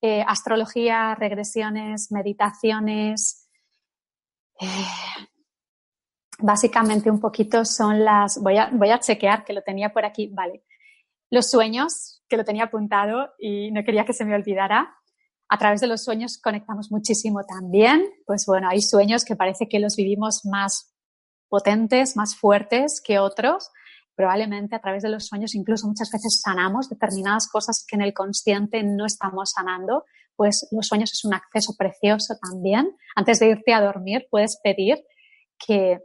eh, 0.00 0.24
astrología, 0.26 1.14
regresiones, 1.14 2.10
meditaciones. 2.10 3.48
Eh, 4.60 4.66
básicamente 6.38 7.10
un 7.10 7.20
poquito 7.20 7.64
son 7.64 8.04
las, 8.04 8.40
voy 8.42 8.56
a, 8.56 8.70
voy 8.72 8.90
a 8.90 9.00
chequear 9.00 9.44
que 9.44 9.52
lo 9.52 9.62
tenía 9.62 9.92
por 9.92 10.04
aquí, 10.04 10.28
vale. 10.32 10.64
Los 11.30 11.50
sueños, 11.50 12.22
que 12.28 12.36
lo 12.36 12.44
tenía 12.44 12.64
apuntado 12.64 13.30
y 13.38 13.70
no 13.72 13.84
quería 13.84 14.04
que 14.04 14.12
se 14.12 14.24
me 14.24 14.34
olvidara. 14.34 14.96
A 15.48 15.58
través 15.58 15.80
de 15.80 15.86
los 15.86 16.02
sueños 16.02 16.38
conectamos 16.38 16.90
muchísimo 16.90 17.44
también. 17.44 18.04
Pues 18.24 18.46
bueno, 18.46 18.68
hay 18.70 18.80
sueños 18.80 19.24
que 19.24 19.36
parece 19.36 19.68
que 19.68 19.80
los 19.80 19.96
vivimos 19.96 20.44
más 20.44 20.89
potentes, 21.50 22.16
más 22.16 22.36
fuertes 22.36 23.02
que 23.04 23.18
otros. 23.18 23.70
Probablemente 24.14 24.76
a 24.76 24.80
través 24.80 25.02
de 25.02 25.10
los 25.10 25.26
sueños 25.26 25.54
incluso 25.54 25.86
muchas 25.86 26.10
veces 26.10 26.40
sanamos 26.42 26.88
determinadas 26.88 27.48
cosas 27.48 27.84
que 27.86 27.96
en 27.96 28.02
el 28.02 28.14
consciente 28.14 28.82
no 28.82 29.04
estamos 29.04 29.50
sanando, 29.50 30.04
pues 30.36 30.66
los 30.70 30.86
sueños 30.86 31.12
es 31.12 31.24
un 31.24 31.34
acceso 31.34 31.74
precioso 31.76 32.34
también. 32.40 32.96
Antes 33.14 33.40
de 33.40 33.48
irte 33.48 33.74
a 33.74 33.82
dormir 33.82 34.26
puedes 34.30 34.58
pedir 34.62 35.04
que 35.58 36.00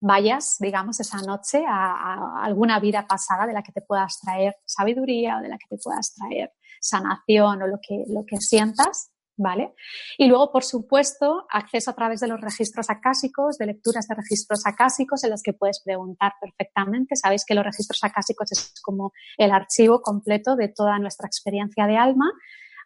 vayas, 0.00 0.56
digamos, 0.60 1.00
esa 1.00 1.18
noche 1.22 1.64
a, 1.66 2.42
alguna 2.44 2.78
vida 2.78 3.06
pasada 3.06 3.46
de 3.46 3.52
la 3.52 3.62
que 3.62 3.72
te 3.72 3.80
puedas 3.80 4.20
traer 4.20 4.56
sabiduría 4.64 5.38
o 5.38 5.42
de 5.42 5.48
la 5.48 5.58
que 5.58 5.66
te 5.68 5.82
puedas 5.82 6.14
traer 6.14 6.52
sanación 6.80 7.62
o 7.62 7.66
lo 7.66 7.78
que, 7.80 8.04
lo 8.08 8.24
que 8.26 8.36
sientas 8.36 9.10
¿vale? 9.36 9.74
Y 10.18 10.26
luego, 10.26 10.50
por 10.50 10.64
supuesto, 10.64 11.46
acceso 11.50 11.90
a 11.90 11.94
través 11.94 12.20
de 12.20 12.28
los 12.28 12.40
registros 12.40 12.90
acásicos, 12.90 13.58
de 13.58 13.66
lecturas 13.66 14.08
de 14.08 14.14
registros 14.14 14.66
acásicos 14.66 15.24
en 15.24 15.30
las 15.30 15.42
que 15.42 15.52
puedes 15.52 15.82
preguntar 15.82 16.34
perfectamente. 16.40 17.16
Sabéis 17.16 17.44
que 17.44 17.54
los 17.54 17.64
registros 17.64 18.02
acásicos 18.02 18.52
es 18.52 18.74
como 18.82 19.12
el 19.36 19.50
archivo 19.50 20.00
completo 20.00 20.56
de 20.56 20.68
toda 20.68 20.98
nuestra 20.98 21.26
experiencia 21.26 21.86
de 21.86 21.96
alma. 21.96 22.30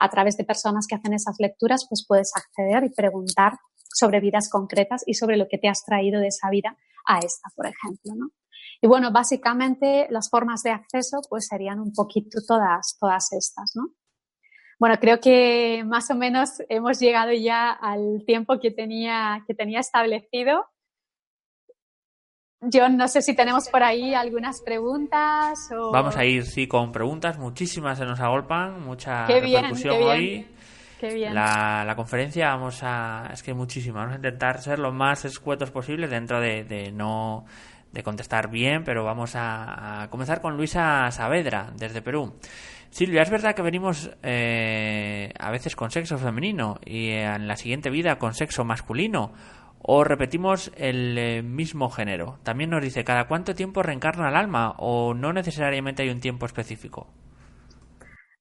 A 0.00 0.08
través 0.08 0.36
de 0.36 0.44
personas 0.44 0.86
que 0.86 0.94
hacen 0.94 1.12
esas 1.12 1.36
lecturas, 1.38 1.86
pues 1.88 2.04
puedes 2.06 2.32
acceder 2.34 2.84
y 2.84 2.90
preguntar 2.90 3.58
sobre 3.92 4.20
vidas 4.20 4.48
concretas 4.48 5.02
y 5.06 5.14
sobre 5.14 5.36
lo 5.36 5.46
que 5.48 5.58
te 5.58 5.68
has 5.68 5.84
traído 5.84 6.20
de 6.20 6.28
esa 6.28 6.48
vida 6.50 6.76
a 7.06 7.18
esta, 7.18 7.48
por 7.54 7.66
ejemplo, 7.66 8.14
¿no? 8.16 8.30
Y 8.82 8.86
bueno, 8.86 9.12
básicamente 9.12 10.06
las 10.10 10.30
formas 10.30 10.62
de 10.62 10.70
acceso 10.70 11.20
pues 11.28 11.46
serían 11.46 11.80
un 11.80 11.92
poquito 11.92 12.38
todas, 12.46 12.96
todas 12.98 13.32
estas, 13.32 13.72
¿no? 13.74 13.90
Bueno, 14.80 14.96
creo 14.98 15.20
que 15.20 15.84
más 15.84 16.10
o 16.10 16.14
menos 16.14 16.62
hemos 16.70 16.98
llegado 16.98 17.32
ya 17.32 17.70
al 17.70 18.24
tiempo 18.26 18.58
que 18.58 18.70
tenía, 18.70 19.44
que 19.46 19.52
tenía 19.52 19.78
establecido. 19.78 20.64
Yo 22.62 22.88
no 22.88 23.06
sé 23.06 23.20
si 23.20 23.36
tenemos 23.36 23.68
por 23.68 23.82
ahí 23.82 24.14
algunas 24.14 24.62
preguntas. 24.62 25.68
O... 25.70 25.92
Vamos 25.92 26.16
a 26.16 26.24
ir, 26.24 26.46
sí, 26.46 26.66
con 26.66 26.92
preguntas. 26.92 27.38
Muchísimas 27.38 27.98
se 27.98 28.06
nos 28.06 28.20
agolpan, 28.20 28.82
mucha 28.82 29.26
repercusión 29.26 30.02
hoy. 30.02 30.48
Qué 30.98 31.12
bien. 31.12 31.34
La, 31.34 31.84
la, 31.86 31.94
conferencia 31.94 32.48
vamos 32.48 32.80
a... 32.82 33.28
Es 33.34 33.42
que 33.42 33.52
muchísimas. 33.52 34.04
Vamos 34.04 34.14
a 34.14 34.16
intentar 34.16 34.62
ser 34.62 34.78
lo 34.78 34.92
más 34.92 35.26
escuetos 35.26 35.70
posible 35.70 36.08
dentro 36.08 36.40
de, 36.40 36.64
de 36.64 36.90
no 36.90 37.44
de 37.92 38.02
contestar 38.02 38.48
bien, 38.48 38.84
pero 38.84 39.04
vamos 39.04 39.34
a, 39.36 40.02
a 40.02 40.10
comenzar 40.10 40.40
con 40.40 40.56
Luisa 40.56 41.10
Saavedra, 41.10 41.72
desde 41.76 42.00
Perú. 42.00 42.34
Silvia, 42.90 43.22
es 43.22 43.31
verdad 43.31 43.55
que 43.55 43.62
venimos 43.62 44.11
eh, 44.22 45.33
a 45.38 45.50
veces 45.50 45.76
con 45.76 45.90
sexo 45.90 46.18
femenino 46.18 46.79
y 46.85 47.11
en 47.11 47.46
la 47.46 47.57
siguiente 47.57 47.88
vida 47.88 48.18
con 48.18 48.35
sexo 48.35 48.64
masculino. 48.64 49.33
O 49.83 50.05
repetimos 50.05 50.70
el 50.76 51.16
eh, 51.16 51.42
mismo 51.42 51.88
género. 51.88 52.38
También 52.42 52.68
nos 52.68 52.83
dice, 52.83 53.03
¿cada 53.03 53.26
cuánto 53.29 53.55
tiempo 53.55 53.83
reencarna 53.83 54.29
el 54.29 54.37
alma? 54.37 54.74
¿O 54.79 55.14
no 55.14 55.33
necesariamente 55.33 56.03
hay 56.03 56.11
un 56.11 56.20
tiempo 56.20 56.44
específico? 56.44 57.07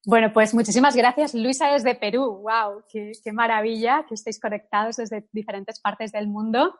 Bueno, 0.06 0.34
pues 0.34 0.54
muchísimas 0.54 0.96
gracias. 0.96 1.34
Luisa 1.34 1.76
es 1.76 1.84
de 1.84 1.96
Perú. 1.96 2.42
¡Wow! 2.44 2.84
Qué 2.92 3.32
maravilla 3.32 4.06
que 4.08 4.16
estéis 4.16 4.40
conectados 4.40 4.98
desde 4.98 5.28
diferentes 5.32 5.80
partes 5.80 6.12
del 6.12 6.28
mundo! 6.28 6.80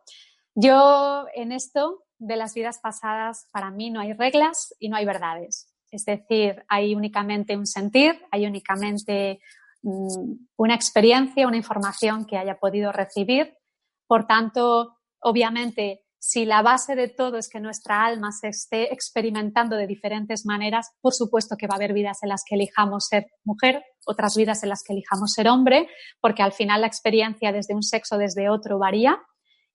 Yo 0.56 1.28
en 1.36 1.54
esto 1.54 2.04
de 2.18 2.36
las 2.36 2.54
vidas 2.54 2.80
pasadas, 2.80 3.48
para 3.52 3.72
mí 3.72 3.92
no 3.92 4.02
hay 4.02 4.12
reglas 4.12 4.76
y 4.80 4.90
no 4.90 4.98
hay 4.98 5.06
verdades. 5.06 5.69
Es 5.92 6.06
decir, 6.06 6.64
hay 6.68 6.96
únicamente 6.96 7.58
un 7.58 7.66
sentir, 7.66 8.22
hay 8.32 8.46
únicamente 8.46 9.40
mm, 9.82 10.34
una 10.58 10.76
experiencia, 10.76 11.48
una 11.48 11.58
información 11.58 12.26
que 12.26 12.38
haya 12.38 12.60
podido 12.60 12.92
recibir. 12.92 13.56
Por 14.08 14.28
tanto, 14.28 14.98
obviamente, 15.22 16.04
si 16.22 16.46
la 16.46 16.62
base 16.62 16.96
de 16.96 17.08
todo 17.08 17.38
es 17.38 17.50
que 17.50 17.62
nuestra 17.62 18.06
alma 18.06 18.32
se 18.32 18.50
esté 18.50 18.94
experimentando 18.94 19.78
de 19.78 19.88
diferentes 19.88 20.46
maneras, 20.46 20.92
por 21.02 21.14
supuesto 21.14 21.56
que 21.58 21.66
va 21.66 21.76
a 21.76 21.78
haber 21.78 21.94
vidas 21.94 22.22
en 22.24 22.30
las 22.30 22.44
que 22.46 22.56
elijamos 22.56 23.08
ser 23.08 23.28
mujer, 23.46 23.84
otras 24.06 24.36
vidas 24.36 24.62
en 24.64 24.70
las 24.70 24.84
que 24.84 24.94
elijamos 24.94 25.32
ser 25.32 25.48
hombre, 25.48 25.88
porque 26.20 26.44
al 26.44 26.52
final 26.52 26.82
la 26.82 26.88
experiencia 26.88 27.54
desde 27.54 27.74
un 27.74 27.84
sexo, 27.84 28.18
desde 28.18 28.50
otro 28.50 28.78
varía 28.80 29.18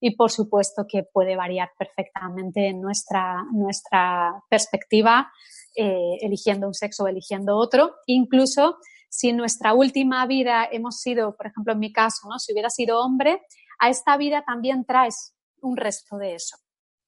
y 0.01 0.17
por 0.17 0.31
supuesto 0.31 0.85
que 0.87 1.03
puede 1.03 1.35
variar 1.35 1.71
perfectamente 1.79 2.75
nuestra, 2.75 3.43
nuestra 3.53 4.35
perspectiva 4.51 5.33
eh, 5.75 6.19
eligiendo 6.21 6.67
un 6.67 6.75
sexo 6.75 7.05
o 7.05 7.09
eligiendo 7.09 7.57
otro. 7.57 7.97
Incluso 8.07 8.79
si 9.09 9.29
en 9.29 9.37
nuestra 9.37 9.75
última 9.75 10.27
vida 10.27 10.69
hemos 10.71 11.01
sido, 11.01 11.37
por 11.37 11.47
ejemplo, 11.47 11.73
en 11.73 11.79
mi 11.79 11.93
caso, 11.93 12.29
¿no? 12.29 12.39
si 12.39 12.53
hubiera 12.53 12.71
sido 12.71 13.01
hombre, 13.01 13.43
a 13.79 13.89
esta 13.89 14.17
vida 14.17 14.45
también 14.45 14.85
traes 14.85 15.35
un 15.61 15.77
resto 15.77 16.17
de 16.17 16.35
eso. 16.35 16.57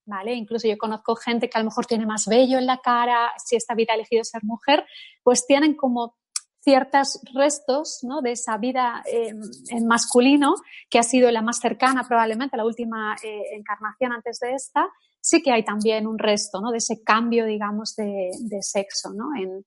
¿Vale? 0.09 0.35
Incluso 0.35 0.69
yo 0.69 0.79
conozco 0.79 1.17
gente 1.17 1.51
que 1.51 1.59
a 1.59 1.61
lo 1.61 1.65
mejor 1.65 1.87
tiene 1.87 2.07
más 2.07 2.27
vello 2.29 2.59
en 2.59 2.67
la 2.67 2.79
cara, 2.79 3.33
si 3.45 3.57
esta 3.57 3.75
vida 3.75 3.93
ha 3.93 3.97
elegido 3.97 4.23
ser 4.23 4.45
mujer, 4.45 4.87
pues 5.25 5.47
tienen 5.47 5.75
como 5.75 6.15
ciertos 6.61 7.21
restos 7.33 8.01
¿no? 8.03 8.23
de 8.23 8.33
esa 8.33 8.57
vida 8.57 9.03
eh, 9.11 9.33
en 9.71 9.87
masculino, 9.87 10.55
que 10.91 10.99
ha 10.99 11.03
sido 11.05 11.31
la 11.31 11.43
más 11.43 11.59
cercana 11.61 12.05
probablemente, 12.07 12.57
la 12.57 12.65
última 12.65 13.17
eh, 13.23 13.43
encarnación 13.53 14.13
antes 14.13 14.39
de 14.41 14.55
esta, 14.55 14.89
sí 15.27 15.43
que 15.43 15.51
hay 15.51 15.65
también 15.65 16.07
un 16.07 16.21
resto 16.21 16.61
¿no? 16.61 16.71
de 16.71 16.79
ese 16.79 17.03
cambio, 17.03 17.47
digamos, 17.47 17.97
de, 17.97 18.31
sexo. 18.61 19.13
¿no? 19.13 19.35
En, 19.37 19.67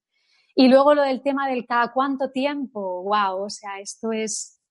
y 0.55 0.69
luego 0.69 0.93
lo 0.93 1.01
del 1.01 1.21
tema 1.21 1.49
del 1.49 1.65
cada 1.67 1.91
cuánto 1.91 2.31
tiempo, 2.31 3.03
wow, 3.03 3.43
o 3.43 3.49
sea, 3.49 3.81
esto 3.81 4.13
es, 4.13 4.61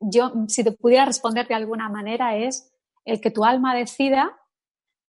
yo, 0.00 0.32
si 0.48 0.64
te 0.64 0.72
pudiera 0.72 1.04
responder 1.04 1.46
de 1.46 1.54
alguna 1.54 1.90
manera, 1.90 2.34
es 2.34 2.72
el 3.04 3.20
que 3.20 3.30
tu 3.30 3.44
alma 3.44 3.74
decida 3.74 4.34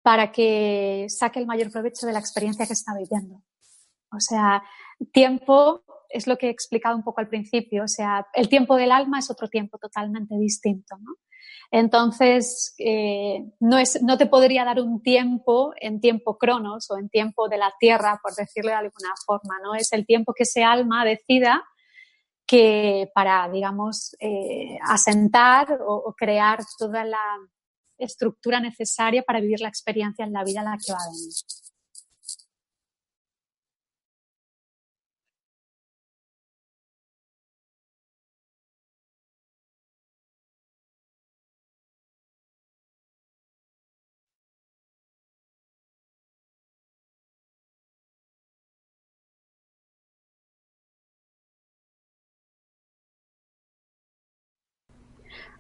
para 0.03 0.31
que 0.31 1.07
saque 1.09 1.41
el 1.41 1.47
mayor 1.47 1.73
provecho 1.73 2.07
de 2.07 2.13
la 2.13 2.21
experiencia 2.21 2.65
que 2.65 2.75
está 2.75 2.93
viviendo. 2.97 3.43
O 4.13 4.21
sea, 4.21 4.63
tiempo 5.13 5.83
es 6.11 6.29
lo 6.29 6.39
que 6.39 6.47
he 6.47 6.51
explicado 6.51 6.97
un 6.97 7.03
poco 7.03 7.21
al 7.21 7.29
principio, 7.29 7.83
o 7.83 7.89
sea, 7.89 8.25
el 8.35 8.49
tiempo 8.49 8.77
del 8.77 8.93
alma 8.93 9.19
es 9.19 9.33
otro 9.33 9.49
tiempo 9.49 9.79
totalmente 9.79 10.37
distinto, 10.39 10.97
¿no? 11.01 11.17
Entonces, 11.71 12.75
eh, 12.79 13.45
no, 13.61 13.79
es, 13.79 14.03
no 14.03 14.19
te 14.19 14.27
podría 14.27 14.65
dar 14.65 14.81
un 14.81 15.03
tiempo 15.03 15.73
en 15.81 16.01
tiempo 16.01 16.37
cronos 16.37 16.91
o 16.91 16.99
en 16.99 17.09
tiempo 17.09 17.49
de 17.49 17.59
la 17.59 17.73
Tierra, 17.79 18.19
por 18.23 18.35
decirlo 18.35 18.71
de 18.71 18.77
alguna 18.77 19.15
forma, 19.25 19.55
¿no? 19.63 19.75
Es 19.75 19.93
el 19.93 20.05
tiempo 20.05 20.33
que 20.35 20.43
ese 20.43 20.65
alma 20.65 21.05
decida 21.05 21.63
que 22.47 23.09
para, 23.15 23.49
digamos, 23.49 24.17
eh, 24.19 24.77
asentar 24.83 25.79
o, 25.87 25.95
o, 25.95 26.15
crear 26.15 26.59
toda 26.77 27.05
la 27.05 27.23
estructura 27.97 28.59
necesaria 28.59 29.23
para 29.23 29.41
vivir 29.41 29.61
la 29.61 29.69
experiencia 29.69 30.25
en 30.25 30.33
la 30.33 30.43
vida 30.43 30.61
en 30.61 30.67
la 30.67 30.77
que 30.85 30.93
va 30.93 30.99
a 30.99 31.11
venir. 31.11 31.33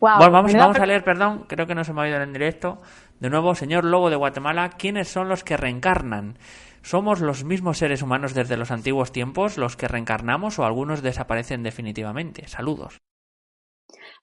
Bueno, 0.00 0.30
vamos, 0.30 0.54
vamos 0.54 0.78
a 0.78 0.86
leer, 0.86 1.04
perdón, 1.04 1.44
creo 1.46 1.66
que 1.66 1.74
no 1.74 1.84
se 1.84 1.92
me 1.92 2.00
ha 2.00 2.04
oído 2.04 2.20
en 2.20 2.32
directo. 2.32 2.78
De 3.18 3.28
nuevo, 3.28 3.54
señor 3.54 3.84
Lobo 3.84 4.08
de 4.08 4.16
Guatemala, 4.16 4.70
¿quiénes 4.70 5.08
son 5.08 5.28
los 5.28 5.44
que 5.44 5.56
reencarnan? 5.56 6.38
¿Somos 6.82 7.20
los 7.20 7.44
mismos 7.44 7.78
seres 7.78 8.02
humanos 8.02 8.32
desde 8.32 8.56
los 8.56 8.70
antiguos 8.70 9.12
tiempos 9.12 9.58
los 9.58 9.76
que 9.76 9.88
reencarnamos 9.88 10.58
o 10.58 10.64
algunos 10.64 11.02
desaparecen 11.02 11.62
definitivamente? 11.62 12.48
Saludos. 12.48 12.98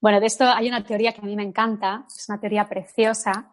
Bueno, 0.02 0.20
de 0.20 0.26
esto 0.26 0.46
hay 0.46 0.68
una 0.68 0.84
teoría 0.84 1.14
que 1.14 1.22
a 1.22 1.26
mí 1.26 1.36
me 1.36 1.44
encanta, 1.44 2.06
es 2.08 2.28
una 2.28 2.40
teoría 2.40 2.68
preciosa 2.68 3.52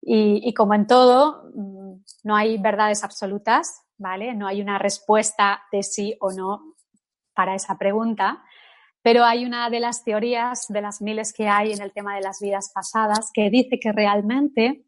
y, 0.00 0.40
y 0.46 0.52
como 0.52 0.74
en 0.74 0.86
todo, 0.86 1.50
mm, 1.54 1.94
no 2.24 2.36
hay 2.36 2.58
verdades 2.58 3.04
absolutas, 3.04 3.82
¿vale? 3.96 4.34
No 4.34 4.46
hay 4.46 4.60
una 4.60 4.78
respuesta 4.78 5.62
de 5.72 5.82
sí 5.82 6.16
o 6.20 6.32
no 6.32 6.74
para 7.34 7.54
esa 7.54 7.78
pregunta. 7.78 8.42
Pero 9.02 9.24
hay 9.24 9.44
una 9.44 9.68
de 9.68 9.80
las 9.80 10.04
teorías, 10.04 10.66
de 10.68 10.80
las 10.80 11.02
miles 11.02 11.32
que 11.32 11.48
hay 11.48 11.72
en 11.72 11.82
el 11.82 11.92
tema 11.92 12.14
de 12.14 12.22
las 12.22 12.38
vidas 12.40 12.70
pasadas, 12.72 13.30
que 13.34 13.50
dice 13.50 13.78
que 13.80 13.92
realmente 13.92 14.86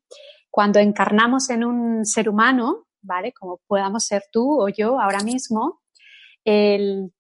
cuando 0.51 0.79
encarnamos 0.79 1.51
en 1.51 1.65
un 1.65 2.05
ser 2.07 2.29
humano, 2.29 2.87
¿vale? 3.03 3.33
Como 3.33 3.61
podamos 3.67 4.07
ser 4.07 4.23
tú 4.31 4.63
o 4.63 4.69
yo 4.69 5.01
ahora 5.01 5.21
mismo, 5.21 5.81
el 6.45 7.13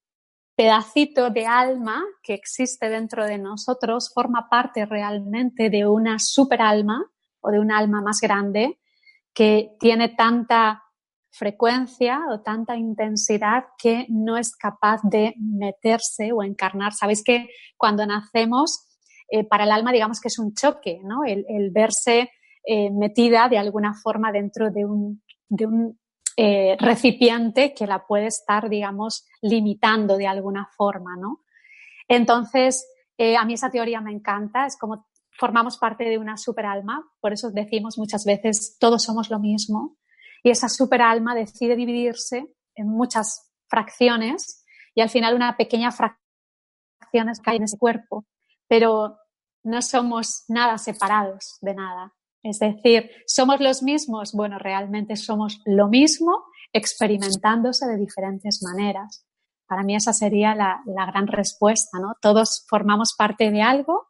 pedacito 0.56 1.30
de 1.30 1.46
alma 1.46 2.04
que 2.22 2.34
existe 2.34 2.88
dentro 2.88 3.24
de 3.26 3.38
nosotros 3.38 4.12
forma 4.14 4.48
parte 4.48 4.86
realmente 4.86 5.68
de 5.68 5.86
una 5.86 6.18
superalma 6.20 7.04
o 7.40 7.50
de 7.50 7.58
un 7.58 7.72
alma 7.72 8.00
más 8.00 8.20
grande 8.20 8.78
que 9.32 9.72
tiene 9.80 10.10
tanta 10.10 10.83
frecuencia 11.34 12.20
o 12.30 12.40
tanta 12.42 12.76
intensidad 12.76 13.64
que 13.76 14.06
no 14.08 14.36
es 14.36 14.54
capaz 14.56 15.00
de 15.02 15.34
meterse 15.38 16.32
o 16.32 16.44
encarnar. 16.44 16.92
Sabéis 16.92 17.24
que 17.24 17.48
cuando 17.76 18.06
nacemos, 18.06 18.86
eh, 19.28 19.44
para 19.44 19.64
el 19.64 19.72
alma 19.72 19.92
digamos 19.92 20.20
que 20.20 20.28
es 20.28 20.38
un 20.38 20.54
choque, 20.54 21.00
¿no? 21.02 21.24
El, 21.24 21.70
verse 21.72 22.30
eh, 22.64 22.90
metida 22.90 23.48
de 23.48 23.58
alguna 23.58 23.94
forma 23.94 24.30
dentro 24.30 24.70
de 24.70 24.84
un, 24.84 25.22
eh, 26.36 26.76
recipiente 26.78 27.74
que 27.74 27.86
la 27.86 28.06
puede 28.06 28.26
estar, 28.26 28.68
digamos, 28.68 29.26
limitando 29.42 30.16
de 30.16 30.28
alguna 30.28 30.68
forma, 30.76 31.16
¿no? 31.16 31.40
Entonces, 32.06 32.86
a 33.18 33.44
mí 33.44 33.54
esa 33.54 33.70
teoría 33.70 34.00
me 34.00 34.12
encanta, 34.12 34.66
es 34.66 34.76
como 34.76 35.06
formamos 35.36 35.78
parte 35.78 36.04
de 36.04 36.18
una 36.18 36.36
superalma, 36.36 37.04
por 37.20 37.32
eso 37.32 37.50
decimos 37.50 37.98
muchas 37.98 38.24
veces 38.24 38.76
todos 38.78 39.02
somos 39.02 39.30
lo 39.30 39.38
mismo, 39.38 39.96
y 40.44 40.50
esa 40.50 40.68
superalma 40.68 41.34
decide 41.34 41.74
dividirse 41.74 42.46
en 42.76 42.88
muchas 42.88 43.50
fracciones 43.66 44.64
y 44.94 45.00
al 45.00 45.08
final 45.08 45.34
una 45.34 45.56
pequeña 45.56 45.90
fracción 45.90 46.20
cae 47.42 47.56
en 47.56 47.62
ese 47.62 47.78
cuerpo, 47.78 48.26
pero 48.68 49.16
no 49.64 49.82
somos 49.82 50.44
nada 50.48 50.76
separados 50.78 51.58
de 51.62 51.74
nada. 51.74 52.12
Es 52.42 52.58
decir, 52.58 53.10
¿somos 53.26 53.58
los 53.60 53.82
mismos? 53.82 54.32
Bueno, 54.34 54.58
realmente 54.58 55.16
somos 55.16 55.62
lo 55.64 55.88
mismo 55.88 56.44
experimentándose 56.74 57.86
de 57.86 57.96
diferentes 57.96 58.62
maneras. 58.62 59.26
Para 59.66 59.82
mí 59.82 59.96
esa 59.96 60.12
sería 60.12 60.54
la, 60.54 60.82
la 60.84 61.06
gran 61.06 61.26
respuesta, 61.26 61.98
¿no? 61.98 62.16
Todos 62.20 62.66
formamos 62.68 63.14
parte 63.16 63.50
de 63.50 63.62
algo 63.62 64.08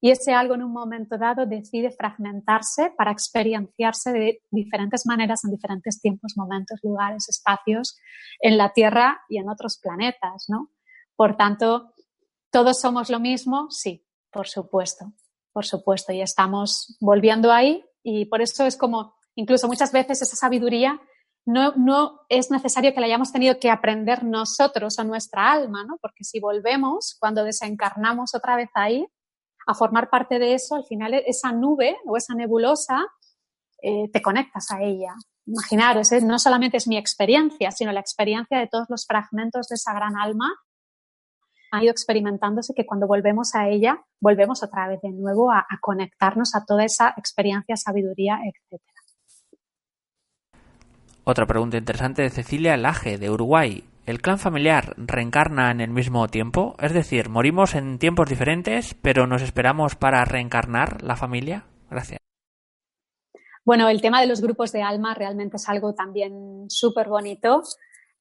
y 0.00 0.10
ese 0.10 0.32
algo 0.32 0.54
en 0.54 0.62
un 0.62 0.72
momento 0.72 1.18
dado 1.18 1.46
decide 1.46 1.90
fragmentarse 1.90 2.92
para 2.96 3.12
experienciarse 3.12 4.12
de 4.12 4.42
diferentes 4.50 5.06
maneras 5.06 5.44
en 5.44 5.52
diferentes 5.52 6.00
tiempos, 6.00 6.34
momentos, 6.36 6.80
lugares, 6.82 7.28
espacios 7.28 7.98
en 8.40 8.58
la 8.58 8.72
Tierra 8.72 9.20
y 9.28 9.38
en 9.38 9.48
otros 9.48 9.78
planetas, 9.82 10.46
¿no? 10.48 10.70
Por 11.16 11.36
tanto, 11.36 11.94
¿todos 12.50 12.80
somos 12.80 13.10
lo 13.10 13.20
mismo? 13.20 13.70
Sí, 13.70 14.06
por 14.30 14.48
supuesto, 14.48 15.12
por 15.52 15.64
supuesto, 15.64 16.12
y 16.12 16.20
estamos 16.20 16.96
volviendo 17.00 17.52
ahí 17.52 17.84
y 18.02 18.26
por 18.26 18.42
eso 18.42 18.66
es 18.66 18.76
como, 18.76 19.16
incluso 19.34 19.66
muchas 19.66 19.92
veces 19.92 20.20
esa 20.22 20.36
sabiduría 20.36 21.00
no, 21.46 21.74
no, 21.76 22.22
es 22.28 22.50
necesario 22.50 22.92
que 22.92 23.00
la 23.00 23.06
hayamos 23.06 23.32
tenido 23.32 23.58
que 23.60 23.70
aprender 23.70 24.24
nosotros 24.24 24.98
o 24.98 25.04
nuestra 25.04 25.52
alma, 25.52 25.84
¿no? 25.84 25.96
Porque 26.02 26.24
si 26.24 26.40
volvemos, 26.40 27.16
cuando 27.20 27.44
desencarnamos 27.44 28.34
otra 28.34 28.56
vez 28.56 28.68
ahí, 28.74 29.06
a 29.66 29.74
formar 29.74 30.08
parte 30.08 30.38
de 30.38 30.54
eso, 30.54 30.76
al 30.76 30.84
final 30.84 31.14
esa 31.14 31.52
nube 31.52 31.96
o 32.06 32.16
esa 32.16 32.34
nebulosa, 32.34 33.04
eh, 33.82 34.08
te 34.12 34.22
conectas 34.22 34.70
a 34.70 34.82
ella. 34.82 35.14
Imaginaros, 35.46 36.10
¿eh? 36.12 36.20
no 36.22 36.38
solamente 36.38 36.76
es 36.76 36.88
mi 36.88 36.96
experiencia, 36.96 37.70
sino 37.70 37.92
la 37.92 38.00
experiencia 38.00 38.58
de 38.58 38.68
todos 38.68 38.86
los 38.88 39.06
fragmentos 39.06 39.68
de 39.68 39.74
esa 39.74 39.92
gran 39.92 40.16
alma 40.16 40.52
ha 41.72 41.82
ido 41.82 41.90
experimentándose 41.90 42.74
que 42.74 42.86
cuando 42.86 43.06
volvemos 43.06 43.54
a 43.54 43.68
ella, 43.68 44.00
volvemos 44.20 44.62
otra 44.62 44.88
vez 44.88 45.00
de 45.02 45.10
nuevo 45.10 45.50
a, 45.50 45.58
a 45.58 45.78
conectarnos 45.80 46.54
a 46.54 46.64
toda 46.64 46.84
esa 46.84 47.12
experiencia, 47.16 47.76
sabiduría, 47.76 48.38
etc. 48.44 48.80
Otra 51.24 51.46
pregunta 51.46 51.76
interesante 51.76 52.22
de 52.22 52.30
Cecilia 52.30 52.76
Laje, 52.76 53.18
de 53.18 53.30
Uruguay. 53.30 53.84
¿El 54.06 54.22
clan 54.22 54.38
familiar 54.38 54.94
reencarna 54.96 55.72
en 55.72 55.80
el 55.80 55.90
mismo 55.90 56.28
tiempo? 56.28 56.76
Es 56.78 56.92
decir, 56.92 57.28
¿morimos 57.28 57.74
en 57.74 57.98
tiempos 57.98 58.28
diferentes, 58.28 58.94
pero 58.94 59.26
nos 59.26 59.42
esperamos 59.42 59.96
para 59.96 60.24
reencarnar 60.24 61.02
la 61.02 61.16
familia? 61.16 61.66
Gracias. 61.90 62.20
Bueno, 63.64 63.88
el 63.88 64.00
tema 64.00 64.20
de 64.20 64.28
los 64.28 64.40
grupos 64.40 64.70
de 64.70 64.80
alma 64.80 65.12
realmente 65.14 65.56
es 65.56 65.68
algo 65.68 65.92
también 65.92 66.66
súper 66.68 67.08
bonito. 67.08 67.64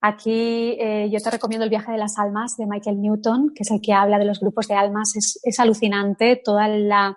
Aquí 0.02 0.76
eh, 0.80 1.08
yo 1.12 1.20
te 1.20 1.30
recomiendo 1.30 1.66
el 1.66 1.70
viaje 1.70 1.92
de 1.92 2.00
las 2.00 2.18
almas 2.18 2.58
de 2.58 2.66
Michael 2.66 3.00
Newton, 3.00 3.52
que 3.54 3.62
es 3.62 3.70
el 3.70 3.80
que 3.80 3.94
habla 3.94 4.18
de 4.18 4.26
los 4.26 4.40
grupos 4.40 4.68
de 4.68 4.74
almas. 4.74 5.16
Es, 5.16 5.40
es 5.44 5.60
alucinante 5.60 6.42
toda 6.44 6.68
la, 6.68 7.16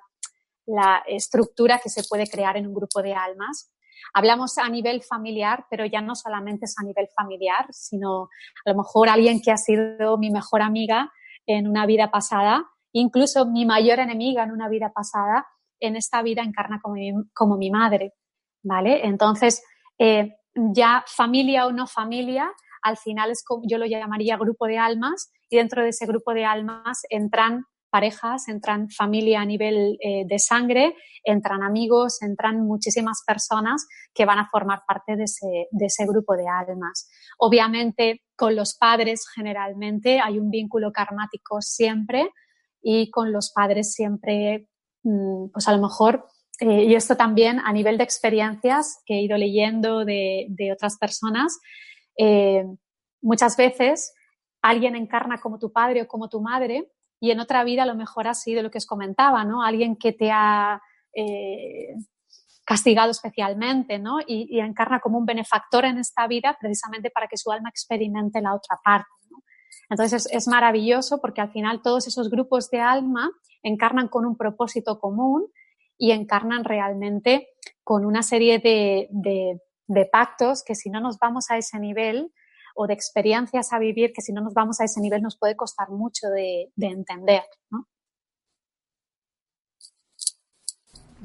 la 0.67 1.03
estructura 1.07 1.81
que 1.83 1.89
se 1.89 2.03
puede 2.07 2.27
crear 2.27 2.59
en 2.59 2.67
un 2.67 2.75
grupo 2.75 3.01
de 3.01 3.15
almas. 3.15 3.71
Hablamos 4.15 4.59
a 4.59 4.69
nivel 4.69 5.03
familiar, 5.03 5.67
pero 5.71 5.85
ya 5.87 6.01
no 6.01 6.15
solamente 6.15 6.65
es 6.67 6.75
a 6.79 6.85
nivel 6.85 7.09
familiar, 7.15 7.67
sino 7.71 8.29
a 8.65 8.71
lo 8.71 8.77
mejor 8.77 9.09
alguien 9.09 9.41
que 9.41 9.51
ha 9.51 9.57
sido 9.57 10.19
mi 10.19 10.31
mejor 10.31 10.63
amiga 10.63 11.13
en 11.47 11.67
una 11.67 11.87
vida 11.87 12.11
pasada, 12.11 12.67
incluso 12.93 13.47
mi 13.47 13.65
mayor 13.65 14.01
enemiga 14.01 14.45
en 14.45 14.53
una 14.53 14.69
vida 14.69 14.93
pasada, 14.93 15.47
en 15.81 15.97
esta 15.97 16.23
vida 16.23 16.43
encarna 16.43 16.81
como 16.83 16.95
mi, 16.95 17.13
como 17.35 17.57
mi 17.57 17.71
madre, 17.71 18.15
¿vale? 18.63 19.07
Entonces, 19.07 19.63
eh, 19.99 20.37
ya 20.55 21.05
familia 21.07 21.67
o 21.67 21.73
no 21.73 21.87
familia, 21.87 22.51
al 22.83 22.97
final 22.97 23.31
es 23.31 23.45
como, 23.45 23.63
yo 23.69 23.79
lo 23.79 23.87
llamaría 23.87 24.37
grupo 24.37 24.67
de 24.67 24.79
almas 24.79 25.31
y 25.51 25.57
dentro 25.57 25.83
de 25.83 25.91
ese 25.91 26.07
grupo 26.07 26.35
de 26.35 26.45
almas 26.45 27.03
entran 27.11 27.65
parejas, 27.91 28.49
entran 28.49 28.91
familia 28.91 29.41
a 29.41 29.45
nivel 29.45 29.99
eh, 30.01 30.25
de 30.27 30.39
sangre, 30.39 30.95
entran 31.25 31.63
amigos, 31.63 32.23
entran 32.23 32.67
muchísimas 32.67 33.23
personas 33.27 33.87
que 34.15 34.25
van 34.25 34.39
a 34.39 34.49
formar 34.51 34.83
parte 34.87 35.17
de 35.17 35.25
ese, 35.25 35.69
de 35.71 35.87
ese 35.87 36.07
grupo 36.07 36.37
de 36.37 36.47
almas. 36.49 37.09
Obviamente 37.39 38.23
con 38.37 38.57
los 38.57 38.77
padres 38.77 39.27
generalmente 39.35 40.21
hay 40.21 40.39
un 40.39 40.51
vínculo 40.51 40.93
karmático 40.93 41.61
siempre 41.61 42.31
y 42.81 43.11
con 43.11 43.33
los 43.33 43.53
padres 43.53 43.93
siempre, 43.93 44.69
mm, 45.03 45.51
pues 45.53 45.67
a 45.69 45.73
lo 45.73 45.83
mejor 45.83 46.27
eh, 46.61 46.85
y 46.85 46.95
esto 46.95 47.17
también 47.17 47.61
a 47.61 47.73
nivel 47.73 47.99
de 47.99 48.05
experiencias 48.05 49.01
que 49.07 49.15
he 49.15 49.23
ido 49.23 49.37
leyendo 49.37 50.05
de, 50.05 50.73
otras 50.73 50.99
personas, 50.99 51.59
eh, 52.19 52.65
muchas 53.23 53.57
veces 53.57 54.13
alguien 54.61 54.97
encarna 54.97 55.39
como 55.41 55.59
tu 55.59 55.73
padre 55.73 56.03
o 56.03 56.09
como 56.09 56.29
tu 56.29 56.41
madre 56.41 56.91
y 57.21 57.31
en 57.31 57.41
otra 57.41 57.65
vida 57.65 57.83
a 57.83 57.87
lo 57.87 57.95
mejor 57.95 58.29
ha 58.29 58.35
sido 58.35 58.63
lo 58.63 58.71
que 58.71 58.79
os 58.79 58.87
comentaba, 58.87 59.45
¿no? 59.45 59.63
Alguien 59.63 59.97
que 59.97 60.13
te 60.13 60.31
ha 60.31 60.81
eh, 61.15 61.95
castigado 62.65 63.11
especialmente, 63.11 63.99
¿no? 63.99 64.19
Y, 64.27 64.61
encarna 64.61 65.01
como 65.01 65.19
un 65.19 65.25
benefactor 65.25 65.87
en 65.87 65.99
esta 65.99 66.27
vida 66.27 66.57
precisamente 66.61 67.11
para 67.11 67.27
que 67.27 67.39
su 67.39 67.51
alma 67.51 67.71
experimente 67.71 68.43
la 68.43 68.55
otra 68.55 68.79
parte, 68.85 69.09
Entonces 69.91 70.29
es 70.31 70.49
maravilloso 70.49 71.19
porque 71.21 71.41
al 71.41 71.51
final 71.51 71.81
todos 71.83 72.07
esos 72.07 72.29
grupos 72.29 72.69
de 72.71 72.81
alma 72.81 73.31
encarnan 73.63 74.09
con 74.09 74.27
un 74.27 74.37
propósito 74.37 75.01
común 75.01 75.47
y 75.97 76.13
encarnan 76.13 76.65
realmente 76.65 77.49
con 77.83 78.05
una 78.05 78.23
serie 78.23 78.59
de, 78.59 79.59
pactos 80.13 80.63
que 80.63 80.75
si 80.75 80.91
no 80.91 81.01
nos 81.01 81.19
vamos 81.19 81.51
a 81.51 81.57
ese 81.57 81.79
nivel 81.81 82.33
o 82.81 82.87
de 82.87 82.95
experiencias 82.95 83.73
a 83.73 83.81
vivir 83.81 84.13
que 84.13 84.23
si 84.23 84.33
no 84.33 84.41
nos 84.41 84.55
vamos 84.55 84.81
a 84.81 84.85
ese 84.85 85.01
nivel 85.01 85.21
nos 85.21 85.37
puede 85.37 85.57
costar 85.57 85.91
mucho 85.91 86.29
de, 86.29 86.71
entender. 86.77 87.43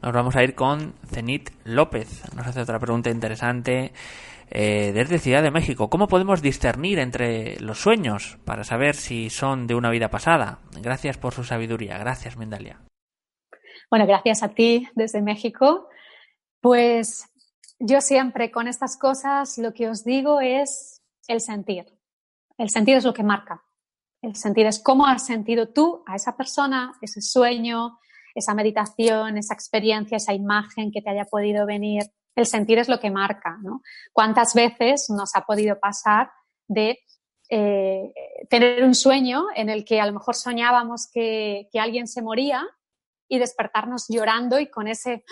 Nos 0.02 0.14
vamos 0.14 0.36
a 0.36 0.44
ir 0.44 0.56
con 0.56 0.96
Zenit 1.06 1.52
López. 1.64 2.24
Nos 2.36 2.48
hace 2.48 2.60
otra 2.60 2.80
pregunta 2.80 3.12
interesante 3.12 3.94
eh, 4.50 4.92
desde 4.94 5.20
Ciudad 5.20 5.44
de 5.44 5.52
México. 5.52 5.92
¿Cómo 5.92 6.08
podemos 6.08 6.42
discernir 6.42 6.98
entre 6.98 7.60
los 7.60 7.80
sueños 7.80 8.40
para 8.46 8.64
saber 8.64 8.96
si 8.96 9.30
son 9.30 9.68
de 9.68 9.76
una 9.76 9.92
vida 9.92 10.10
pasada? 10.10 10.58
Gracias 10.82 11.20
por 11.20 11.34
su 11.34 11.44
sabiduría. 11.44 12.00
Gracias, 12.00 12.36
Mindalia. 12.36 12.82
Bueno, 13.92 14.08
gracias 14.08 14.42
a 14.42 14.50
ti 14.50 14.88
desde 14.96 15.22
México. 15.22 15.88
Pues 16.62 17.28
yo 17.78 18.02
siempre 18.02 18.50
con 18.50 18.68
estas 18.68 18.98
cosas 18.98 19.60
lo 19.60 19.72
que 19.74 19.88
os 19.88 20.04
digo 20.04 20.42
es 20.42 21.03
el 21.28 21.42
sentir. 21.42 21.86
El 22.58 22.70
sentir 22.70 22.98
es 22.98 23.04
lo 23.04 23.14
que 23.14 23.24
marca. 23.24 23.64
El 24.22 24.36
sentir 24.36 24.66
es 24.66 24.80
cómo 24.80 25.06
has 25.06 25.26
sentido 25.26 25.70
tú 25.70 26.04
a 26.06 26.16
esa 26.16 26.38
persona, 26.38 26.94
ese 27.02 27.22
sueño, 27.22 28.00
esa 28.34 28.54
meditación, 28.54 29.38
esa 29.38 29.54
experiencia, 29.54 30.18
esa 30.18 30.34
imagen 30.34 30.92
que 30.92 31.02
te 31.02 31.10
haya 31.10 31.26
podido 31.26 31.66
venir. 31.66 32.04
El 32.36 32.46
sentir 32.46 32.80
es 32.80 32.90
lo 32.90 33.00
que 33.00 33.12
marca, 33.12 33.58
¿no? 33.62 33.82
¿Cuántas 34.12 34.54
veces 34.54 35.10
nos 35.10 35.36
ha 35.36 35.42
podido 35.42 35.80
pasar 35.80 36.32
de 36.68 37.00
eh, 37.50 38.14
tener 38.50 38.84
un 38.84 38.96
sueño 38.96 39.46
en 39.56 39.70
el 39.70 39.86
que 39.86 40.00
a 40.00 40.06
lo 40.06 40.14
mejor 40.14 40.36
soñábamos 40.36 41.10
que, 41.14 41.68
que 41.72 41.80
alguien 41.80 42.08
se 42.08 42.22
moría 42.22 42.66
y 43.28 43.40
despertarnos 43.40 44.06
llorando 44.10 44.60
y 44.60 44.70
con 44.70 44.88
ese, 44.88 45.26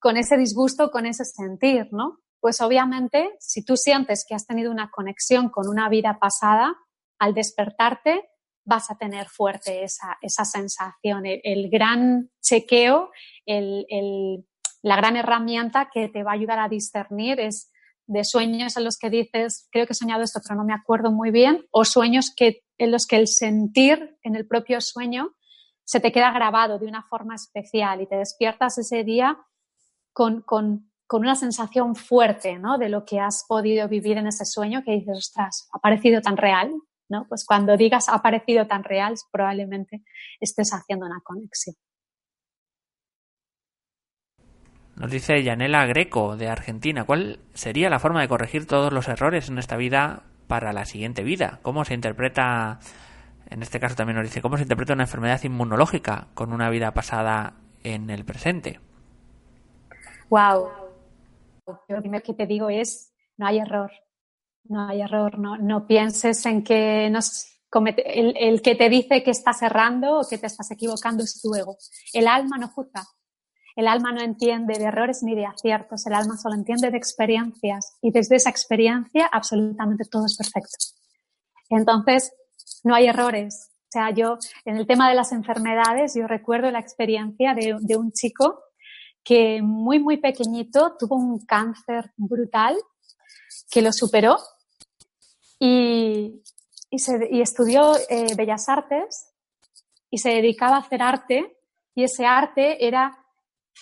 con 0.00 0.16
ese 0.16 0.36
disgusto, 0.36 0.90
con 0.90 1.06
ese 1.06 1.24
sentir, 1.24 1.88
¿no? 1.92 2.20
Pues 2.40 2.60
obviamente, 2.60 3.36
si 3.38 3.64
tú 3.64 3.76
sientes 3.76 4.24
que 4.26 4.34
has 4.34 4.46
tenido 4.46 4.70
una 4.70 4.90
conexión 4.90 5.50
con 5.50 5.68
una 5.68 5.88
vida 5.88 6.18
pasada, 6.18 6.74
al 7.18 7.34
despertarte 7.34 8.30
vas 8.64 8.90
a 8.90 8.96
tener 8.96 9.28
fuerte 9.28 9.84
esa, 9.84 10.18
esa 10.20 10.44
sensación. 10.44 11.24
El, 11.26 11.70
gran 11.70 12.30
chequeo, 12.40 13.10
el, 13.46 13.86
la 14.82 14.96
gran 14.96 15.16
herramienta 15.16 15.90
que 15.92 16.08
te 16.08 16.22
va 16.22 16.32
a 16.32 16.34
ayudar 16.34 16.58
a 16.58 16.68
discernir 16.68 17.40
es 17.40 17.70
de 18.06 18.24
sueños 18.24 18.76
en 18.76 18.84
los 18.84 18.98
que 18.98 19.10
dices, 19.10 19.68
creo 19.70 19.86
que 19.86 19.92
he 19.92 19.96
soñado 19.96 20.22
esto, 20.22 20.40
pero 20.42 20.56
no 20.56 20.64
me 20.64 20.74
acuerdo 20.74 21.12
muy 21.12 21.30
bien, 21.30 21.66
o 21.70 21.84
sueños 21.84 22.32
que, 22.34 22.64
en 22.78 22.90
los 22.90 23.06
que 23.06 23.16
el 23.16 23.28
sentir 23.28 24.18
en 24.22 24.34
el 24.34 24.46
propio 24.46 24.80
sueño 24.80 25.34
se 25.84 26.00
te 26.00 26.10
queda 26.12 26.32
grabado 26.32 26.78
de 26.78 26.86
una 26.86 27.04
forma 27.04 27.34
especial 27.34 28.00
y 28.00 28.08
te 28.08 28.16
despiertas 28.16 28.78
ese 28.78 29.04
día 29.04 29.38
con, 30.12 30.89
una 31.18 31.34
sensación 31.34 31.96
fuerte 31.96 32.58
¿no? 32.58 32.78
de 32.78 32.88
lo 32.88 33.04
que 33.04 33.18
has 33.18 33.44
podido 33.48 33.88
vivir 33.88 34.18
en 34.18 34.26
ese 34.26 34.44
sueño 34.44 34.82
que 34.84 34.92
dices, 34.92 35.18
ostras, 35.18 35.68
ha 35.72 35.78
parecido 35.78 36.20
tan 36.20 36.36
real. 36.36 36.72
¿no? 37.08 37.26
Pues 37.28 37.44
cuando 37.44 37.76
digas 37.76 38.08
ha 38.08 38.22
parecido 38.22 38.66
tan 38.66 38.84
real, 38.84 39.14
probablemente 39.32 40.02
estés 40.38 40.72
haciendo 40.72 41.06
una 41.06 41.20
conexión. 41.24 41.74
Nos 44.94 45.10
dice 45.10 45.42
Yanela 45.42 45.86
Greco 45.86 46.36
de 46.36 46.48
Argentina, 46.48 47.04
¿cuál 47.04 47.40
sería 47.54 47.90
la 47.90 47.98
forma 47.98 48.20
de 48.20 48.28
corregir 48.28 48.66
todos 48.66 48.92
los 48.92 49.08
errores 49.08 49.48
en 49.48 49.58
esta 49.58 49.76
vida 49.76 50.24
para 50.46 50.72
la 50.72 50.84
siguiente 50.84 51.24
vida? 51.24 51.58
¿Cómo 51.62 51.84
se 51.84 51.94
interpreta 51.94 52.78
en 53.50 53.62
este 53.62 53.80
caso 53.80 53.96
también 53.96 54.16
nos 54.16 54.24
dice 54.24 54.40
cómo 54.40 54.56
se 54.56 54.62
interpreta 54.62 54.92
una 54.92 55.02
enfermedad 55.02 55.42
inmunológica 55.42 56.28
con 56.34 56.52
una 56.52 56.70
vida 56.70 56.94
pasada 56.94 57.54
en 57.82 58.08
el 58.08 58.24
presente. 58.24 58.78
Wow. 60.30 60.79
Lo 61.88 62.00
primero 62.00 62.22
que 62.22 62.34
te 62.34 62.46
digo 62.46 62.70
es, 62.70 63.12
no 63.36 63.46
hay 63.46 63.58
error. 63.58 63.90
No 64.64 64.88
hay 64.88 65.00
error. 65.00 65.38
No, 65.38 65.56
no 65.56 65.86
pienses 65.86 66.44
en 66.46 66.62
que 66.62 67.08
nos 67.10 67.46
comete, 67.68 68.18
el, 68.18 68.34
el, 68.36 68.62
que 68.62 68.74
te 68.74 68.88
dice 68.88 69.22
que 69.22 69.30
estás 69.30 69.62
errando 69.62 70.20
o 70.20 70.28
que 70.28 70.38
te 70.38 70.46
estás 70.46 70.70
equivocando 70.70 71.22
es 71.22 71.40
tu 71.40 71.54
ego. 71.54 71.76
El 72.12 72.28
alma 72.28 72.58
no 72.58 72.68
juzga. 72.68 73.04
El 73.76 73.86
alma 73.86 74.12
no 74.12 74.20
entiende 74.20 74.78
de 74.78 74.84
errores 74.84 75.22
ni 75.22 75.34
de 75.34 75.46
aciertos. 75.46 76.06
El 76.06 76.14
alma 76.14 76.36
solo 76.36 76.54
entiende 76.54 76.90
de 76.90 76.98
experiencias. 76.98 77.96
Y 78.02 78.10
desde 78.10 78.36
esa 78.36 78.50
experiencia 78.50 79.28
absolutamente 79.32 80.04
todo 80.10 80.26
es 80.26 80.36
perfecto. 80.36 80.76
Entonces, 81.70 82.32
no 82.84 82.94
hay 82.94 83.06
errores. 83.06 83.70
O 83.90 83.92
sea, 83.92 84.10
yo 84.10 84.38
en 84.64 84.76
el 84.76 84.86
tema 84.86 85.08
de 85.08 85.16
las 85.16 85.32
enfermedades, 85.32 86.14
yo 86.14 86.26
recuerdo 86.26 86.70
la 86.70 86.78
experiencia 86.78 87.54
de, 87.54 87.96
un 87.96 88.12
chico 88.12 88.60
que 89.24 89.62
muy, 89.62 89.98
muy 89.98 90.16
pequeñito 90.16 90.96
tuvo 90.98 91.16
un 91.16 91.44
cáncer 91.44 92.12
brutal 92.16 92.76
que 93.70 93.82
lo 93.82 93.92
superó 93.92 94.38
y, 95.58 96.42
estudió 96.90 97.92
eh, 98.08 98.34
Bellas 98.36 98.68
Artes 98.68 99.32
y 100.10 100.18
se 100.18 100.30
dedicaba 100.30 100.76
a 100.76 100.80
hacer 100.80 101.02
arte 101.02 101.56
y 101.94 102.02
ese 102.02 102.26
arte 102.26 102.84
era 102.84 103.16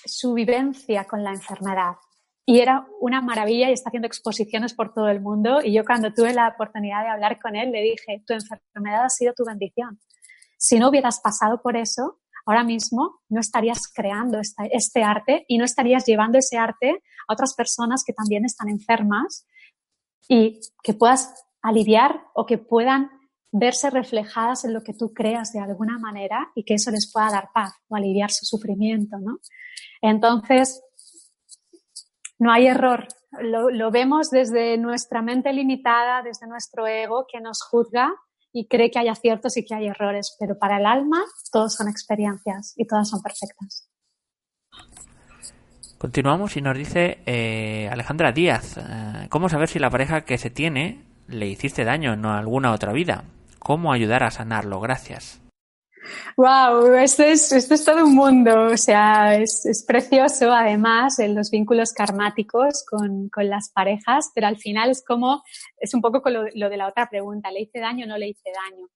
su 0.04 0.34
vivencia 0.34 1.06
con 1.06 1.24
la 1.24 1.30
enfermedad 1.30 1.94
y 2.44 2.60
era 2.60 2.86
una 3.00 3.20
maravilla 3.20 3.68
y 3.68 3.74
está 3.74 3.90
haciendo 3.90 4.06
exposiciones 4.06 4.72
por 4.72 4.94
todo 4.94 5.08
el 5.08 5.20
mundo. 5.20 5.60
Y 5.62 5.74
yo 5.74 5.84
cuando 5.84 6.14
tuve 6.14 6.32
la 6.32 6.48
oportunidad 6.48 7.02
de 7.02 7.10
hablar 7.10 7.38
con 7.38 7.54
él, 7.54 7.70
le 7.70 7.82
dije, 7.82 8.22
tu 8.26 8.32
enfermedad 8.32 9.04
ha 9.04 9.10
sido 9.10 9.34
tu 9.34 9.44
bendición. 9.44 10.00
Si 10.56 10.78
no 10.78 10.88
hubieras 10.88 11.20
pasado 11.20 11.60
por 11.60 11.76
eso, 11.76 12.20
ahora 12.48 12.64
mismo 12.64 13.20
no 13.28 13.40
estarías 13.40 13.92
creando 13.92 14.40
este 14.40 15.02
arte 15.02 15.44
y 15.48 15.58
no 15.58 15.64
estarías 15.64 16.06
llevando 16.06 16.38
ese 16.38 16.56
arte 16.56 17.02
a 17.28 17.32
otras 17.34 17.54
personas 17.54 18.04
que 18.06 18.14
también 18.14 18.46
están 18.46 18.70
enfermas 18.70 19.46
y 20.28 20.60
que 20.82 20.94
puedas 20.94 21.46
aliviar 21.60 22.22
o 22.34 22.46
que 22.46 22.56
puedan 22.56 23.10
verse 23.52 23.90
reflejadas 23.90 24.64
en 24.64 24.72
lo 24.72 24.82
que 24.82 24.94
tú 24.94 25.12
creas 25.12 25.52
de 25.52 25.60
alguna 25.60 25.98
manera 25.98 26.50
y 26.54 26.64
que 26.64 26.74
eso 26.74 26.90
les 26.90 27.10
pueda 27.12 27.30
dar 27.30 27.50
paz 27.52 27.72
o 27.88 27.96
aliviar 27.96 28.30
su 28.30 28.46
sufrimiento, 28.46 29.18
¿no? 29.18 29.40
Entonces, 30.00 30.82
no 32.38 32.50
hay 32.50 32.66
error. 32.66 33.08
Lo, 33.40 33.90
vemos 33.90 34.30
desde 34.30 34.78
nuestra 34.78 35.20
mente 35.20 35.52
limitada, 35.52 36.22
desde 36.22 36.46
nuestro 36.46 36.86
ego 36.86 37.26
que 37.30 37.40
nos 37.40 37.62
juzga 37.62 38.14
y 38.58 38.66
cree 38.66 38.90
que 38.90 38.98
hay 38.98 39.06
aciertos 39.06 39.56
y 39.56 39.64
que 39.64 39.72
hay 39.72 39.86
errores, 39.86 40.36
pero 40.40 40.58
para 40.58 40.78
el 40.78 40.86
alma 40.86 41.22
todos 41.52 41.74
son 41.74 41.88
experiencias 41.88 42.74
y 42.76 42.86
todas 42.86 43.08
son 43.08 43.22
perfectas. 43.22 43.88
Continuamos 45.96 46.56
y 46.56 46.60
nos 46.60 46.76
dice 46.76 47.18
eh, 47.26 47.88
Alejandra 47.90 48.32
Díaz, 48.32 48.76
eh, 48.78 49.28
¿cómo 49.30 49.48
saber 49.48 49.68
si 49.68 49.78
la 49.78 49.90
pareja 49.90 50.22
que 50.22 50.38
se 50.38 50.50
tiene 50.50 51.04
le 51.28 51.46
hiciste 51.46 51.84
daño 51.84 52.12
en 52.12 52.26
alguna 52.26 52.72
otra 52.72 52.92
vida? 52.92 53.24
¿Cómo 53.60 53.92
ayudar 53.92 54.24
a 54.24 54.32
sanarlo? 54.32 54.80
Gracias. 54.80 55.40
Wow, 56.36 56.94
esto 56.94 57.22
es, 57.22 57.52
esto 57.52 57.74
es 57.74 57.84
todo 57.84 58.04
un 58.04 58.14
mundo, 58.14 58.66
o 58.72 58.76
sea, 58.76 59.36
es, 59.36 59.66
es 59.66 59.84
precioso 59.84 60.52
además 60.52 61.18
en 61.18 61.34
los 61.34 61.50
vínculos 61.50 61.92
karmáticos 61.92 62.84
con, 62.88 63.28
con, 63.28 63.48
las 63.48 63.70
parejas, 63.70 64.30
pero 64.34 64.46
al 64.46 64.56
final 64.56 64.90
es 64.90 65.04
como, 65.04 65.42
es 65.78 65.94
un 65.94 66.00
poco 66.00 66.22
con 66.22 66.34
lo, 66.34 66.44
de 66.44 66.76
la 66.76 66.88
otra 66.88 67.08
pregunta, 67.08 67.50
¿le 67.50 67.62
hice 67.62 67.80
daño 67.80 68.04
o 68.04 68.08
no 68.08 68.18
le 68.18 68.28
hice 68.28 68.50
daño? 68.70 68.88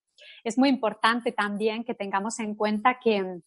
Es 0.45 0.59
muy 0.59 0.69
importante 0.69 1.33
también 1.33 1.85
que 1.85 1.95
tengamos 1.95 2.39
en 2.39 2.55
cuenta 2.55 2.99
que, 3.03 3.41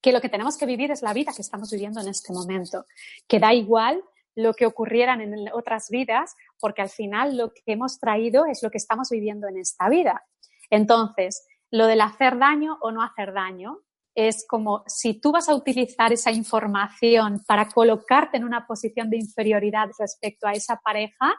que 0.00 0.12
lo 0.12 0.20
que 0.20 0.28
tenemos 0.28 0.56
que 0.56 0.66
vivir 0.66 0.90
es 0.90 1.02
la 1.02 1.12
vida 1.12 1.32
que 1.34 1.42
estamos 1.42 1.70
viviendo 1.70 2.00
en 2.00 2.08
este 2.08 2.32
momento, 2.32 2.86
que 3.26 3.38
da 3.38 3.52
igual 3.52 4.02
lo 4.34 4.54
que 4.54 4.66
ocurrieran 4.66 5.20
en 5.20 5.50
otras 5.52 5.90
vidas, 5.90 6.36
porque 6.60 6.80
al 6.80 6.90
final 6.90 7.36
lo 7.36 7.52
que 7.52 7.62
hemos 7.66 7.98
traído 7.98 8.46
es 8.46 8.62
lo 8.62 8.70
que 8.70 8.78
estamos 8.78 9.10
viviendo 9.10 9.48
en 9.48 9.58
esta 9.58 9.88
vida. 9.88 10.24
Entonces, 10.70 11.47
lo 11.70 11.86
del 11.86 12.00
hacer 12.00 12.38
daño 12.38 12.78
o 12.80 12.90
no 12.90 13.02
hacer 13.02 13.32
daño 13.32 13.78
es 14.14 14.44
como 14.48 14.82
si 14.86 15.20
tú 15.20 15.30
vas 15.30 15.48
a 15.48 15.54
utilizar 15.54 16.12
esa 16.12 16.32
información 16.32 17.42
para 17.46 17.68
colocarte 17.68 18.36
en 18.36 18.44
una 18.44 18.66
posición 18.66 19.10
de 19.10 19.18
inferioridad 19.18 19.88
respecto 19.98 20.48
a 20.48 20.52
esa 20.52 20.76
pareja, 20.76 21.34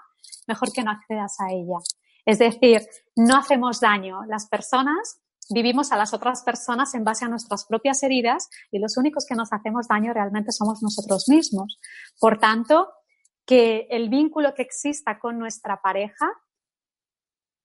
mejor 0.48 0.72
que 0.72 0.84
no 0.84 0.92
accedas 0.92 1.36
a 1.42 1.52
ella. 1.52 1.78
Es 2.26 2.40
decir, 2.40 2.88
no 3.18 3.36
hacemos 3.36 3.82
daño. 3.82 4.24
Las 4.28 4.48
personas 4.48 5.20
vivimos 5.50 5.92
a 5.92 5.98
las 5.98 6.14
otras 6.14 6.44
personas 6.44 6.94
en 6.94 7.04
base 7.04 7.26
a 7.26 7.28
nuestras 7.28 7.66
propias 7.66 8.02
heridas 8.04 8.50
y 8.72 8.80
los 8.80 8.98
únicos 8.98 9.26
que 9.28 9.36
nos 9.36 9.52
hacemos 9.52 9.88
daño 9.88 10.14
realmente 10.14 10.52
somos 10.52 10.82
nosotros 10.82 11.28
mismos. 11.28 11.80
Por 12.20 12.40
tanto, 12.40 12.94
que 13.46 13.88
el 13.90 14.10
vínculo 14.10 14.54
que 14.54 14.62
exista 14.62 15.20
con 15.20 15.40
nuestra 15.40 15.82
pareja 15.82 16.32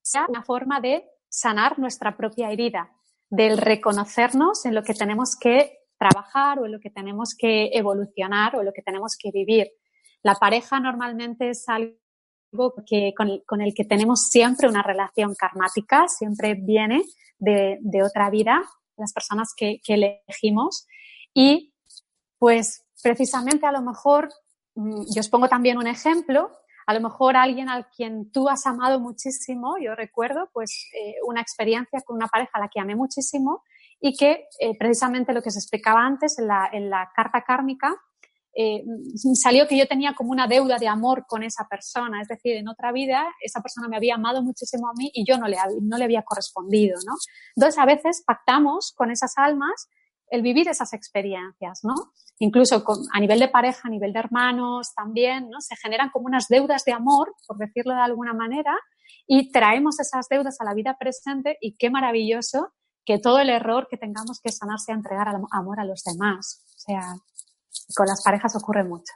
sea 0.02 0.26
una 0.28 0.42
forma 0.42 0.80
de 0.80 1.04
sanar 1.34 1.78
nuestra 1.78 2.16
propia 2.16 2.50
herida, 2.50 2.92
del 3.28 3.58
reconocernos 3.58 4.64
en 4.66 4.74
lo 4.74 4.82
que 4.82 4.94
tenemos 4.94 5.36
que 5.36 5.78
trabajar 5.98 6.60
o 6.60 6.66
en 6.66 6.72
lo 6.72 6.80
que 6.80 6.90
tenemos 6.90 7.34
que 7.36 7.70
evolucionar 7.72 8.54
o 8.54 8.60
en 8.60 8.66
lo 8.66 8.72
que 8.72 8.82
tenemos 8.82 9.16
que 9.18 9.30
vivir. 9.32 9.72
La 10.22 10.36
pareja 10.36 10.78
normalmente 10.78 11.50
es 11.50 11.68
algo 11.68 12.74
que, 12.86 13.12
con, 13.16 13.60
el, 13.60 13.74
que 13.74 13.84
tenemos 13.84 14.28
siempre 14.28 14.68
una 14.68 14.82
relación 14.82 15.34
karmática, 15.34 16.06
siempre 16.08 16.54
viene 16.54 17.02
de, 17.38 18.02
otra 18.04 18.30
vida, 18.30 18.62
las 18.96 19.12
personas 19.12 19.52
que, 19.56 19.80
que 19.84 19.94
elegimos. 19.94 20.86
Y 21.34 21.74
pues 22.38 22.84
precisamente 23.02 23.66
a 23.66 23.72
lo 23.72 23.82
mejor, 23.82 24.28
mm, 24.76 25.06
yo 25.12 25.20
os 25.20 25.28
pongo 25.28 25.48
también 25.48 25.78
un 25.78 25.88
ejemplo, 25.88 26.52
a 26.86 26.94
lo 26.94 27.00
mejor 27.00 27.36
alguien 27.36 27.68
al 27.68 27.88
quien 27.88 28.30
tú 28.30 28.48
has 28.48 28.66
amado 28.66 29.00
muchísimo, 29.00 29.76
yo 29.82 29.94
recuerdo 29.94 30.50
pues 30.52 30.88
eh, 30.94 31.14
una 31.26 31.40
experiencia 31.40 32.00
con 32.02 32.16
una 32.16 32.28
pareja 32.28 32.52
a 32.54 32.60
la 32.60 32.68
que 32.68 32.80
amé 32.80 32.94
muchísimo 32.94 33.62
y 34.00 34.16
que 34.16 34.48
eh, 34.60 34.76
precisamente 34.78 35.32
lo 35.32 35.42
que 35.42 35.50
se 35.50 35.58
explicaba 35.58 36.04
antes 36.04 36.38
en 36.38 36.48
la, 36.48 37.10
carta 37.14 37.42
kármica, 37.42 37.94
eh, 38.56 38.84
salió 39.34 39.66
que 39.66 39.76
yo 39.76 39.88
tenía 39.88 40.14
como 40.14 40.30
una 40.30 40.46
deuda 40.46 40.78
de 40.78 40.86
amor 40.86 41.24
con 41.26 41.42
esa 41.42 41.66
persona, 41.68 42.20
es 42.20 42.28
decir, 42.28 42.56
en 42.56 42.68
otra 42.68 42.92
vida 42.92 43.26
esa 43.40 43.60
persona 43.60 43.88
me 43.88 43.96
había 43.96 44.14
amado 44.14 44.42
muchísimo 44.42 44.88
a 44.88 44.92
mí 44.96 45.10
y 45.12 45.24
yo 45.26 45.38
no 45.38 45.48
le, 45.48 45.56
no 45.82 45.98
le 45.98 46.04
había 46.04 46.22
correspondido, 46.22 46.98
¿no? 47.06 47.14
Entonces 47.56 47.78
a 47.80 47.86
veces 47.86 48.22
pactamos 48.24 48.92
con 48.96 49.10
esas 49.10 49.32
almas 49.36 49.88
el 50.30 50.42
vivir 50.42 50.68
esas 50.68 50.92
experiencias, 50.92 51.80
¿no? 51.82 51.94
Incluso 52.38 52.84
a 53.12 53.20
nivel 53.20 53.38
de 53.38 53.48
pareja, 53.48 53.82
a 53.84 53.90
nivel 53.90 54.12
de 54.12 54.18
hermanos 54.18 54.92
también, 54.94 55.48
¿no? 55.50 55.60
Se 55.60 55.76
generan 55.76 56.10
como 56.10 56.26
unas 56.26 56.48
deudas 56.48 56.84
de 56.84 56.92
amor, 56.92 57.34
por 57.46 57.58
decirlo 57.58 57.94
de 57.94 58.00
alguna 58.00 58.34
manera, 58.34 58.76
y 59.26 59.52
traemos 59.52 60.00
esas 60.00 60.28
deudas 60.28 60.60
a 60.60 60.64
la 60.64 60.74
vida 60.74 60.96
presente 60.98 61.56
y 61.60 61.76
qué 61.76 61.90
maravilloso 61.90 62.72
que 63.04 63.18
todo 63.18 63.38
el 63.38 63.50
error 63.50 63.86
que 63.88 63.96
tengamos 63.96 64.40
que 64.42 64.50
sanar 64.50 64.78
sea 64.80 64.94
entregar 64.94 65.28
amor 65.28 65.80
a 65.80 65.84
los 65.84 66.02
demás. 66.02 66.64
O 66.76 66.78
sea, 66.78 67.14
con 67.94 68.06
las 68.06 68.22
parejas 68.22 68.56
ocurre 68.56 68.84
mucho. 68.84 69.12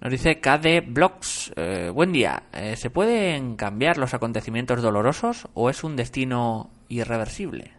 Nos 0.00 0.10
dice 0.10 0.40
KD 0.40 0.86
Blocks, 0.86 1.52
eh, 1.56 1.90
buen 1.92 2.12
día, 2.12 2.44
eh, 2.52 2.76
¿se 2.76 2.90
pueden 2.90 3.56
cambiar 3.56 3.96
los 3.96 4.12
acontecimientos 4.12 4.82
dolorosos 4.82 5.48
o 5.54 5.70
es 5.70 5.82
un 5.82 5.96
destino 5.96 6.70
irreversible? 6.88 7.72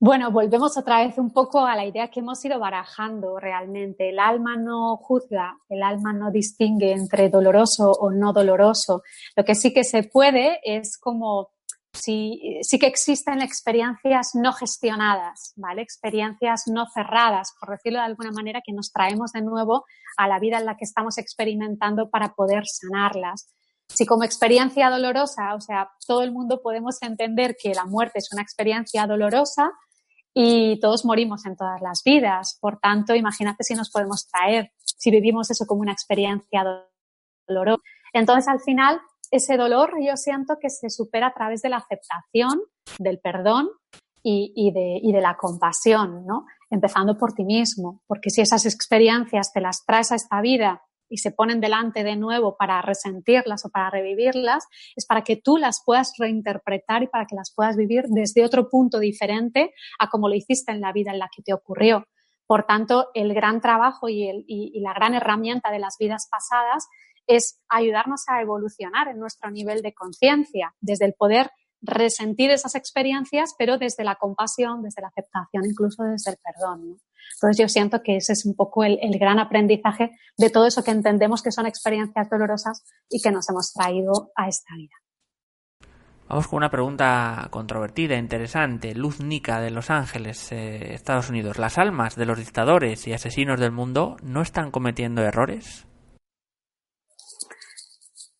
Bueno, 0.00 0.30
volvemos 0.30 0.78
otra 0.78 1.04
vez 1.04 1.18
un 1.18 1.32
poco 1.32 1.66
a 1.66 1.74
la 1.74 1.84
idea 1.84 2.08
que 2.08 2.20
hemos 2.20 2.44
ido 2.44 2.60
barajando 2.60 3.40
realmente. 3.40 4.10
El 4.10 4.20
alma 4.20 4.54
no 4.54 4.96
juzga, 4.96 5.58
el 5.68 5.82
alma 5.82 6.12
no 6.12 6.30
distingue 6.30 6.92
entre 6.92 7.28
doloroso 7.28 7.90
o 7.90 8.08
no 8.12 8.32
doloroso. 8.32 9.02
Lo 9.34 9.44
que 9.44 9.56
sí 9.56 9.74
que 9.74 9.82
se 9.82 10.04
puede 10.04 10.60
es 10.62 10.98
como 10.98 11.50
sí, 11.92 12.60
sí 12.62 12.78
que 12.78 12.86
existen 12.86 13.42
experiencias 13.42 14.36
no 14.36 14.52
gestionadas, 14.52 15.52
¿vale? 15.56 15.82
Experiencias 15.82 16.68
no 16.68 16.86
cerradas, 16.94 17.52
por 17.58 17.70
decirlo 17.70 17.98
de 17.98 18.04
alguna 18.04 18.30
manera, 18.30 18.62
que 18.64 18.72
nos 18.72 18.92
traemos 18.92 19.32
de 19.32 19.42
nuevo 19.42 19.84
a 20.16 20.28
la 20.28 20.38
vida 20.38 20.58
en 20.58 20.66
la 20.66 20.76
que 20.76 20.84
estamos 20.84 21.18
experimentando 21.18 22.08
para 22.08 22.34
poder 22.34 22.62
sanarlas. 22.66 23.52
Si 23.88 24.06
como 24.06 24.22
experiencia 24.22 24.90
dolorosa, 24.90 25.56
o 25.56 25.60
sea, 25.60 25.90
todo 26.06 26.22
el 26.22 26.30
mundo 26.30 26.60
podemos 26.62 27.02
entender 27.02 27.56
que 27.60 27.74
la 27.74 27.84
muerte 27.84 28.20
es 28.20 28.32
una 28.32 28.42
experiencia 28.42 29.04
dolorosa, 29.06 29.72
y 30.40 30.78
todos 30.78 31.04
morimos 31.04 31.44
en 31.46 31.56
todas 31.56 31.82
las 31.82 32.04
vidas. 32.04 32.58
Por 32.60 32.78
tanto, 32.78 33.16
imagínate 33.16 33.64
si 33.64 33.74
nos 33.74 33.90
podemos 33.90 34.28
traer, 34.28 34.70
si 34.76 35.10
vivimos 35.10 35.50
eso 35.50 35.66
como 35.66 35.80
una 35.80 35.90
experiencia 35.90 36.62
dolorosa. 37.48 37.82
Entonces, 38.12 38.46
al 38.46 38.60
final, 38.60 39.00
ese 39.32 39.56
dolor 39.56 39.94
yo 40.00 40.16
siento 40.16 40.54
que 40.60 40.70
se 40.70 40.90
supera 40.90 41.26
a 41.26 41.34
través 41.34 41.60
de 41.62 41.70
la 41.70 41.78
aceptación, 41.78 42.60
del 43.00 43.18
perdón 43.18 43.68
y, 44.22 44.52
y, 44.54 44.70
de, 44.70 45.20
la 45.20 45.36
compasión, 45.36 46.24
¿no? 46.24 46.46
Empezando 46.70 47.18
por 47.18 47.32
ti 47.32 47.42
mismo, 47.42 48.02
porque 48.06 48.30
si 48.30 48.40
esas 48.40 48.64
experiencias 48.64 49.52
te 49.52 49.60
las 49.60 49.84
traes 49.84 50.12
a 50.12 50.14
esta 50.14 50.40
vida 50.40 50.82
y 51.08 51.18
se 51.18 51.30
ponen 51.30 51.60
delante 51.60 52.04
de 52.04 52.16
nuevo 52.16 52.56
para 52.56 52.80
resentirlas 52.82 53.64
o 53.64 53.70
para 53.70 53.90
revivirlas, 53.90 54.66
es 54.96 55.06
para 55.06 55.22
que 55.22 55.36
tú 55.36 55.56
las 55.56 55.82
puedas 55.84 56.12
reinterpretar 56.18 57.02
y 57.02 57.08
para 57.08 57.26
que 57.26 57.36
las 57.36 57.52
puedas 57.54 57.76
vivir 57.76 58.04
desde 58.08 58.44
otro 58.44 58.68
punto 58.68 58.98
diferente 58.98 59.72
a 59.98 60.08
como 60.08 60.28
lo 60.28 60.34
hiciste 60.34 60.72
en 60.72 60.80
la 60.80 60.92
vida 60.92 61.12
en 61.12 61.18
la 61.18 61.28
que 61.34 61.42
te 61.42 61.52
ocurrió. 61.52 62.04
Por 62.46 62.64
tanto, 62.64 63.08
el 63.12 63.34
gran 63.34 63.60
trabajo 63.60 64.08
y, 64.08 64.26
el, 64.26 64.44
y, 64.46 64.80
la 64.80 64.94
gran 64.94 65.14
herramienta 65.14 65.70
de 65.70 65.78
las 65.78 65.96
vidas 65.98 66.28
pasadas 66.30 66.88
es 67.26 67.60
ayudarnos 67.68 68.24
a 68.26 68.40
evolucionar 68.40 69.08
en 69.08 69.18
nuestro 69.18 69.50
nivel 69.50 69.82
de 69.82 69.92
conciencia, 69.92 70.74
desde 70.80 71.04
el 71.04 71.12
poder 71.12 71.50
resentir 71.80 72.50
esas 72.50 72.74
experiencias, 72.74 73.54
pero 73.58 73.78
desde 73.78 74.04
la 74.04 74.16
compasión, 74.16 74.82
desde 74.82 75.02
la 75.02 75.08
aceptación, 75.08 75.64
incluso 75.64 76.02
desde 76.04 76.32
el 76.32 76.36
perdón. 76.38 76.98
Entonces 77.34 77.58
yo 77.58 77.68
siento 77.68 78.02
que 78.02 78.16
ese 78.16 78.32
es 78.32 78.44
un 78.44 78.54
poco 78.54 78.84
el, 78.84 78.98
gran 79.18 79.38
aprendizaje 79.38 80.10
de 80.36 80.50
todo 80.50 80.66
eso 80.66 80.82
que 80.82 80.90
entendemos 80.90 81.42
que 81.42 81.52
son 81.52 81.66
experiencias 81.66 82.28
dolorosas 82.28 82.84
y 83.08 83.20
que 83.20 83.30
nos 83.30 83.48
hemos 83.48 83.72
traído 83.72 84.32
a 84.34 84.48
esta 84.48 84.74
vida. 84.74 84.94
Vamos 86.28 86.48
con 86.48 86.58
una 86.58 86.70
pregunta 86.70 87.48
controvertida, 87.50 88.16
interesante. 88.16 88.94
Luz 88.94 89.20
Nica 89.20 89.60
de 89.60 89.70
Los 89.70 89.88
Ángeles, 89.88 90.52
eh, 90.52 90.92
Estados 90.92 91.30
Unidos. 91.30 91.58
¿Las 91.58 91.78
almas 91.78 92.16
de 92.16 92.26
los 92.26 92.36
dictadores 92.36 93.06
y 93.06 93.14
asesinos 93.14 93.58
del 93.58 93.72
mundo 93.72 94.16
no 94.22 94.42
están 94.42 94.70
cometiendo 94.70 95.22
errores? 95.22 95.86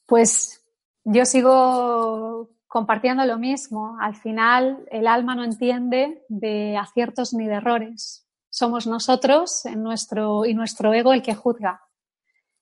Pues 0.05 0.63
yo 1.05 1.25
sigo 1.25 2.51
compartiendo 2.69 3.25
lo 3.25 3.39
mismo. 3.39 3.97
Al 4.01 4.15
final, 4.15 4.87
el 4.91 5.07
alma 5.07 5.35
no 5.35 5.43
entiende 5.43 6.25
de 6.29 6.77
aciertos 6.77 7.35
ni 7.35 7.47
de 7.47 7.55
errores 7.55 8.29
somos 8.51 8.87
nosotros 8.87 9.65
en 9.67 9.83
nuestro, 9.83 10.45
y 10.45 10.55
nuestro 10.55 10.93
ego 10.93 11.13
el 11.13 11.23
que 11.23 11.35
juzga. 11.35 11.81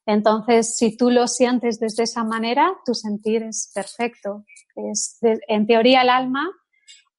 Entonces, 0.04 0.76
si 0.76 0.96
tú 0.96 1.10
lo 1.10 1.26
sientes 1.26 1.80
desde 1.80 2.04
esa 2.04 2.22
manera, 2.22 2.76
tu 2.84 2.94
sentir 2.94 3.42
es 3.42 3.70
perfecto. 3.74 4.44
Es 4.74 5.18
en 5.22 5.66
teoría, 5.66 6.02
el 6.02 6.10
alma 6.10 6.50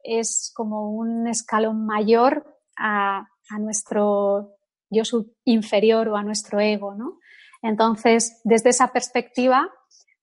es 0.04 0.52
como 0.56 0.92
un 0.92 1.28
escalón 1.28 1.86
mayor 1.86 2.46
a, 2.78 3.28
a 3.50 3.60
nuestro 3.60 4.54
yo 4.90 5.02
inferior 5.44 6.08
o 6.08 6.16
a 6.16 6.24
nuestro 6.24 6.62
ego, 6.62 6.96
¿no? 6.96 7.20
Entonces, 7.62 8.40
desde 8.46 8.70
esa 8.70 8.94
perspectiva, 8.94 9.70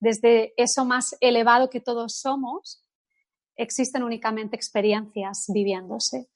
desde 0.05 0.53
eso 0.57 0.85
más 0.85 1.17
elevado 1.21 1.71
que 1.71 1.81
todos 1.81 2.21
somos, 2.21 2.85
existen 3.57 4.03
únicamente 4.03 4.55
experiencias 4.55 5.47
viviéndose. 5.49 6.29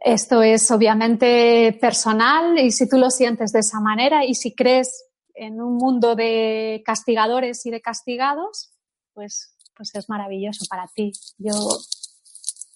Esto 0.00 0.42
es 0.42 0.70
obviamente 0.70 1.76
personal 1.80 2.58
y 2.58 2.70
si 2.70 2.88
tú 2.88 2.96
lo 2.96 3.10
sientes 3.10 3.52
de 3.52 3.60
esa 3.60 3.80
manera 3.80 4.24
y 4.24 4.34
si 4.34 4.54
crees 4.54 5.04
en 5.34 5.60
un 5.60 5.76
mundo 5.76 6.14
de 6.14 6.82
castigadores 6.84 7.64
y 7.66 7.70
de 7.70 7.80
castigados, 7.80 8.72
pues, 9.12 9.54
pues 9.76 9.94
es 9.94 10.08
maravilloso 10.08 10.64
para 10.68 10.86
ti. 10.94 11.12
Yo 11.36 11.52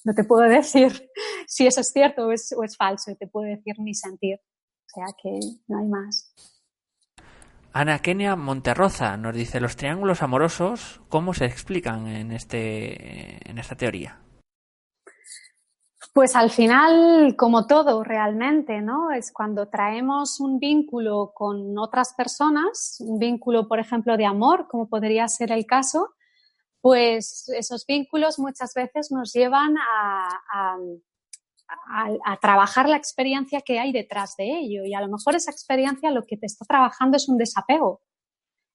no 0.05 0.15
te 0.15 0.25
puedo 0.25 0.43
decir 0.49 1.11
si 1.47 1.67
eso 1.67 1.81
es 1.81 1.89
cierto 1.91 2.27
o 2.27 2.33
es, 2.33 2.53
o 2.57 2.65
es 2.65 2.77
falso, 2.77 3.15
te 3.17 3.27
puedo 3.27 3.47
decir 3.47 3.79
mi 3.79 3.95
sentir. 3.95 4.37
O 4.37 4.95
sea 4.95 5.07
que 5.23 5.39
no 5.69 5.79
hay 5.79 5.87
más. 5.87 6.35
Ana 7.75 8.01
Kenia 8.01 8.37
Monterroza 8.37 9.17
nos 9.17 9.35
dice 9.35 9.59
los 9.59 9.77
triángulos 9.77 10.23
amorosos, 10.23 11.01
¿cómo 11.09 11.33
se 11.33 11.47
explican 11.47 12.07
en, 12.07 12.31
este, 12.33 13.49
en 13.49 13.57
esta 13.59 13.77
teoría? 13.77 14.21
Pues 16.13 16.37
al 16.37 16.51
final, 16.51 17.35
como 17.39 17.67
todo 17.67 18.05
realmente, 18.05 18.83
¿no? 18.83 19.11
Es 19.11 19.33
cuando 19.33 19.69
traemos 19.69 20.41
un 20.41 20.59
vínculo 20.59 21.33
con 21.35 21.79
otras 21.79 22.13
personas, 22.13 22.99
un 23.01 23.19
vínculo, 23.19 23.67
por 23.67 23.79
ejemplo, 23.79 24.19
de 24.19 24.27
amor, 24.27 24.69
como 24.69 24.91
podría 24.91 25.27
ser 25.29 25.53
el 25.53 25.65
caso, 25.65 26.11
pues 26.83 27.49
esos 27.57 27.87
vínculos 27.87 28.39
muchas 28.39 28.75
veces 28.75 29.11
nos 29.11 29.33
llevan 29.33 29.79
a, 29.79 30.29
a, 30.53 30.77
trabajar 32.41 32.89
la 32.89 32.97
experiencia 32.97 33.61
que 33.61 33.79
hay 33.79 33.93
detrás 33.93 34.37
de 34.37 34.45
ello. 34.45 34.85
Y 34.85 34.95
a 34.95 35.01
lo 35.01 35.09
mejor 35.09 35.35
esa 35.35 35.51
experiencia 35.51 36.11
lo 36.11 36.25
que 36.25 36.37
te 36.37 36.47
está 36.47 36.65
trabajando 36.65 37.17
es 37.17 37.29
un 37.29 37.39
desapego. 37.39 38.01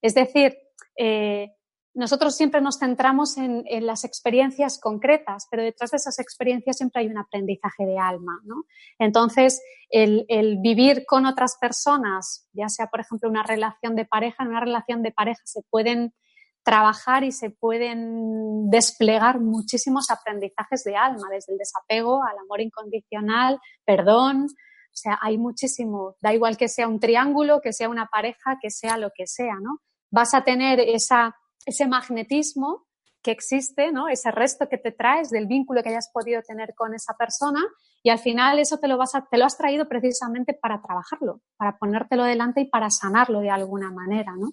Es 0.01 0.13
decir, 0.13 0.57
eh, 0.97 1.51
nosotros 1.93 2.35
siempre 2.35 2.61
nos 2.61 2.77
centramos 2.77 3.37
en, 3.37 3.65
las 3.85 4.03
experiencias 4.03 4.79
concretas, 4.79 5.47
pero 5.49 5.63
detrás 5.63 5.89
de 5.89 5.97
esas 5.97 6.19
experiencias 6.19 6.77
siempre 6.77 7.01
hay 7.01 7.07
un 7.07 7.17
aprendizaje 7.17 7.87
de 7.87 7.97
alma. 7.97 8.39
¿no? 8.45 8.65
Entonces, 8.99 9.61
el, 9.89 10.25
el, 10.27 10.59
vivir 10.59 11.05
con 11.07 11.25
otras 11.25 11.57
personas, 11.59 12.47
ya 12.53 12.69
sea, 12.69 12.87
por 12.87 12.99
ejemplo, 12.99 13.27
una 13.27 13.41
relación 13.41 13.95
de 13.95 14.05
pareja, 14.05 14.43
en 14.43 14.49
una 14.49 14.59
relación 14.59 15.01
de 15.01 15.11
pareja 15.11 15.41
se 15.45 15.61
pueden 15.71 16.13
trabajar 16.67 17.23
y 17.23 17.31
se 17.31 17.49
pueden 17.49 18.69
desplegar 18.69 19.39
muchísimos 19.39 20.11
aprendizajes 20.11 20.83
de 20.83 20.97
alma, 20.97 21.29
desde 21.31 21.53
el 21.53 21.57
desapego 21.57 22.21
al 22.25 22.37
amor 22.39 22.59
incondicional, 22.59 23.57
perdón. 23.85 24.47
O 24.47 24.99
sea, 24.99 25.17
hay 25.21 25.37
muchísimo. 25.37 26.17
Da 26.19 26.33
igual 26.33 26.57
que 26.57 26.67
sea 26.67 26.89
un 26.89 26.99
triángulo, 26.99 27.61
que 27.61 27.71
sea 27.71 27.87
una 27.87 28.07
pareja, 28.07 28.57
que 28.61 28.69
sea 28.69 28.97
lo 28.97 29.11
que 29.15 29.27
sea, 29.27 29.55
¿no? 29.61 29.79
Vas 30.11 30.33
a 30.33 30.43
tener 30.43 30.81
esa, 30.81 31.37
ese 31.65 31.87
magnetismo 31.87 32.85
que 33.23 33.31
existe, 33.31 33.93
¿no? 33.93 34.09
Ese 34.09 34.29
resto 34.31 34.67
que 34.67 34.77
te 34.77 34.91
traes 34.91 35.29
del 35.29 35.47
vínculo 35.47 35.81
que 35.81 35.89
hayas 35.89 36.09
podido 36.13 36.41
tener 36.41 36.73
con 36.75 36.93
esa 36.93 37.13
persona 37.13 37.61
y 38.03 38.09
al 38.09 38.19
final 38.19 38.59
eso 38.59 38.77
te 38.77 38.89
lo, 38.89 38.97
vas 38.97 39.13
te 39.31 39.37
lo 39.37 39.45
has 39.45 39.57
traído 39.57 39.87
precisamente 39.87 40.53
para 40.53 40.81
trabajarlo, 40.81 41.39
para 41.55 41.77
ponértelo 41.77 42.25
delante 42.25 42.59
y 42.59 42.69
para 42.69 42.89
sanarlo 42.89 43.39
de 43.39 43.51
alguna 43.51 43.89
manera, 43.89 44.33
¿no? 44.37 44.51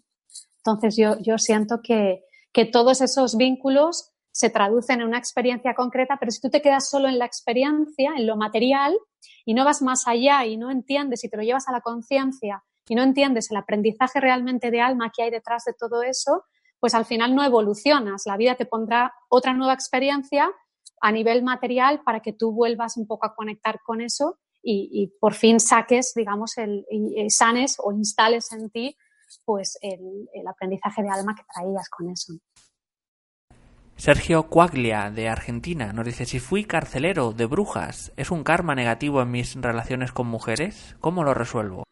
Entonces 0.66 0.96
yo, 0.96 1.18
yo 1.20 1.38
siento 1.38 1.80
que, 1.82 2.24
todos 2.72 3.00
esos 3.00 3.36
vínculos 3.36 4.12
se 4.30 4.48
traducen 4.48 5.00
en 5.00 5.08
una 5.08 5.18
experiencia 5.18 5.74
concreta, 5.74 6.16
pero 6.18 6.30
si 6.30 6.40
tú 6.40 6.50
te 6.50 6.62
quedas 6.62 6.88
solo 6.88 7.08
en 7.08 7.18
la 7.18 7.26
experiencia, 7.26 8.12
en 8.16 8.26
lo 8.28 8.36
material, 8.36 8.96
y 9.44 9.54
no 9.54 9.64
vas 9.64 9.82
más 9.82 10.06
allá 10.06 10.46
y 10.46 10.56
no 10.56 10.70
entiendes 10.70 11.24
y 11.24 11.28
te 11.28 11.36
lo 11.36 11.42
llevas 11.42 11.68
a 11.68 11.72
la 11.72 11.80
conciencia 11.80 12.62
y 12.88 12.94
no 12.94 13.02
entiendes 13.02 13.50
el 13.50 13.56
aprendizaje 13.56 14.20
realmente 14.20 14.70
de 14.70 14.80
alma 14.80 15.10
que 15.14 15.24
hay 15.24 15.30
detrás 15.30 15.64
de 15.64 15.74
todo 15.74 16.02
eso, 16.02 16.44
pues 16.78 16.94
al 16.94 17.04
final 17.04 17.34
no 17.34 17.42
evolucionas. 17.42 18.22
La 18.24 18.36
vida 18.36 18.54
te 18.54 18.66
pondrá 18.66 19.12
otra 19.28 19.52
nueva 19.52 19.74
experiencia 19.74 20.50
a 21.00 21.12
nivel 21.12 21.42
material 21.42 22.02
para 22.04 22.20
que 22.20 22.32
tú 22.32 22.52
vuelvas 22.52 22.96
un 22.96 23.06
poco 23.06 23.26
a 23.26 23.34
conectar 23.34 23.80
con 23.84 24.00
eso 24.00 24.38
y, 24.62 25.12
por 25.20 25.34
fin 25.34 25.60
saques, 25.60 26.12
digamos, 26.14 26.56
el, 26.56 26.86
y 26.90 27.28
sanes 27.28 27.76
o 27.78 27.92
instales 27.92 28.50
en 28.52 28.70
ti 28.70 28.96
pues 29.44 29.78
el, 29.82 30.28
aprendizaje 30.46 31.02
de 31.02 31.10
alma 31.10 31.34
que 31.34 31.42
traías 31.52 31.88
con 31.88 32.10
eso. 32.10 32.34
Sergio 33.96 34.48
Cuaglia, 34.48 35.10
de 35.10 35.28
Argentina, 35.28 35.92
nos 35.92 36.04
dice, 36.04 36.24
si 36.24 36.40
fui 36.40 36.64
carcelero 36.64 37.32
de 37.32 37.46
brujas, 37.46 38.12
¿es 38.16 38.30
un 38.30 38.42
karma 38.42 38.74
negativo 38.74 39.22
en 39.22 39.30
mis 39.30 39.54
relaciones 39.54 40.10
con 40.10 40.26
mujeres? 40.26 40.96
¿Cómo 41.00 41.22
lo 41.22 41.32
resuelvo? 41.32 41.84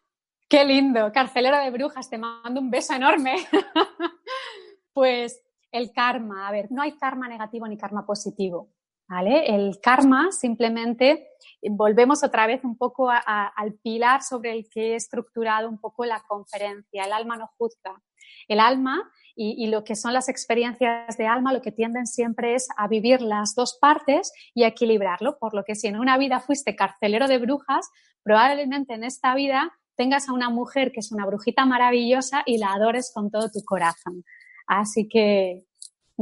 Qué 0.48 0.64
lindo, 0.64 1.12
carcelero 1.12 1.58
de 1.58 1.70
brujas, 1.70 2.10
te 2.10 2.18
mando 2.18 2.60
un 2.60 2.70
beso 2.70 2.94
enorme. 2.94 3.36
pues 4.92 5.42
el 5.70 5.92
karma, 5.92 6.48
a 6.48 6.52
ver, 6.52 6.70
no 6.70 6.82
hay 6.82 6.96
karma 6.96 7.28
negativo 7.28 7.66
ni 7.66 7.78
karma 7.78 8.04
positivo. 8.04 8.68
El 9.08 9.78
karma 9.82 10.32
simplemente 10.32 11.28
volvemos 11.62 12.24
otra 12.24 12.46
vez 12.46 12.64
un 12.64 12.76
poco 12.78 13.10
al 13.10 13.74
pilar 13.82 14.22
sobre 14.22 14.52
el 14.52 14.68
que 14.70 14.92
he 14.92 14.94
estructurado 14.94 15.68
un 15.68 15.78
poco 15.78 16.04
la 16.04 16.22
conferencia. 16.26 17.04
El 17.04 17.12
alma 17.12 17.36
no 17.36 17.50
juzga. 17.58 18.00
El 18.48 18.60
alma 18.60 19.10
y, 19.34 19.66
lo 19.66 19.84
que 19.84 19.96
son 19.96 20.12
las 20.12 20.28
experiencias 20.28 21.16
de 21.16 21.26
alma 21.26 21.52
lo 21.52 21.62
que 21.62 21.72
tienden 21.72 22.06
siempre 22.06 22.54
es 22.54 22.68
a 22.76 22.88
vivir 22.88 23.20
las 23.20 23.54
dos 23.54 23.78
partes 23.80 24.32
y 24.54 24.64
a 24.64 24.68
equilibrarlo. 24.68 25.38
Por 25.38 25.54
lo 25.54 25.64
que 25.64 25.74
si 25.74 25.88
en 25.88 25.98
una 25.98 26.16
vida 26.16 26.40
fuiste 26.40 26.76
carcelero 26.76 27.28
de 27.28 27.38
brujas, 27.38 27.90
probablemente 28.22 28.94
en 28.94 29.04
esta 29.04 29.34
vida 29.34 29.72
tengas 29.94 30.28
a 30.28 30.32
una 30.32 30.48
mujer 30.48 30.90
que 30.90 31.00
es 31.00 31.12
una 31.12 31.26
brujita 31.26 31.66
maravillosa 31.66 32.42
y 32.46 32.58
la 32.58 32.72
adores 32.72 33.12
con 33.14 33.30
todo 33.30 33.50
tu 33.50 33.62
corazón. 33.64 34.24
Así 34.66 35.08
que 35.08 35.64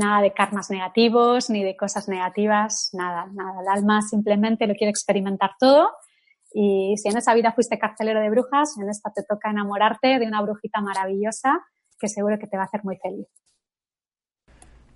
nada 0.01 0.22
de 0.22 0.32
karmas 0.32 0.70
negativos 0.70 1.51
ni 1.51 1.62
de 1.62 1.76
cosas 1.76 2.09
negativas, 2.09 2.90
nada, 2.92 3.26
nada. 3.32 3.61
El 3.62 3.68
alma 3.68 4.03
simplemente 4.03 4.66
lo 4.66 4.74
quiere 4.74 4.90
experimentar 4.90 5.53
todo 5.61 5.90
y 6.53 6.96
si 6.96 7.09
en 7.09 7.16
esa 7.16 7.34
vida 7.34 7.53
fuiste 7.53 7.78
carcelero 7.78 8.20
de 8.20 8.30
brujas, 8.30 8.76
en 8.80 8.88
esta 8.88 9.12
te 9.12 9.22
toca 9.22 9.51
enamorarte 9.51 10.18
de 10.18 10.26
una 10.26 10.42
brujita 10.42 10.80
maravillosa 10.80 11.61
que 11.98 12.09
seguro 12.09 12.38
que 12.38 12.46
te 12.46 12.57
va 12.57 12.64
a 12.64 12.66
hacer 12.66 12.80
muy 12.82 12.96
feliz. 12.96 13.28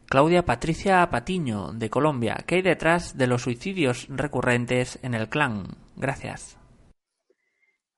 Claudia 0.07 0.45
Patricia 0.45 1.09
Patiño, 1.11 1.73
de 1.73 1.91
Colombia. 1.91 2.37
¿Qué 2.47 2.57
hay 2.57 2.63
detrás 2.63 3.17
de 3.17 3.27
los 3.27 3.43
suicidios 3.43 4.07
recurrentes 4.09 4.99
en 5.03 5.15
el 5.15 5.29
clan? 5.29 5.65
Gracias. 5.97 6.59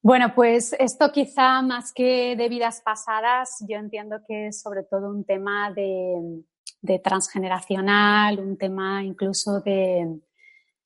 Bueno, 0.03 0.33
pues 0.35 0.75
esto 0.79 1.11
quizá 1.11 1.63
más 1.63 1.93
que 1.93 2.37
de 2.37 2.49
vidas 2.49 2.81
pasadas, 2.85 3.57
yo 3.69 3.77
entiendo 3.77 4.19
que 4.27 4.49
es 4.49 4.61
sobre 4.63 4.85
todo 4.85 5.11
un 5.11 5.25
tema 5.25 5.73
de, 5.73 6.45
de 6.81 6.99
transgeneracional, 6.99 8.39
un 8.39 8.57
tema 8.57 9.03
incluso 9.03 9.61
de, 9.61 10.21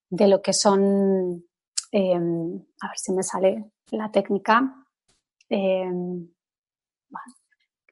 de 0.09 0.29
lo 0.29 0.43
que 0.43 0.53
son, 0.53 1.45
em, 1.93 2.55
a 2.81 2.89
ver 2.89 2.99
si 2.99 3.13
me 3.13 3.23
sale 3.23 3.71
la 3.91 4.11
técnica. 4.11 4.87
Em, 5.49 6.29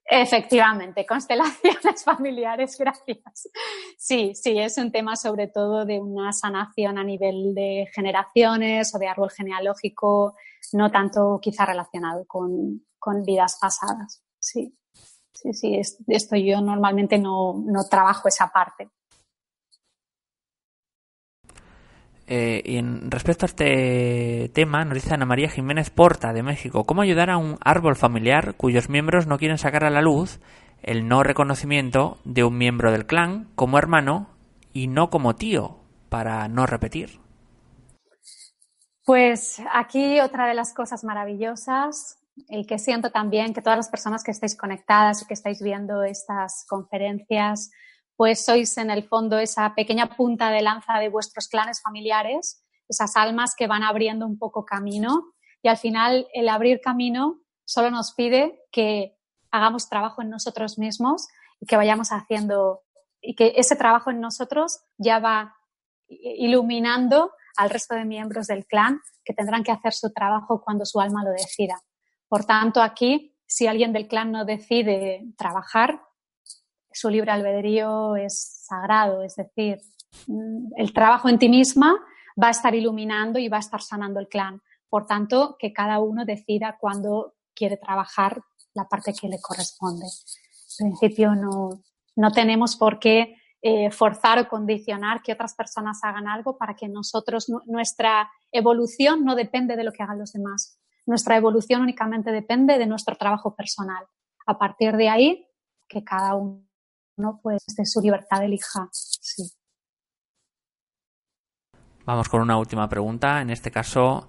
efectivamente, 0.04 1.04
constelaciones 1.04 2.04
familiares, 2.04 2.76
gracias. 2.78 3.48
Sí, 3.96 4.32
sí, 4.34 4.58
es 4.58 4.78
un 4.78 4.90
tema 4.90 5.16
sobre 5.16 5.48
todo 5.48 5.84
de 5.84 6.00
una 6.00 6.32
sanación 6.32 6.98
a 6.98 7.04
nivel 7.04 7.54
de 7.54 7.88
generaciones 7.94 8.94
o 8.94 8.98
de 8.98 9.08
árbol 9.08 9.30
genealógico, 9.30 10.34
no 10.72 10.90
tanto 10.90 11.38
quizá 11.42 11.66
relacionado 11.66 12.24
con, 12.26 12.86
con 12.98 13.22
vidas 13.24 13.58
pasadas. 13.60 14.22
Sí. 14.38 14.74
Sí, 15.40 15.52
sí, 15.52 15.80
esto 16.08 16.36
yo 16.36 16.60
normalmente 16.60 17.16
no, 17.16 17.62
trabajo 17.88 18.26
esa 18.26 18.48
parte. 18.48 18.88
Eh, 22.26 22.60
y 22.64 22.76
en, 22.76 23.08
respecto 23.08 23.44
a 23.44 23.46
este 23.46 24.50
tema, 24.52 24.84
nos 24.84 24.94
dice 24.94 25.14
Ana 25.14 25.26
María 25.26 25.48
Jiménez 25.48 25.90
Porta, 25.90 26.32
de 26.32 26.42
México, 26.42 26.82
¿cómo 26.82 27.02
ayudar 27.02 27.30
a 27.30 27.36
un 27.36 27.56
árbol 27.60 27.94
familiar 27.94 28.56
cuyos 28.56 28.88
miembros 28.88 29.28
no 29.28 29.38
quieren 29.38 29.58
sacar 29.58 29.84
a 29.84 29.90
la 29.90 30.02
luz 30.02 30.40
el 30.82 31.06
no 31.06 31.22
reconocimiento 31.22 32.18
de 32.24 32.42
un 32.42 32.58
miembro 32.58 32.90
del 32.90 33.06
clan 33.06 33.48
como 33.54 33.78
hermano 33.78 34.30
y 34.72 34.88
no 34.88 35.08
como 35.08 35.36
tío, 35.36 35.78
para 36.08 36.48
no 36.48 36.66
repetir? 36.66 37.20
Pues 39.04 39.62
aquí 39.72 40.18
otra 40.18 40.48
de 40.48 40.54
las 40.54 40.74
cosas 40.74 41.04
maravillosas 41.04 42.17
y 42.48 42.66
que 42.66 42.78
siento 42.78 43.10
también 43.10 43.52
que 43.52 43.62
todas 43.62 43.78
las 43.78 43.88
personas 43.88 44.22
que 44.22 44.30
estáis 44.30 44.56
conectadas 44.56 45.22
y 45.22 45.26
que 45.26 45.34
estáis 45.34 45.62
viendo 45.62 46.02
estas 46.02 46.64
conferencias, 46.68 47.70
pues 48.16 48.44
sois 48.44 48.76
en 48.78 48.90
el 48.90 49.04
fondo 49.04 49.38
esa 49.38 49.74
pequeña 49.74 50.16
punta 50.16 50.50
de 50.50 50.62
lanza 50.62 50.98
de 50.98 51.08
vuestros 51.08 51.48
clanes 51.48 51.80
familiares, 51.82 52.64
esas 52.88 53.16
almas 53.16 53.54
que 53.56 53.66
van 53.66 53.82
abriendo 53.82 54.26
un 54.26 54.38
poco 54.38 54.64
camino 54.64 55.34
y 55.62 55.68
al 55.68 55.76
final 55.76 56.26
el 56.32 56.48
abrir 56.48 56.80
camino 56.80 57.40
solo 57.64 57.90
nos 57.90 58.14
pide 58.14 58.60
que 58.72 59.16
hagamos 59.50 59.88
trabajo 59.88 60.22
en 60.22 60.30
nosotros 60.30 60.78
mismos 60.78 61.28
y 61.60 61.66
que 61.66 61.76
vayamos 61.76 62.12
haciendo 62.12 62.82
y 63.20 63.34
que 63.34 63.54
ese 63.56 63.76
trabajo 63.76 64.10
en 64.10 64.20
nosotros 64.20 64.80
ya 64.96 65.18
va 65.18 65.56
iluminando 66.08 67.32
al 67.56 67.70
resto 67.70 67.94
de 67.94 68.04
miembros 68.04 68.46
del 68.46 68.66
clan 68.66 69.00
que 69.24 69.34
tendrán 69.34 69.64
que 69.64 69.72
hacer 69.72 69.92
su 69.92 70.12
trabajo 70.12 70.62
cuando 70.64 70.86
su 70.86 71.00
alma 71.00 71.24
lo 71.24 71.30
decida. 71.30 71.82
Por 72.28 72.44
tanto, 72.44 72.82
aquí, 72.82 73.34
si 73.46 73.66
alguien 73.66 73.92
del 73.92 74.06
clan 74.06 74.30
no 74.30 74.44
decide 74.44 75.26
trabajar, 75.36 76.02
su 76.92 77.08
libre 77.08 77.30
albedrío 77.30 78.16
es 78.16 78.64
sagrado, 78.66 79.22
es 79.22 79.36
decir, 79.36 79.80
mm, 80.26 80.72
el 80.76 80.92
trabajo 80.92 81.28
en 81.28 81.38
ti 81.38 81.48
misma 81.48 81.96
va 82.40 82.48
a 82.48 82.52
estar 82.52 82.74
iluminando 82.74 83.38
y 83.38 83.48
va 83.48 83.56
a 83.56 83.60
estar 83.60 83.82
sanando 83.82 84.20
el 84.20 84.28
clan. 84.28 84.60
Por 84.88 85.06
tanto, 85.06 85.56
que 85.58 85.72
cada 85.72 85.98
uno 86.00 86.24
decida 86.24 86.76
cuándo 86.78 87.34
quiere 87.54 87.76
trabajar 87.76 88.42
la 88.74 88.84
parte 88.88 89.12
que 89.12 89.28
le 89.28 89.40
corresponde. 89.40 90.06
En 90.80 90.90
principio, 90.90 91.34
no, 91.34 91.82
no 92.16 92.30
tenemos 92.30 92.76
por 92.76 92.98
qué 92.98 93.36
eh, 93.60 93.90
forzar 93.90 94.38
o 94.38 94.48
condicionar 94.48 95.20
que 95.22 95.32
otras 95.32 95.54
personas 95.54 95.98
hagan 96.04 96.28
algo 96.28 96.56
para 96.56 96.74
que 96.74 96.88
nosotros, 96.88 97.48
nuestra 97.66 98.30
evolución 98.52 99.24
no 99.24 99.34
depende 99.34 99.76
de 99.76 99.82
lo 99.82 99.92
que 99.92 100.02
hagan 100.02 100.18
los 100.18 100.32
demás 100.32 100.78
nuestra 101.08 101.38
evolución 101.38 101.80
únicamente 101.80 102.30
depende 102.30 102.78
de 102.78 102.86
nuestro 102.86 103.16
trabajo 103.16 103.56
personal. 103.56 104.04
A 104.46 104.58
partir 104.58 104.94
de 104.94 105.08
ahí, 105.08 105.46
que 105.88 106.04
cada 106.04 106.34
uno, 106.34 107.40
pues, 107.42 107.64
de 107.76 107.86
su 107.86 108.00
libertad 108.02 108.44
elija. 108.44 108.88
Sí. 108.92 109.50
Vamos 112.04 112.28
con 112.28 112.42
una 112.42 112.58
última 112.58 112.88
pregunta. 112.88 113.40
En 113.40 113.48
este 113.48 113.70
caso, 113.70 114.28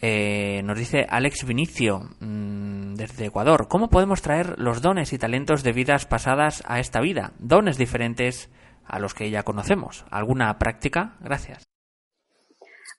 eh, 0.00 0.62
nos 0.64 0.78
dice 0.78 1.04
Alex 1.10 1.44
Vinicio, 1.46 2.00
mm, 2.20 2.94
desde 2.94 3.26
Ecuador. 3.26 3.66
¿Cómo 3.66 3.90
podemos 3.90 4.22
traer 4.22 4.56
los 4.56 4.82
dones 4.82 5.12
y 5.12 5.18
talentos 5.18 5.64
de 5.64 5.72
vidas 5.72 6.06
pasadas 6.06 6.62
a 6.66 6.78
esta 6.78 7.00
vida? 7.00 7.32
Dones 7.40 7.76
diferentes 7.76 8.50
a 8.84 9.00
los 9.00 9.14
que 9.14 9.30
ya 9.30 9.42
conocemos. 9.42 10.04
¿Alguna 10.10 10.58
práctica? 10.58 11.16
Gracias. 11.20 11.73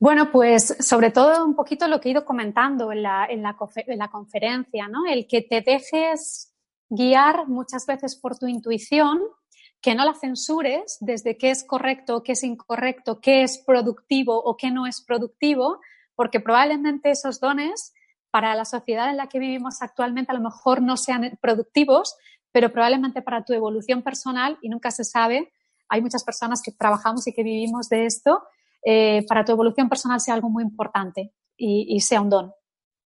Bueno, 0.05 0.31
pues 0.31 0.77
sobre 0.81 1.09
todo 1.09 1.43
un 1.43 1.55
poquito 1.55 1.87
lo 1.87 1.99
que 1.99 2.09
he 2.09 2.11
ido 2.11 2.25
comentando 2.25 2.91
en 2.91 3.01
la, 3.01 3.25
en 3.25 3.41
la, 3.41 3.57
en 3.87 3.97
la 3.97 4.07
conferencia, 4.09 4.87
¿no? 4.87 5.07
El 5.07 5.25
que 5.25 5.41
te 5.41 5.61
dejes 5.61 6.53
guiar 6.89 7.47
muchas 7.47 7.87
veces 7.87 8.15
por 8.15 8.37
tu 8.37 8.45
intuición, 8.45 9.19
que 9.81 9.95
no 9.95 10.05
la 10.05 10.13
censures 10.13 10.97
desde 10.99 11.39
qué 11.39 11.49
es 11.49 11.63
correcto, 11.63 12.21
qué 12.21 12.33
es 12.33 12.43
incorrecto, 12.43 13.19
qué 13.19 13.41
es 13.41 13.57
productivo 13.57 14.37
o 14.37 14.55
qué 14.57 14.69
no 14.69 14.85
es 14.85 15.01
productivo, 15.01 15.79
porque 16.13 16.39
probablemente 16.39 17.09
esos 17.09 17.39
dones 17.39 17.91
para 18.29 18.53
la 18.53 18.65
sociedad 18.65 19.09
en 19.09 19.17
la 19.17 19.27
que 19.27 19.39
vivimos 19.39 19.81
actualmente 19.81 20.31
a 20.31 20.35
lo 20.35 20.41
mejor 20.41 20.83
no 20.83 20.97
sean 20.97 21.35
productivos, 21.41 22.15
pero 22.51 22.71
probablemente 22.71 23.23
para 23.23 23.43
tu 23.43 23.53
evolución 23.53 24.03
personal, 24.03 24.59
y 24.61 24.69
nunca 24.69 24.91
se 24.91 25.03
sabe, 25.03 25.51
hay 25.89 26.03
muchas 26.03 26.23
personas 26.23 26.61
que 26.61 26.71
trabajamos 26.71 27.25
y 27.25 27.33
que 27.33 27.41
vivimos 27.41 27.89
de 27.89 28.05
esto, 28.05 28.43
eh, 28.83 29.25
para 29.27 29.45
tu 29.45 29.51
evolución 29.51 29.89
personal 29.89 30.19
sea 30.19 30.33
algo 30.33 30.49
muy 30.49 30.63
importante 30.63 31.33
y, 31.57 31.99
sea 32.01 32.21
un 32.21 32.29
don. 32.29 32.51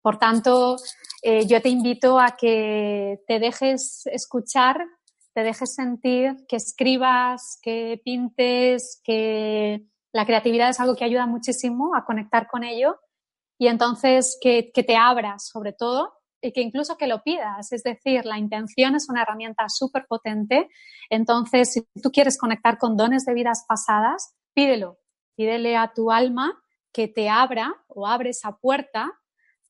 Por 0.02 0.18
tanto, 0.18 0.76
eh, 1.22 1.46
yo 1.46 1.60
te 1.60 1.68
invito 1.68 2.18
a 2.18 2.36
que 2.36 3.20
te 3.26 3.38
dejes 3.38 4.06
escuchar, 4.06 4.78
te 5.34 5.42
dejes 5.42 5.74
sentir, 5.74 6.36
que 6.48 6.56
escribas, 6.56 7.58
que 7.62 8.00
pintes, 8.04 9.00
que 9.04 9.84
la 10.12 10.24
creatividad 10.24 10.70
es 10.70 10.80
algo 10.80 10.96
que 10.96 11.04
ayuda 11.04 11.26
muchísimo 11.26 11.94
a 11.94 12.04
conectar 12.04 12.48
con 12.48 12.64
ello 12.64 12.98
y 13.58 13.66
entonces 13.66 14.38
que, 14.40 14.70
que 14.72 14.82
te 14.82 14.96
abras 14.96 15.46
sobre 15.46 15.72
todo 15.72 16.12
y 16.40 16.52
que 16.52 16.60
incluso 16.60 16.96
que 16.96 17.06
lo 17.06 17.22
pidas. 17.22 17.72
Es 17.72 17.82
decir, 17.82 18.24
la 18.24 18.38
intención 18.38 18.94
es 18.94 19.08
una 19.08 19.22
herramienta 19.22 19.68
súper 19.68 20.06
potente. 20.06 20.68
Entonces, 21.10 21.72
si 21.72 21.82
tú 22.02 22.10
quieres 22.10 22.38
conectar 22.38 22.78
con 22.78 22.96
dones 22.96 23.24
de 23.24 23.34
vidas 23.34 23.64
pasadas, 23.68 24.34
pídelo, 24.54 24.98
pídele 25.38 25.76
a 25.76 25.92
tu 25.94 26.10
alma 26.10 26.60
que 26.92 27.06
te 27.06 27.28
abra 27.28 27.72
o 27.86 28.08
abre 28.08 28.30
esa 28.30 28.56
puerta 28.56 29.12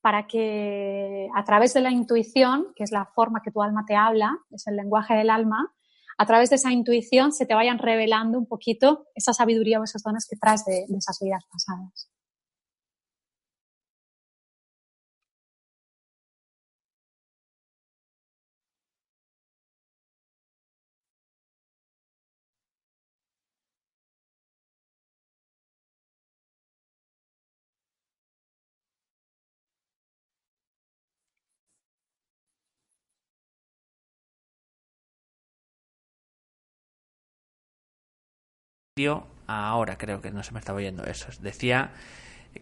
para 0.01 0.25
que 0.25 1.29
a 1.35 1.43
través 1.45 1.75
de 1.75 1.81
la 1.81 1.91
intuición, 1.91 2.73
que 2.75 2.83
es 2.83 2.91
la 2.91 3.05
forma 3.05 3.41
que 3.43 3.51
tu 3.51 3.61
alma 3.61 3.85
te 3.85 3.95
habla, 3.95 4.35
es 4.49 4.65
el 4.65 4.75
lenguaje 4.75 5.13
del 5.13 5.29
alma, 5.29 5.71
a 6.17 6.25
través 6.25 6.49
de 6.49 6.55
esa 6.55 6.71
intuición 6.71 7.31
se 7.31 7.45
te 7.45 7.53
vayan 7.53 7.77
revelando 7.77 8.39
un 8.39 8.47
poquito 8.47 9.05
esa 9.13 9.31
sabiduría 9.31 9.79
o 9.79 9.83
esos 9.83 10.01
dones 10.01 10.25
que 10.27 10.37
traes 10.37 10.65
de, 10.65 10.85
de 10.87 10.97
esas 10.97 11.19
vidas 11.21 11.43
pasadas. 11.51 12.09
Ahora 39.47 39.97
creo 39.97 40.21
que 40.21 40.31
no 40.31 40.43
se 40.43 40.51
me 40.51 40.59
estaba 40.59 40.77
oyendo 40.77 41.03
eso. 41.05 41.27
Decía 41.41 41.91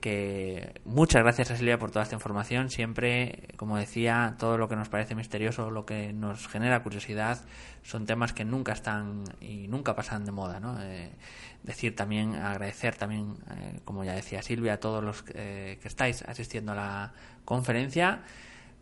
que 0.01 0.81
muchas 0.85 1.23
gracias 1.23 1.51
a 1.51 1.57
Silvia 1.57 1.79
por 1.79 1.91
toda 1.91 2.03
esta 2.03 2.15
información. 2.15 2.69
Siempre, 2.69 3.49
como 3.55 3.77
decía, 3.77 4.35
todo 4.37 4.57
lo 4.57 4.67
que 4.67 4.75
nos 4.75 4.89
parece 4.89 5.15
misterioso, 5.15 5.71
lo 5.71 5.85
que 5.85 6.13
nos 6.13 6.47
genera 6.47 6.83
curiosidad, 6.83 7.39
son 7.83 8.05
temas 8.05 8.33
que 8.33 8.45
nunca 8.45 8.73
están 8.73 9.23
y 9.39 9.67
nunca 9.67 9.95
pasan 9.95 10.25
de 10.25 10.31
moda. 10.31 10.59
¿no? 10.59 10.81
Eh, 10.81 11.09
decir 11.63 11.95
también, 11.95 12.35
agradecer 12.35 12.95
también, 12.95 13.35
eh, 13.51 13.79
como 13.85 14.03
ya 14.03 14.13
decía 14.13 14.41
Silvia, 14.41 14.73
a 14.73 14.79
todos 14.79 15.03
los 15.03 15.23
eh, 15.33 15.79
que 15.81 15.87
estáis 15.87 16.21
asistiendo 16.23 16.73
a 16.73 16.75
la 16.75 17.13
conferencia 17.45 18.21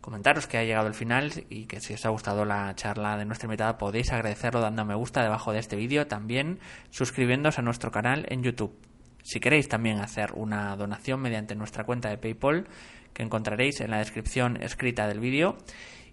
comentaros 0.00 0.46
que 0.46 0.58
ha 0.58 0.64
llegado 0.64 0.86
el 0.86 0.94
final 0.94 1.32
y 1.48 1.66
que 1.66 1.80
si 1.80 1.94
os 1.94 2.06
ha 2.06 2.10
gustado 2.10 2.44
la 2.44 2.74
charla 2.74 3.16
de 3.16 3.24
nuestra 3.24 3.46
invitada 3.46 3.78
podéis 3.78 4.12
agradecerlo 4.12 4.60
dando 4.60 4.84
me 4.84 4.94
gusta 4.94 5.22
debajo 5.22 5.52
de 5.52 5.58
este 5.58 5.76
vídeo, 5.76 6.06
también 6.06 6.60
suscribiéndoos 6.90 7.58
a 7.58 7.62
nuestro 7.62 7.90
canal 7.90 8.26
en 8.28 8.42
YouTube. 8.42 8.76
Si 9.22 9.40
queréis 9.40 9.68
también 9.68 9.98
hacer 9.98 10.32
una 10.34 10.76
donación 10.76 11.20
mediante 11.20 11.56
nuestra 11.56 11.84
cuenta 11.84 12.08
de 12.08 12.18
PayPal, 12.18 12.68
que 13.12 13.24
encontraréis 13.24 13.80
en 13.80 13.90
la 13.90 13.98
descripción 13.98 14.62
escrita 14.62 15.08
del 15.08 15.18
vídeo, 15.18 15.58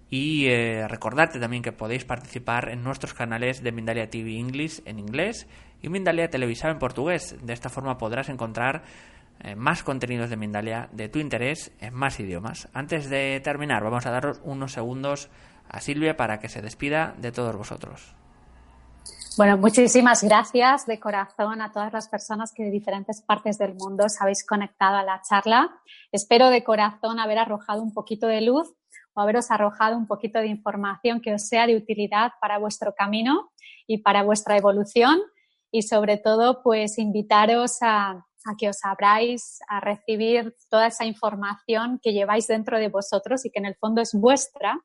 y 0.09 0.45
eh, 0.47 0.87
recordarte 0.87 1.39
también 1.39 1.63
que 1.63 1.71
podéis 1.71 2.05
participar 2.05 2.69
en 2.69 2.83
nuestros 2.83 3.13
canales 3.13 3.63
de 3.63 3.71
Mindalia 3.71 4.09
TV 4.09 4.37
English 4.37 4.81
en 4.85 4.99
inglés 4.99 5.47
y 5.81 5.89
Mindalia 5.89 6.29
Televisado 6.29 6.71
en 6.71 6.79
portugués. 6.79 7.35
De 7.41 7.53
esta 7.53 7.69
forma 7.69 7.97
podrás 7.97 8.29
encontrar 8.29 8.83
eh, 9.39 9.55
más 9.55 9.83
contenidos 9.83 10.29
de 10.29 10.37
Mindalia 10.37 10.89
de 10.91 11.09
tu 11.09 11.19
interés 11.19 11.71
en 11.79 11.93
más 11.93 12.19
idiomas. 12.19 12.69
Antes 12.73 13.09
de 13.09 13.41
terminar, 13.43 13.83
vamos 13.83 14.05
a 14.05 14.11
dar 14.11 14.33
unos 14.43 14.73
segundos 14.73 15.29
a 15.69 15.81
Silvia 15.81 16.17
para 16.17 16.39
que 16.39 16.49
se 16.49 16.61
despida 16.61 17.15
de 17.17 17.31
todos 17.31 17.55
vosotros. 17.55 18.15
Bueno, 19.35 19.57
muchísimas 19.57 20.23
gracias 20.23 20.85
de 20.85 20.99
corazón 20.99 21.61
a 21.61 21.71
todas 21.71 21.91
las 21.91 22.07
personas 22.07 22.53
que 22.53 22.65
de 22.65 22.69
diferentes 22.69 23.21
partes 23.21 23.57
del 23.57 23.73
mundo 23.73 24.05
os 24.05 24.21
habéis 24.21 24.45
conectado 24.45 24.95
a 24.97 25.03
la 25.03 25.21
charla. 25.27 25.71
Espero 26.11 26.49
de 26.49 26.63
corazón 26.63 27.19
haber 27.19 27.39
arrojado 27.39 27.81
un 27.81 27.93
poquito 27.93 28.27
de 28.27 28.41
luz 28.41 28.71
o 29.15 29.21
haberos 29.21 29.49
arrojado 29.49 29.97
un 29.97 30.05
poquito 30.05 30.37
de 30.37 30.47
información 30.47 31.19
que 31.19 31.33
os 31.33 31.47
sea 31.47 31.65
de 31.65 31.75
utilidad 31.75 32.33
para 32.39 32.59
vuestro 32.59 32.93
camino 32.93 33.51
y 33.87 33.99
para 33.99 34.21
vuestra 34.21 34.55
evolución 34.55 35.19
y 35.71 35.81
sobre 35.81 36.17
todo 36.17 36.61
pues 36.61 36.99
invitaros 36.99 37.79
a 37.81 38.27
a 38.45 38.55
que 38.57 38.69
os 38.69 38.83
abráis 38.83 39.59
a 39.67 39.79
recibir 39.79 40.55
toda 40.69 40.87
esa 40.87 41.05
información 41.05 41.99
que 42.01 42.13
lleváis 42.13 42.47
dentro 42.47 42.77
de 42.77 42.89
vosotros 42.89 43.45
y 43.45 43.51
que 43.51 43.59
en 43.59 43.65
el 43.65 43.75
fondo 43.75 44.01
es 44.01 44.13
vuestra 44.13 44.79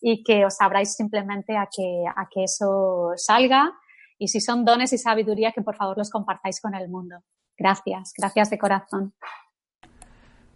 y 0.00 0.22
que 0.24 0.44
os 0.44 0.60
abráis 0.60 0.94
simplemente 0.94 1.56
a 1.56 1.68
que, 1.74 2.04
a 2.08 2.28
que 2.32 2.44
eso 2.44 3.12
salga 3.16 3.72
y 4.18 4.28
si 4.28 4.40
son 4.40 4.64
dones 4.64 4.92
y 4.92 4.98
sabiduría 4.98 5.52
que 5.52 5.62
por 5.62 5.76
favor 5.76 5.98
los 5.98 6.10
compartáis 6.10 6.60
con 6.60 6.74
el 6.74 6.88
mundo. 6.88 7.16
Gracias, 7.56 8.12
gracias 8.16 8.50
de 8.50 8.58
corazón. 8.58 9.14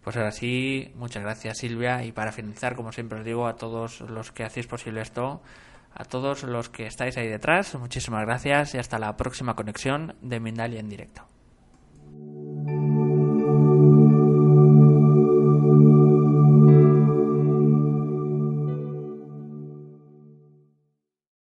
Pues 0.03 0.17
ahora 0.17 0.31
sí, 0.31 0.91
muchas 0.95 1.23
gracias 1.23 1.57
Silvia 1.57 2.03
y 2.03 2.11
para 2.11 2.31
finalizar, 2.31 2.75
como 2.75 2.91
siempre 2.91 3.19
os 3.19 3.25
digo 3.25 3.47
a 3.47 3.55
todos 3.55 4.01
los 4.01 4.31
que 4.31 4.43
hacéis 4.43 4.67
posible 4.67 5.01
esto, 5.01 5.41
a 5.95 6.05
todos 6.05 6.43
los 6.43 6.69
que 6.69 6.85
estáis 6.85 7.17
ahí 7.17 7.27
detrás, 7.27 7.73
muchísimas 7.75 8.23
gracias 8.25 8.75
y 8.75 8.77
hasta 8.77 8.99
la 8.99 9.17
próxima 9.17 9.55
conexión 9.55 10.15
de 10.21 10.39
Mindalia 10.39 10.79
en 10.79 10.89
directo. 10.89 11.34